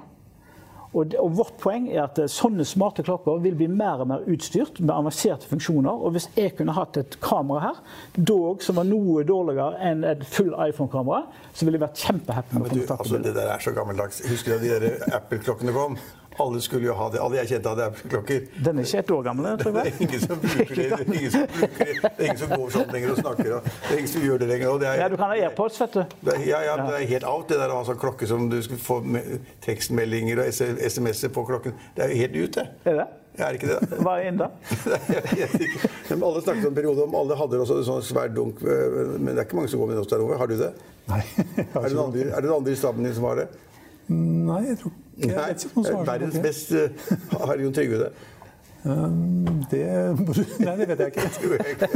Og, 0.94 1.10
det- 1.12 1.20
og 1.22 1.36
Vårt 1.38 1.58
poeng 1.62 1.88
er 1.92 2.04
at 2.08 2.18
eh, 2.18 2.26
sånne 2.26 2.66
smarte 2.66 3.04
klokker 3.06 3.38
vil 3.44 3.54
bli 3.60 3.68
mer 3.70 4.02
og 4.02 4.08
mer 4.10 4.24
utstyrt 4.26 4.80
med 4.82 4.90
avanserte 4.96 5.46
funksjoner. 5.46 5.92
Og 5.94 6.16
hvis 6.16 6.26
jeg 6.36 6.56
kunne 6.58 6.74
hatt 6.74 6.98
et 6.98 7.20
kamera 7.22 7.60
her, 7.68 7.82
dog 8.18 8.64
som 8.66 8.80
var 8.82 8.88
noe 8.90 9.22
dårligere 9.24 9.78
enn 9.92 10.04
et 10.04 10.24
full 10.26 10.50
iPhone-kamera, 10.58 11.28
så 11.54 11.66
ville 11.68 11.78
jeg 11.78 11.86
vært 11.86 12.02
kjempehappy 12.08 12.54
med 12.58 12.62
å 12.62 12.70
Men 12.74 12.80
du, 12.82 12.94
altså, 12.98 13.22
det 13.22 13.36
der 13.38 13.54
er 13.54 13.60
så 13.62 13.76
gammeldags. 13.78 14.24
Husker 14.32 14.58
du 14.58 14.66
da 14.70 14.80
de 14.88 14.96
Apple-klokkene 15.14 15.76
kom? 15.78 16.00
Alle 16.40 16.62
skulle 16.64 16.88
jo 16.88 16.94
ha 16.96 17.10
det. 17.12 17.20
Alle 17.20 17.36
jeg 17.42 17.50
kjente 17.54 17.72
hadde 17.74 17.86
Apple-klokker. 17.90 18.46
Den 18.66 18.80
er 18.80 18.88
ikke 18.88 19.00
et 19.04 19.12
år 19.12 19.24
gammel, 19.28 19.48
tror 19.60 19.74
Det 19.78 19.84
jeg. 19.86 19.94
er 19.94 20.04
ingen 20.06 20.22
som 20.24 20.40
bruker 20.44 20.76
det. 20.76 20.90
Det 20.90 21.00
er 21.00 21.20
ingen 21.20 21.32
som, 21.36 21.46
bruker 21.60 21.86
det. 21.86 22.00
Det 22.02 22.10
er 22.16 22.26
ingen 22.30 22.42
som 22.44 22.54
går 22.56 22.74
sånn 22.78 22.94
lenger 22.96 23.14
og 23.16 23.20
snakker. 23.20 23.52
Og 23.58 23.70
det 23.70 23.92
er 23.92 23.98
ingen 24.00 24.12
som 24.14 24.26
gjør 24.30 24.42
det 24.44 24.50
lenger. 24.54 24.68
Og 24.74 24.80
det 24.84 24.90
er, 24.92 25.02
Ja, 25.04 25.10
du 25.12 25.18
kan 25.20 25.34
ha 25.34 25.40
AirPods, 25.44 25.80
vet 25.84 25.98
du. 26.00 26.02
det 26.30 26.36
er, 26.38 26.44
ja, 26.50 26.62
ja, 26.70 26.76
det 26.86 26.98
er 27.02 27.08
helt 27.14 27.28
out, 27.30 27.48
det 27.52 27.60
der 27.62 27.74
å 27.76 27.80
ha 27.82 27.88
sånn 27.92 28.00
klokke 28.02 28.30
som 28.30 28.48
du 28.52 28.58
skulle 28.66 28.84
få 28.84 29.00
med 29.04 29.40
tekstmeldinger 29.66 30.44
og 30.46 30.52
SMS-er 30.90 31.34
på 31.36 31.44
klokken. 31.50 31.76
Det 31.98 32.06
er 32.08 32.14
jo 32.16 32.22
helt 32.24 32.40
ute. 32.50 32.68
Er 32.88 33.02
det? 33.04 33.08
Ja, 33.40 33.48
er 33.48 33.56
ikke 33.60 33.70
det? 33.70 34.00
Hva 34.04 34.14
er 34.20 34.26
inn 34.32 34.40
da? 34.42 34.48
Alle 36.12 36.42
snakket 36.42 36.64
om 36.66 36.72
en 36.72 36.76
periode 36.76 37.04
om 37.06 37.14
alle 37.16 37.36
hadde 37.40 37.60
også 37.64 37.78
en 37.80 37.86
sånn 37.88 38.02
svær 38.04 38.32
dunk, 38.36 38.60
øh, 38.66 39.14
men 39.20 39.30
det 39.34 39.44
er 39.44 39.46
ikke 39.48 39.60
mange 39.60 39.72
som 39.72 39.80
går 39.80 39.92
med 39.92 40.00
det 40.00 40.04
hos 40.04 40.12
deg. 40.12 40.24
Har 40.42 40.50
du 40.52 40.56
det? 40.60 40.72
Nei. 41.10 41.22
Er 41.62 41.86
det 41.86 41.94
noen 41.96 42.02
andre, 42.10 42.26
er 42.34 42.42
det 42.44 42.50
noen 42.50 42.58
andre 42.62 42.74
i 42.76 42.80
staben 42.80 43.06
din 43.08 43.16
som 43.16 43.28
har 43.30 43.40
det? 43.44 43.48
Nei, 44.10 44.60
jeg 44.72 44.80
tror 44.82 44.96
Nei, 45.20 45.54
verdens 46.08 46.38
best 46.44 46.72
øh, 46.72 46.90
Har 47.42 47.60
Jon 47.60 47.74
Trygve 47.76 48.04
det? 48.06 48.12
Um, 48.84 49.66
det, 49.72 49.84
nei, 50.64 50.76
det 50.80 50.88
vet 50.88 51.02
jeg 51.04 51.12
ikke. 51.12 51.90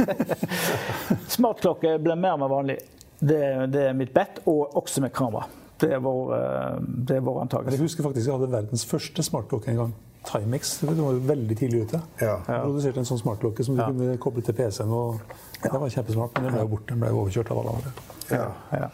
Smartklokke 1.32 1.96
blir 2.04 2.18
mer 2.20 2.36
og 2.36 2.42
mer 2.44 2.52
vanlig. 2.52 2.78
Det, 3.24 3.40
det 3.72 3.86
er 3.88 3.94
mitt 3.96 4.12
bet, 4.12 4.42
og 4.50 4.76
også 4.76 5.00
med 5.06 5.14
kamera. 5.16 5.46
Det 5.80 5.90
er 5.96 6.02
vår, 6.04 6.34
eh, 6.36 6.82
det 7.08 7.16
er 7.16 7.24
vår 7.24 7.46
Jeg 7.70 7.80
husker 7.80 8.04
faktisk 8.04 8.28
jeg 8.28 8.36
hadde 8.36 8.50
verdens 8.52 8.84
første 8.86 9.24
smartklokke 9.26 9.72
en 9.72 9.80
gang. 9.80 9.94
Timex. 10.24 10.78
Det 10.80 10.88
var 10.88 11.12
jo 11.12 11.24
veldig 11.28 11.56
tidlig 11.56 11.82
ute. 11.88 12.00
Ja. 12.20 12.38
Produserte 12.46 13.02
en 13.02 13.08
sånn 13.08 13.20
smartklokke 13.20 13.64
som 13.64 13.76
du 13.76 13.82
Ja. 13.82 13.88
kunne 13.90 14.16
koble 14.18 14.42
til 14.42 14.54
PC-en. 14.54 14.88
og 14.90 15.20
Det 15.62 15.72
var 15.72 15.88
kjempesmart, 15.88 16.32
men 16.34 16.44
den 16.44 16.52
ble 16.52 16.60
jo 16.62 16.68
borte. 16.68 16.88
Den 16.88 17.00
ble 17.00 17.08
jo 17.08 17.20
overkjørt 17.24 17.50
av 17.50 17.58
alle 17.58 17.74
andre. 17.76 17.92
Ja. 18.30 18.48
Ja. 18.72 18.88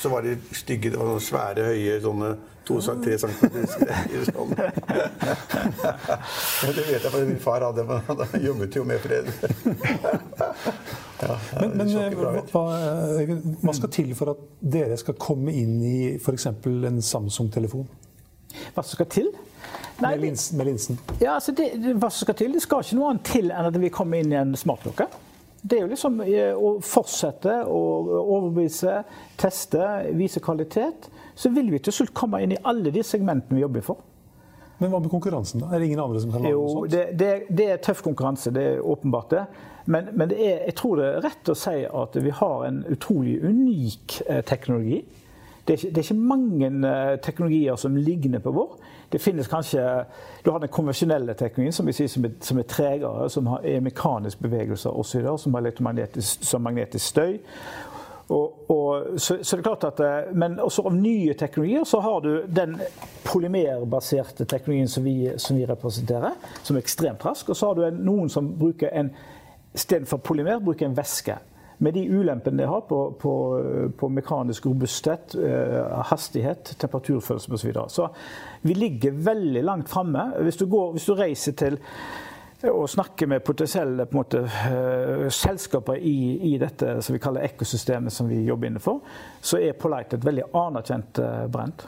Så 0.00 0.08
var 0.08 0.24
de 0.24 0.38
stygge, 0.56 0.90
det 0.90 0.96
var 0.96 1.10
sånne 1.10 1.24
svære, 1.26 1.66
høye, 1.74 1.98
sånne 2.00 2.30
to-tre 2.64 3.16
centimeter 3.20 3.82
greier. 3.84 4.22
Sånn. 4.30 4.54
Ja, 6.60 6.70
det 6.76 6.84
vet 6.86 7.04
jeg, 7.04 7.10
for 7.10 7.26
min 7.28 7.42
far 7.42 7.64
hadde, 7.66 7.84
men 7.88 8.00
han 8.08 8.46
jobbet 8.46 8.78
jo 8.78 8.84
med 8.88 9.02
fred. 9.04 9.28
Ja, 11.20 11.36
Men, 11.60 11.74
men 11.76 11.90
eh, 12.00 12.14
bra 12.16 12.30
hva, 12.48 12.64
hva 13.60 13.72
skal 13.76 13.90
til 13.92 14.14
for 14.16 14.32
at 14.32 14.44
dere 14.72 14.96
skal 14.96 15.18
komme 15.20 15.52
inn 15.52 15.74
i 15.84 15.96
f.eks. 16.16 16.46
en 16.48 17.02
Samsung-telefon 17.04 17.84
Hva 18.72 18.80
som 18.80 18.94
skal 18.94 19.08
til? 19.12 19.28
Nei, 20.00 20.14
med, 20.14 20.22
linsen, 20.24 20.56
med 20.56 20.70
linsen? 20.70 21.00
Ja, 21.20 21.34
altså 21.34 21.52
det, 21.52 21.74
det, 21.82 21.92
hva 22.00 22.08
som 22.08 22.24
skal 22.24 22.38
til? 22.40 22.54
Det 22.56 22.62
skal 22.64 22.86
ikke 22.86 22.96
noe 22.96 23.10
annet 23.12 23.28
til 23.28 23.52
enn 23.52 23.68
at 23.68 23.76
vi 23.82 23.92
kommer 23.92 24.22
inn 24.22 24.32
i 24.32 24.38
en 24.40 24.56
smartklokke. 24.56 25.10
Det 25.62 25.76
er 25.76 25.82
jo 25.84 25.90
liksom 25.92 26.20
eh, 26.24 26.52
å 26.56 26.76
fortsette 26.84 27.58
å 27.68 27.80
overbevise, 28.20 29.02
teste, 29.40 29.88
vise 30.16 30.40
kvalitet. 30.40 31.10
Så 31.36 31.52
vil 31.52 31.68
vi 31.72 31.80
til 31.84 31.94
slutt 31.94 32.14
komme 32.16 32.40
inn 32.44 32.54
i 32.56 32.62
alle 32.68 32.92
de 32.94 33.04
segmentene 33.04 33.58
vi 33.58 33.64
jobber 33.64 33.84
for. 33.84 34.06
Men 34.80 34.92
hva 34.92 35.02
med 35.02 35.12
konkurransen? 35.12 35.60
da? 35.60 35.74
Er 35.74 35.82
det 35.82 35.90
ingen 35.90 36.00
andre 36.00 36.22
som 36.22 36.32
kan 36.32 36.44
lage 36.44 36.56
noe 36.56 36.70
sånt? 36.72 36.92
det, 36.94 37.02
det, 37.20 37.32
det 37.52 37.66
er 37.74 37.82
tøff 37.84 38.00
konkurranse, 38.04 38.52
det 38.56 38.62
er 38.64 38.80
åpenbart 38.80 39.34
det. 39.34 39.44
Men, 39.90 40.08
men 40.16 40.30
det 40.30 40.38
er, 40.40 40.62
jeg 40.70 40.76
tror 40.80 41.00
det 41.00 41.08
er 41.08 41.24
rett 41.26 41.50
å 41.52 41.56
si 41.58 41.82
at 41.84 42.16
vi 42.24 42.32
har 42.40 42.64
en 42.68 42.80
utrolig 42.88 43.36
unik 43.44 44.20
eh, 44.26 44.40
teknologi. 44.48 45.02
Det 45.70 45.76
er, 45.76 45.78
ikke, 45.78 45.88
det 45.94 45.98
er 45.98 46.02
ikke 46.02 46.22
mange 46.26 46.88
eh, 46.88 47.18
teknologier 47.22 47.76
som 47.78 47.96
ligner 47.96 48.40
på 48.42 48.50
vår. 48.50 48.72
Det 49.12 49.20
finnes 49.20 49.46
kanskje 49.46 50.04
Du 50.44 50.50
har 50.50 50.58
den 50.58 50.68
konvensjonelle 50.68 51.34
teknologien, 51.34 51.72
som 51.72 51.86
vi 51.86 51.92
sier 51.94 52.08
som 52.10 52.24
er, 52.26 52.32
som 52.42 52.58
er 52.58 52.66
tregere, 52.66 53.28
som 53.30 53.46
er 53.62 53.80
mekanisk 53.80 54.40
bevegelse 54.42 54.90
osv., 54.90 55.28
som 55.38 55.54
har 55.54 55.62
elektromagnetisk 55.62 56.42
som 56.44 56.62
magnetisk 56.66 57.06
støy. 57.06 57.38
Og, 58.28 58.70
og, 58.70 59.20
så, 59.20 59.36
så, 59.42 59.56
det 59.56 59.62
er 59.62 59.68
klart 59.68 59.84
at, 59.84 60.00
eh, 60.00 60.34
Men 60.34 60.58
også 60.60 60.82
av 60.90 60.96
nye 60.96 61.34
teknologier 61.38 61.86
så 61.86 62.00
har 62.00 62.18
du 62.20 62.32
den 62.46 62.74
polymerbaserte 63.24 64.44
teknologien 64.44 64.88
som 64.88 65.04
vi, 65.04 65.30
som 65.36 65.56
vi 65.56 65.70
representerer, 65.70 66.34
som 66.62 66.76
er 66.76 66.82
ekstremt 66.82 67.24
rask. 67.26 67.48
Og 67.48 67.56
så 67.56 67.70
har 67.70 67.78
du 67.78 67.86
en, 67.86 68.02
noen 68.10 68.28
som 68.28 68.50
bruker 68.58 68.90
en 68.90 69.14
istedenfor 69.74 70.18
polymer 70.18 70.58
bruker 70.58 70.86
en 70.86 70.98
væske. 70.98 71.38
Med 71.80 71.94
de 71.96 72.02
ulempene 72.12 72.60
det 72.60 72.68
har 72.68 72.80
på, 72.84 72.98
på, 73.20 73.34
på 73.96 74.08
mekanisk 74.12 74.66
robusthet, 74.66 75.34
eh, 75.34 76.02
hastighet, 76.10 76.74
temperaturfølelse 76.78 77.52
osv. 77.52 77.56
Så, 77.56 77.66
videre. 77.66 77.88
så 77.88 78.08
vi 78.60 78.74
ligger 78.74 79.16
veldig 79.16 79.62
langt 79.64 79.88
framme. 79.88 80.26
Hvis, 80.44 80.60
hvis, 80.60 81.06
du 81.06 81.14
reiser 81.14 81.56
til 81.56 81.78
og 82.68 82.84
snakker 82.92 83.26
med 83.26 83.40
potensielle 83.40 84.04
måte, 84.12 84.42
uh, 84.44 85.24
selskaper 85.32 85.96
i, 85.96 86.36
i, 86.50 86.58
dette 86.60 86.98
som 87.00 87.16
vi 87.16 87.22
kaller 87.24 87.46
ekosystemet 87.48 88.12
som 88.12 88.28
vi 88.28 88.42
jobber 88.44 88.68
innenfor, 88.68 89.00
så 89.40 89.56
er 89.56 89.78
Polite 89.80 90.18
et 90.18 90.26
veldig 90.28 90.50
anerkjent 90.52 91.22
uh, 91.24 91.46
brent. 91.48 91.86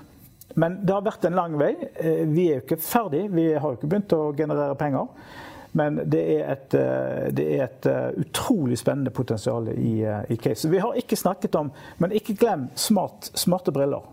Men 0.57 0.81
det 0.81 0.97
har 0.97 1.05
vært 1.05 1.29
en 1.29 1.37
lang 1.37 1.59
vei. 1.61 1.75
Vi 2.33 2.49
er 2.49 2.59
jo 2.59 2.65
ikke 2.65 2.81
ferdig. 2.81 3.27
Vi 3.33 3.51
har 3.53 3.69
jo 3.69 3.77
ikke 3.77 3.89
begynt 3.93 4.17
å 4.17 4.33
generere 4.37 4.77
penger. 4.81 5.13
Men 5.79 6.03
det 6.05 6.23
er 6.35 6.51
et, 6.53 6.75
det 7.33 7.45
er 7.57 7.63
et 7.65 7.87
utrolig 8.21 8.77
spennende 8.77 9.11
potensial 9.15 9.71
i, 9.73 10.03
i 10.05 10.37
case. 10.37 10.69
Vi 10.69 10.83
har 10.83 10.99
ikke 11.01 11.17
snakket 11.17 11.57
om 11.57 11.71
Men 11.97 12.13
ikke 12.13 12.37
glem 12.37 12.67
smart, 12.77 13.31
smarte 13.35 13.73
briller. 13.73 14.05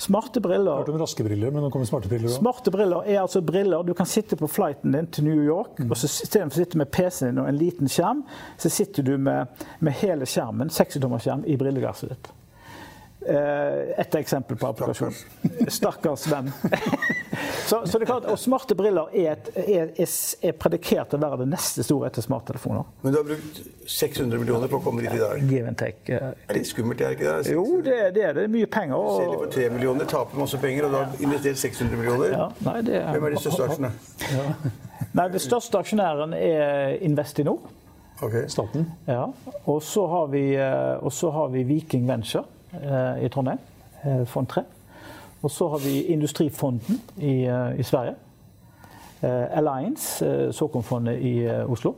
Smarte 0.00 0.40
briller 0.40 0.78
Hørt 0.78 0.88
om 0.88 0.96
raske 0.96 1.24
briller, 1.24 1.50
men 1.52 1.60
nå 1.60 1.68
kommer 1.68 1.84
smarte 1.84 2.08
briller 2.08 2.30
òg. 2.30 2.38
Smarte 2.38 2.72
briller 2.72 3.04
er 3.04 3.18
altså 3.20 3.42
briller 3.44 3.84
Du 3.84 3.92
kan 3.94 4.08
sitte 4.08 4.38
på 4.40 4.48
flighten 4.48 4.94
din 4.96 5.10
til 5.12 5.26
New 5.26 5.42
York, 5.44 5.76
mm. 5.76 5.90
og 5.90 5.98
så 6.00 6.08
istedenfor 6.08 6.56
å 6.56 6.62
sitte 6.62 6.80
med 6.80 6.88
PC-en 6.94 7.34
din 7.34 7.42
og 7.42 7.50
en 7.50 7.58
liten 7.60 7.90
skjerm, 7.92 8.22
så 8.56 8.72
sitter 8.72 9.04
du 9.04 9.18
med, 9.20 9.60
med 9.84 9.98
hele 10.00 10.24
skjermen, 10.24 10.72
60-tommerskjerm, 10.72 11.44
i 11.44 11.58
brilleglasset 11.60 12.14
ditt. 12.14 12.30
Eh, 13.28 14.00
et 14.00 14.14
eksempel 14.14 14.56
på 14.56 14.66
applikasjon. 14.70 15.12
Stakkars 15.68 16.24
venn. 16.30 16.52
så, 17.68 17.82
så, 17.84 17.98
det 17.98 18.06
er 18.06 18.08
klart, 18.08 18.24
og 18.32 18.38
Smarte 18.40 18.74
briller 18.74 19.10
er, 19.12 19.34
et, 19.34 19.50
er, 19.60 19.90
er, 20.00 20.54
predikert 20.56 21.10
til 21.12 21.20
å 21.20 21.26
være 21.26 21.42
det 21.42 21.50
neste 21.52 21.84
store 21.84 22.08
etter 22.08 22.24
smarttelefoner. 22.24 22.86
Men 23.02 23.12
du 23.12 23.18
har 23.20 23.26
brukt 23.28 23.60
600 23.84 24.40
millioner 24.40 24.72
på 24.72 24.80
å 24.80 24.84
komme 24.84 25.04
dit 25.04 25.12
i 25.12 25.20
dag. 25.20 25.42
Give 25.50 25.68
and 25.68 25.76
take. 25.80 26.00
Er 26.08 26.32
det 26.48 26.56
litt 26.56 26.70
skummelt? 26.70 27.02
Er 27.04 27.12
det 27.12 27.18
ikke 27.18 27.34
det? 27.34 27.52
Jo, 27.52 27.64
det, 27.84 27.98
det, 28.16 28.22
er 28.30 28.38
det. 28.38 28.46
er 28.48 28.54
mye 28.54 28.70
penger. 28.72 28.96
Og... 28.96 29.10
Selger 29.18 29.42
for 29.42 29.56
3 29.58 29.66
millioner, 29.74 30.08
taper 30.14 30.40
masse 30.40 30.60
penger, 30.62 30.86
og 30.88 30.94
du 30.94 30.98
har 31.02 31.26
investert 31.28 31.60
600 31.60 32.00
millioner. 32.00 32.32
Ja, 32.38 32.46
nei, 32.70 32.78
det... 32.88 33.02
Hvem 33.04 33.26
er 33.28 33.36
de 33.36 33.42
største 33.44 33.66
aksjene? 33.68 33.92
Ja. 34.30 34.46
Nei, 35.10 35.26
Det 35.34 35.42
største 35.44 35.82
aksjonæren 35.84 36.32
er 36.38 36.96
Investinor. 37.04 37.68
Okay. 38.20 38.48
Staten. 38.52 38.88
Ja. 39.08 39.26
Og 39.68 39.82
så 39.84 40.06
har, 40.08 40.32
vi, 40.32 40.42
har 40.56 41.52
vi 41.52 41.62
Viking 41.68 42.08
Venture. 42.08 42.46
Eh, 42.72 43.24
i 43.24 43.28
Trondheim, 43.28 43.58
eh, 44.02 44.24
fond 44.24 44.48
3. 44.48 44.62
Og 45.42 45.50
så 45.50 45.68
har 45.68 45.78
vi 45.78 46.02
Industrifonden 46.02 47.00
i, 47.16 47.44
eh, 47.44 47.80
i 47.80 47.82
Sverige. 47.82 48.14
Alliance, 49.52 50.24
såkornfondet 50.52 51.18
i 51.20 51.48
Oslo. 51.68 51.94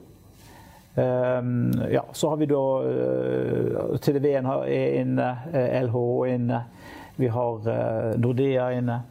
ja, 1.91 2.01
så 2.13 2.29
har 2.29 2.37
vi 2.37 2.47
da 2.47 3.99
TDV-en 3.99 4.47
er 4.47 5.01
inne, 5.01 5.39
LH 5.83 5.95
er 5.95 6.35
inne. 6.35 6.65
Vi 7.17 7.27
har 7.27 7.61
Nordea 8.17 8.69
inne. 8.71 9.03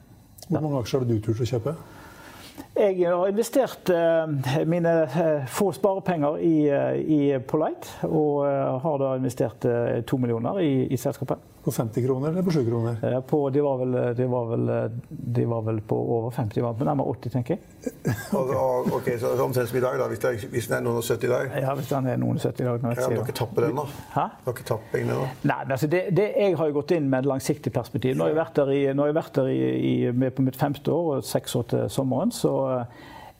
Hvor 0.50 0.60
mange 0.60 0.80
aksjer 0.80 1.00
har 1.00 1.08
du 1.08 1.20
turt 1.20 1.40
å 1.40 1.46
kjøpe? 1.46 1.76
Jeg 2.76 3.08
har 3.08 3.28
investert 3.28 3.90
mine 4.68 5.08
få 5.48 5.72
sparepenger 5.72 6.36
i, 6.36 6.68
i 7.00 7.40
Polite. 7.40 8.08
Og 8.08 8.46
har 8.82 8.98
da 8.98 9.16
investert 9.16 9.66
to 10.06 10.18
millioner 10.18 10.60
i, 10.60 10.88
i 10.88 10.98
selskapet. 10.98 11.38
På 11.64 11.72
50 11.72 12.06
kroner 12.06 12.30
eller 12.30 12.42
på 12.42 12.52
7 12.52 12.66
kroner? 12.66 13.22
På, 13.28 13.50
de, 13.50 13.62
var 13.62 13.78
vel, 13.78 13.92
de, 14.18 14.26
var 14.26 14.46
vel, 14.50 14.92
de, 15.10 15.46
var 15.46 15.62
vel, 15.62 15.82
på 15.82 15.98
over 16.18 16.32
50, 16.32 16.56
de 16.56 16.64
var 16.66 16.74
på 16.74 16.88
nærmere 16.88 17.14
80, 17.14 17.34
tenker 17.36 17.58
jeg. 17.58 17.62
og, 18.40 18.90
ok, 18.98 19.10
Så 19.22 19.34
omtrent 19.44 19.70
som 19.70 19.78
i 19.78 19.84
dag, 19.84 20.00
da, 20.02 20.08
hvis, 20.10 20.24
det 20.24 20.50
hvis 20.50 20.70
den 20.72 20.78
er 20.80 20.84
noen 20.88 20.98
og 20.98 21.06
70 21.06 21.28
i 21.28 21.32
dag? 21.32 21.54
Ja, 21.62 21.76
hvis 21.78 21.94
den 21.94 22.10
er 22.10 22.18
noen 22.22 22.42
og 22.42 22.48
70 22.48 22.66
i 22.66 22.70
dag. 22.70 22.88
Ja, 22.98 23.08
dere 23.14 23.38
tappet 23.42 23.68
den, 23.68 23.78
da? 23.78 23.86
Hæ? 24.16 24.26
Dere 24.48 24.68
tapper 24.72 24.96
pengene 24.96 25.20
da? 25.22 25.30
Nei, 25.52 25.60
men 25.62 25.78
altså, 25.78 25.92
det, 25.94 26.04
det, 26.18 26.28
jeg 26.42 26.58
har 26.58 26.72
jo 26.72 26.78
gått 26.80 26.96
inn 26.98 27.10
med 27.14 27.22
et 27.22 27.32
langsiktig 27.36 27.74
perspektiv. 27.78 28.18
Nå 28.18 28.26
har 28.26 28.34
jeg 28.34 28.42
vært 28.42 28.62
der, 28.62 28.74
i, 28.74 28.84
nå 28.96 29.06
har 29.06 29.14
jeg 29.14 29.20
vært 29.22 29.42
der 29.42 29.54
i, 29.54 29.62
i, 29.92 29.96
med 30.26 30.34
på 30.38 30.46
mitt 30.48 30.58
femte 30.58 30.94
år 30.98 31.18
og 31.20 31.26
seks 31.30 31.58
år 31.62 31.70
til 31.76 31.90
sommeren. 31.94 32.34
så 32.34 32.54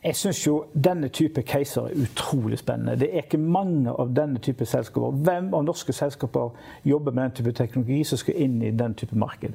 jeg 0.02 0.16
syns 0.18 0.46
jo 0.46 0.56
denne 0.74 1.08
type 1.14 1.42
caser 1.46 1.86
er 1.86 2.02
utrolig 2.02 2.58
spennende. 2.58 2.96
Det 2.98 3.08
er 3.12 3.22
ikke 3.22 3.38
mange 3.38 3.90
av 3.90 4.10
denne 4.16 4.40
type 4.42 4.66
selskaper. 4.66 5.14
Hvem 5.22 5.52
av 5.54 5.62
norske 5.64 5.94
selskaper 5.94 6.50
jobber 6.84 7.14
med 7.14 7.22
den 7.22 7.36
type 7.38 7.52
teknologi 7.54 8.02
som 8.04 8.18
skal 8.18 8.40
inn 8.42 8.56
i 8.62 8.72
den 8.74 8.96
type 8.98 9.18
marked? 9.18 9.54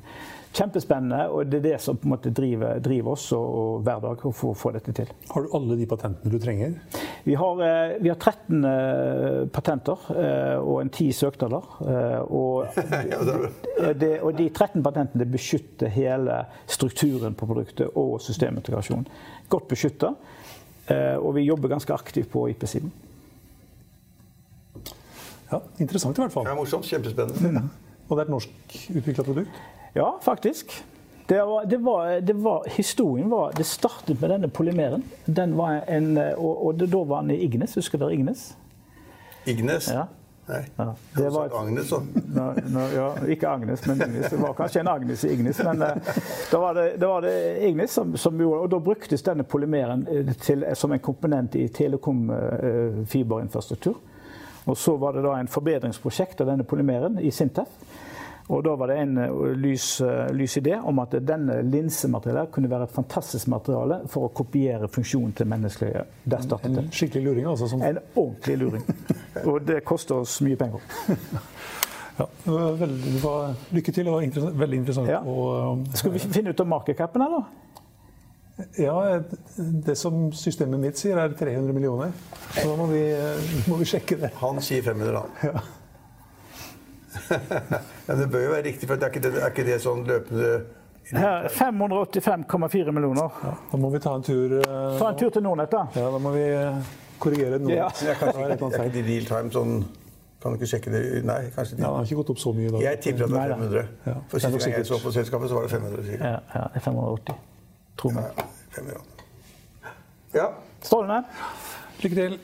Kjempespennende, 0.55 1.27
og 1.29 1.49
det 1.51 1.59
er 1.59 1.65
det 1.65 1.79
som 1.83 1.97
på 1.99 2.07
en 2.07 2.13
måte 2.15 2.31
driver, 2.33 2.79
driver 2.83 3.13
oss 3.13 3.27
og, 3.35 3.45
og 3.59 3.83
hver 3.85 3.99
dag 4.05 4.23
for 4.25 4.53
å 4.53 4.57
få 4.57 4.71
dette 4.75 4.93
til. 4.95 5.11
Har 5.29 5.45
du 5.45 5.53
alle 5.57 5.77
de 5.77 5.87
patentene 5.89 6.33
du 6.33 6.39
trenger? 6.41 6.77
Vi 7.27 7.35
har, 7.37 7.61
eh, 7.67 7.97
vi 8.01 8.09
har 8.09 8.17
13 8.17 8.65
eh, 8.65 9.41
patenter 9.53 10.07
eh, 10.15 10.55
og 10.57 10.81
en 10.81 10.89
10 10.89 11.11
søknader. 11.13 11.69
Og, 12.31 12.79
det, 14.01 14.13
og 14.21 14.33
de 14.39 14.49
13 14.49 14.81
patentene 14.85 15.27
beskytter 15.29 15.91
hele 15.93 16.41
strukturen 16.65 17.37
på 17.37 17.49
produktet 17.49 17.93
og 17.99 18.17
systemintegrasjon. 18.23 19.05
Godt 19.51 19.69
beskytta. 19.75 20.15
Eh, 20.87 21.15
og 21.19 21.35
vi 21.35 21.43
jobber 21.43 21.67
ganske 21.67 21.93
aktivt 21.93 22.31
på 22.31 22.47
IP-siden. 22.53 22.91
Ja, 25.51 25.59
Interessant 25.79 26.17
i 26.17 26.23
hvert 26.23 26.33
fall. 26.33 26.47
Ja, 26.47 26.55
Morsomt. 26.55 26.87
Kjempespennende. 26.87 27.65
Og 28.07 28.15
det 28.15 28.23
er 28.23 28.27
et 28.27 28.31
norskutvikla 28.31 29.25
produkt? 29.27 29.59
Ja, 29.93 30.17
faktisk. 30.21 30.83
Det 31.27 31.41
var, 31.43 31.65
det 31.65 31.77
var, 31.77 32.21
det 32.21 32.33
var, 32.33 32.63
historien 32.71 33.29
var 33.29 33.51
Det 33.51 33.65
startet 33.67 34.21
med 34.21 34.29
denne 34.29 34.47
polymeren. 34.47 35.03
Den 35.25 35.57
var 35.57 35.83
en, 35.87 36.17
og, 36.17 36.65
og 36.65 36.79
da 36.79 37.03
var 37.03 37.21
den 37.21 37.35
i 37.35 37.41
Ignes. 37.43 37.75
Husker 37.75 37.99
dere 37.99 38.15
Ignes? 38.15 38.53
Ignes? 39.45 39.89
Ja. 39.91 40.07
Nei. 40.47 40.63
Ja, 40.75 40.93
det 41.15 41.29
var, 41.29 41.59
Agnes, 41.59 41.89
da. 41.89 41.97
No, 42.35 42.53
no, 42.71 42.79
ja, 42.95 43.15
ikke 43.27 43.49
Agnes, 43.49 43.87
men 43.87 44.01
Ignis. 44.01 44.29
Det 44.31 44.37
var 44.39 44.53
kanskje 44.55 44.79
en 44.79 44.87
Agnes 44.87 45.25
i 45.25 45.33
Ignis. 45.33 45.59
Men 45.63 45.81
uh, 45.81 45.87
da 46.51 46.59
var 46.59 46.73
det, 46.73 46.97
da 47.01 47.07
var 47.07 47.21
det 47.21 47.57
Ignis 47.67 47.91
som, 47.91 48.17
som, 48.17 48.41
gjorde 48.41 48.59
Og 48.61 48.69
da 48.71 48.79
bruktes 48.79 49.23
denne 49.23 49.43
polymeren 49.43 50.07
eh, 50.07 50.33
til, 50.39 50.65
som 50.73 50.91
en 50.95 50.99
komponent 51.03 51.55
i 51.55 51.67
telekom-fiberinfrastruktur. 51.67 53.91
Uh, 53.91 53.97
og 54.71 54.77
så 54.77 54.97
var 54.97 55.13
det 55.15 55.23
da 55.27 55.33
en 55.35 55.47
forbedringsprosjekt 55.51 56.41
av 56.41 56.47
denne 56.53 56.63
polymeren 56.63 57.19
i 57.19 57.31
Sintef. 57.31 57.67
Og 58.47 58.63
da 58.63 58.75
var 58.79 58.87
det 58.87 58.95
en 59.01 59.17
eh, 59.19 59.31
lys, 59.59 60.01
eh, 60.01 60.29
lys 60.31 60.57
idé 60.57 60.77
om 60.79 60.99
at 61.03 61.17
denne 61.27 61.59
linsematerialet 61.67 62.51
kunne 62.55 62.69
være 62.71 62.87
et 62.87 62.93
fantastisk 62.95 63.49
materiale 63.51 63.99
for 64.11 64.29
å 64.29 64.31
kopiere 64.35 64.87
funksjonen 64.91 65.33
til 65.35 65.49
menneskelige 65.51 66.05
Der 66.23 66.45
startet 66.45 66.71
det. 66.71 66.85
En 66.85 66.93
skikkelig 66.95 67.25
luring, 67.25 67.49
altså? 67.51 67.67
Som... 67.67 67.83
En 67.83 67.99
ordentlig 68.15 68.57
luring. 68.61 68.85
Og 69.49 69.59
det 69.67 69.81
koster 69.87 70.21
oss 70.21 70.39
mye 70.47 70.55
penger. 70.59 70.79
ja, 72.19 72.25
det 72.45 72.53
var 72.53 72.79
veldig, 72.85 73.13
det 73.17 73.23
var, 73.25 73.53
lykke 73.75 73.91
til. 73.91 74.05
Det 74.07 74.15
var 74.15 74.27
interessant, 74.29 74.59
veldig 74.63 74.81
interessant. 74.83 75.11
Ja. 75.11 75.19
Og, 75.27 75.73
um, 75.73 75.85
Skal 75.99 76.15
vi 76.15 76.23
finne 76.23 76.55
ut 76.55 76.63
av 76.63 76.71
markedcapen, 76.71 77.27
eller? 77.27 77.43
Ja, 78.79 78.95
det 79.57 79.97
som 79.99 80.31
systemet 80.33 80.81
mitt 80.81 80.97
sier, 80.97 81.19
er 81.19 81.35
300 81.37 81.75
millioner. 81.75 82.15
Så 82.55 82.63
da 82.71 82.79
må 82.79 82.87
vi, 82.89 83.03
må 83.67 83.77
vi 83.83 83.91
sjekke 83.91 84.17
det. 84.23 84.31
Han 84.39 84.63
sier 84.65 84.87
500, 84.87 85.13
da. 85.19 85.51
Ja. 85.51 85.59
Men 88.07 88.19
det 88.21 88.27
bør 88.31 88.43
jo 88.45 88.51
være 88.55 88.65
riktig, 88.69 88.87
for 88.87 88.95
det 88.95 89.03
er 89.03 89.13
ikke 89.13 89.23
det, 89.25 89.31
er 89.41 89.51
ikke 89.51 89.65
det 89.67 89.79
sånn 89.83 90.05
løpende 90.07 90.51
585,4 91.07 92.91
millioner. 92.91 93.29
Ja, 93.43 93.53
da 93.71 93.77
må 93.79 93.89
vi 93.93 93.99
ta 94.03 94.15
en 94.15 94.23
tur 94.27 94.57
uh, 94.59 94.97
Ta 94.99 95.11
en 95.13 95.19
tur 95.19 95.29
til 95.31 95.43
Nordnett, 95.43 95.71
da. 95.71 95.85
Ja, 95.95 96.09
da 96.11 96.19
må 96.19 96.33
vi 96.35 96.43
uh, 96.51 96.81
korrigere 97.19 97.59
Nordnett. 97.61 98.01
Ja. 98.03 98.11
Jeg 98.11 98.17
er 98.17 98.89
ikke 98.89 98.97
de 98.97 99.03
real 99.07 99.29
time 99.29 99.53
sånn 99.55 99.77
Kan 100.43 100.53
du 100.53 100.59
ikke 100.59 100.69
sjekke 100.73 100.91
det? 100.93 101.03
Nei, 101.27 101.39
kanskje 101.55 101.77
de. 101.77 101.81
Ja, 101.81 101.87
det 101.87 101.95
har 101.95 102.09
ikke 102.09 102.19
gått 102.19 102.33
opp 102.35 102.41
så 102.43 102.51
mye 102.53 102.67
i 102.67 102.73
dag. 102.75 102.83
Jeg 102.85 102.99
tipper 103.05 103.25
at 103.25 103.31
det 103.31 103.39
er 103.39 103.55
500. 103.55 103.87
Ja. 104.05 104.17
For 104.33 104.43
siste 104.43 104.59
gang 104.61 104.75
jeg 104.75 104.89
så 104.91 104.99
på 105.01 105.13
selskapet, 105.15 105.49
så 105.49 105.57
var 105.57 105.65
det 105.65 105.71
500. 105.73 106.05
Sikkert. 106.09 106.27
Ja, 106.27 106.35
ja, 106.53 106.67
det 106.73 106.81
er 106.81 106.85
580. 106.85 107.39
Tror 107.97 108.13
meg. 108.19 108.43
Ja, 108.77 108.99
ja. 110.37 110.51
Strålende. 110.83 111.23
Lykke 112.03 112.19
til. 112.19 112.37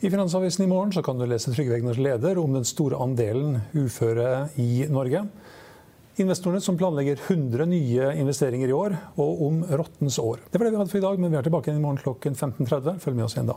I 0.00 0.10
Finansavisen 0.10 0.64
i 0.64 0.68
morgen 0.68 0.90
kan 1.02 1.16
du 1.16 1.24
lese 1.24 1.54
Trygve 1.56 1.78
Egners 1.78 1.96
leder 1.96 2.36
om 2.36 2.52
den 2.52 2.66
store 2.68 2.98
andelen 3.00 3.62
uføre 3.72 4.50
i 4.60 4.84
Norge. 4.92 5.22
Investorene 6.20 6.60
som 6.60 6.76
planlegger 6.76 7.16
100 7.16 7.64
nye 7.70 8.10
investeringer 8.20 8.68
i 8.68 8.76
år, 8.76 8.98
og 9.16 9.40
om 9.46 9.62
rottens 9.64 10.18
år. 10.20 10.42
Det 10.50 10.60
var 10.60 10.68
det 10.68 10.74
vi 10.74 10.82
hadde 10.82 10.92
for 10.92 11.00
i 11.00 11.06
dag, 11.06 11.22
men 11.22 11.32
vi 11.32 11.40
er 11.40 11.48
tilbake 11.48 11.72
i 11.72 11.80
morgen 11.80 12.02
klokken 12.02 12.36
15.30. 12.36 13.00
Følg 13.00 13.16
med 13.16 13.24
oss 13.24 13.38
igjen 13.38 13.48
da. 13.54 13.56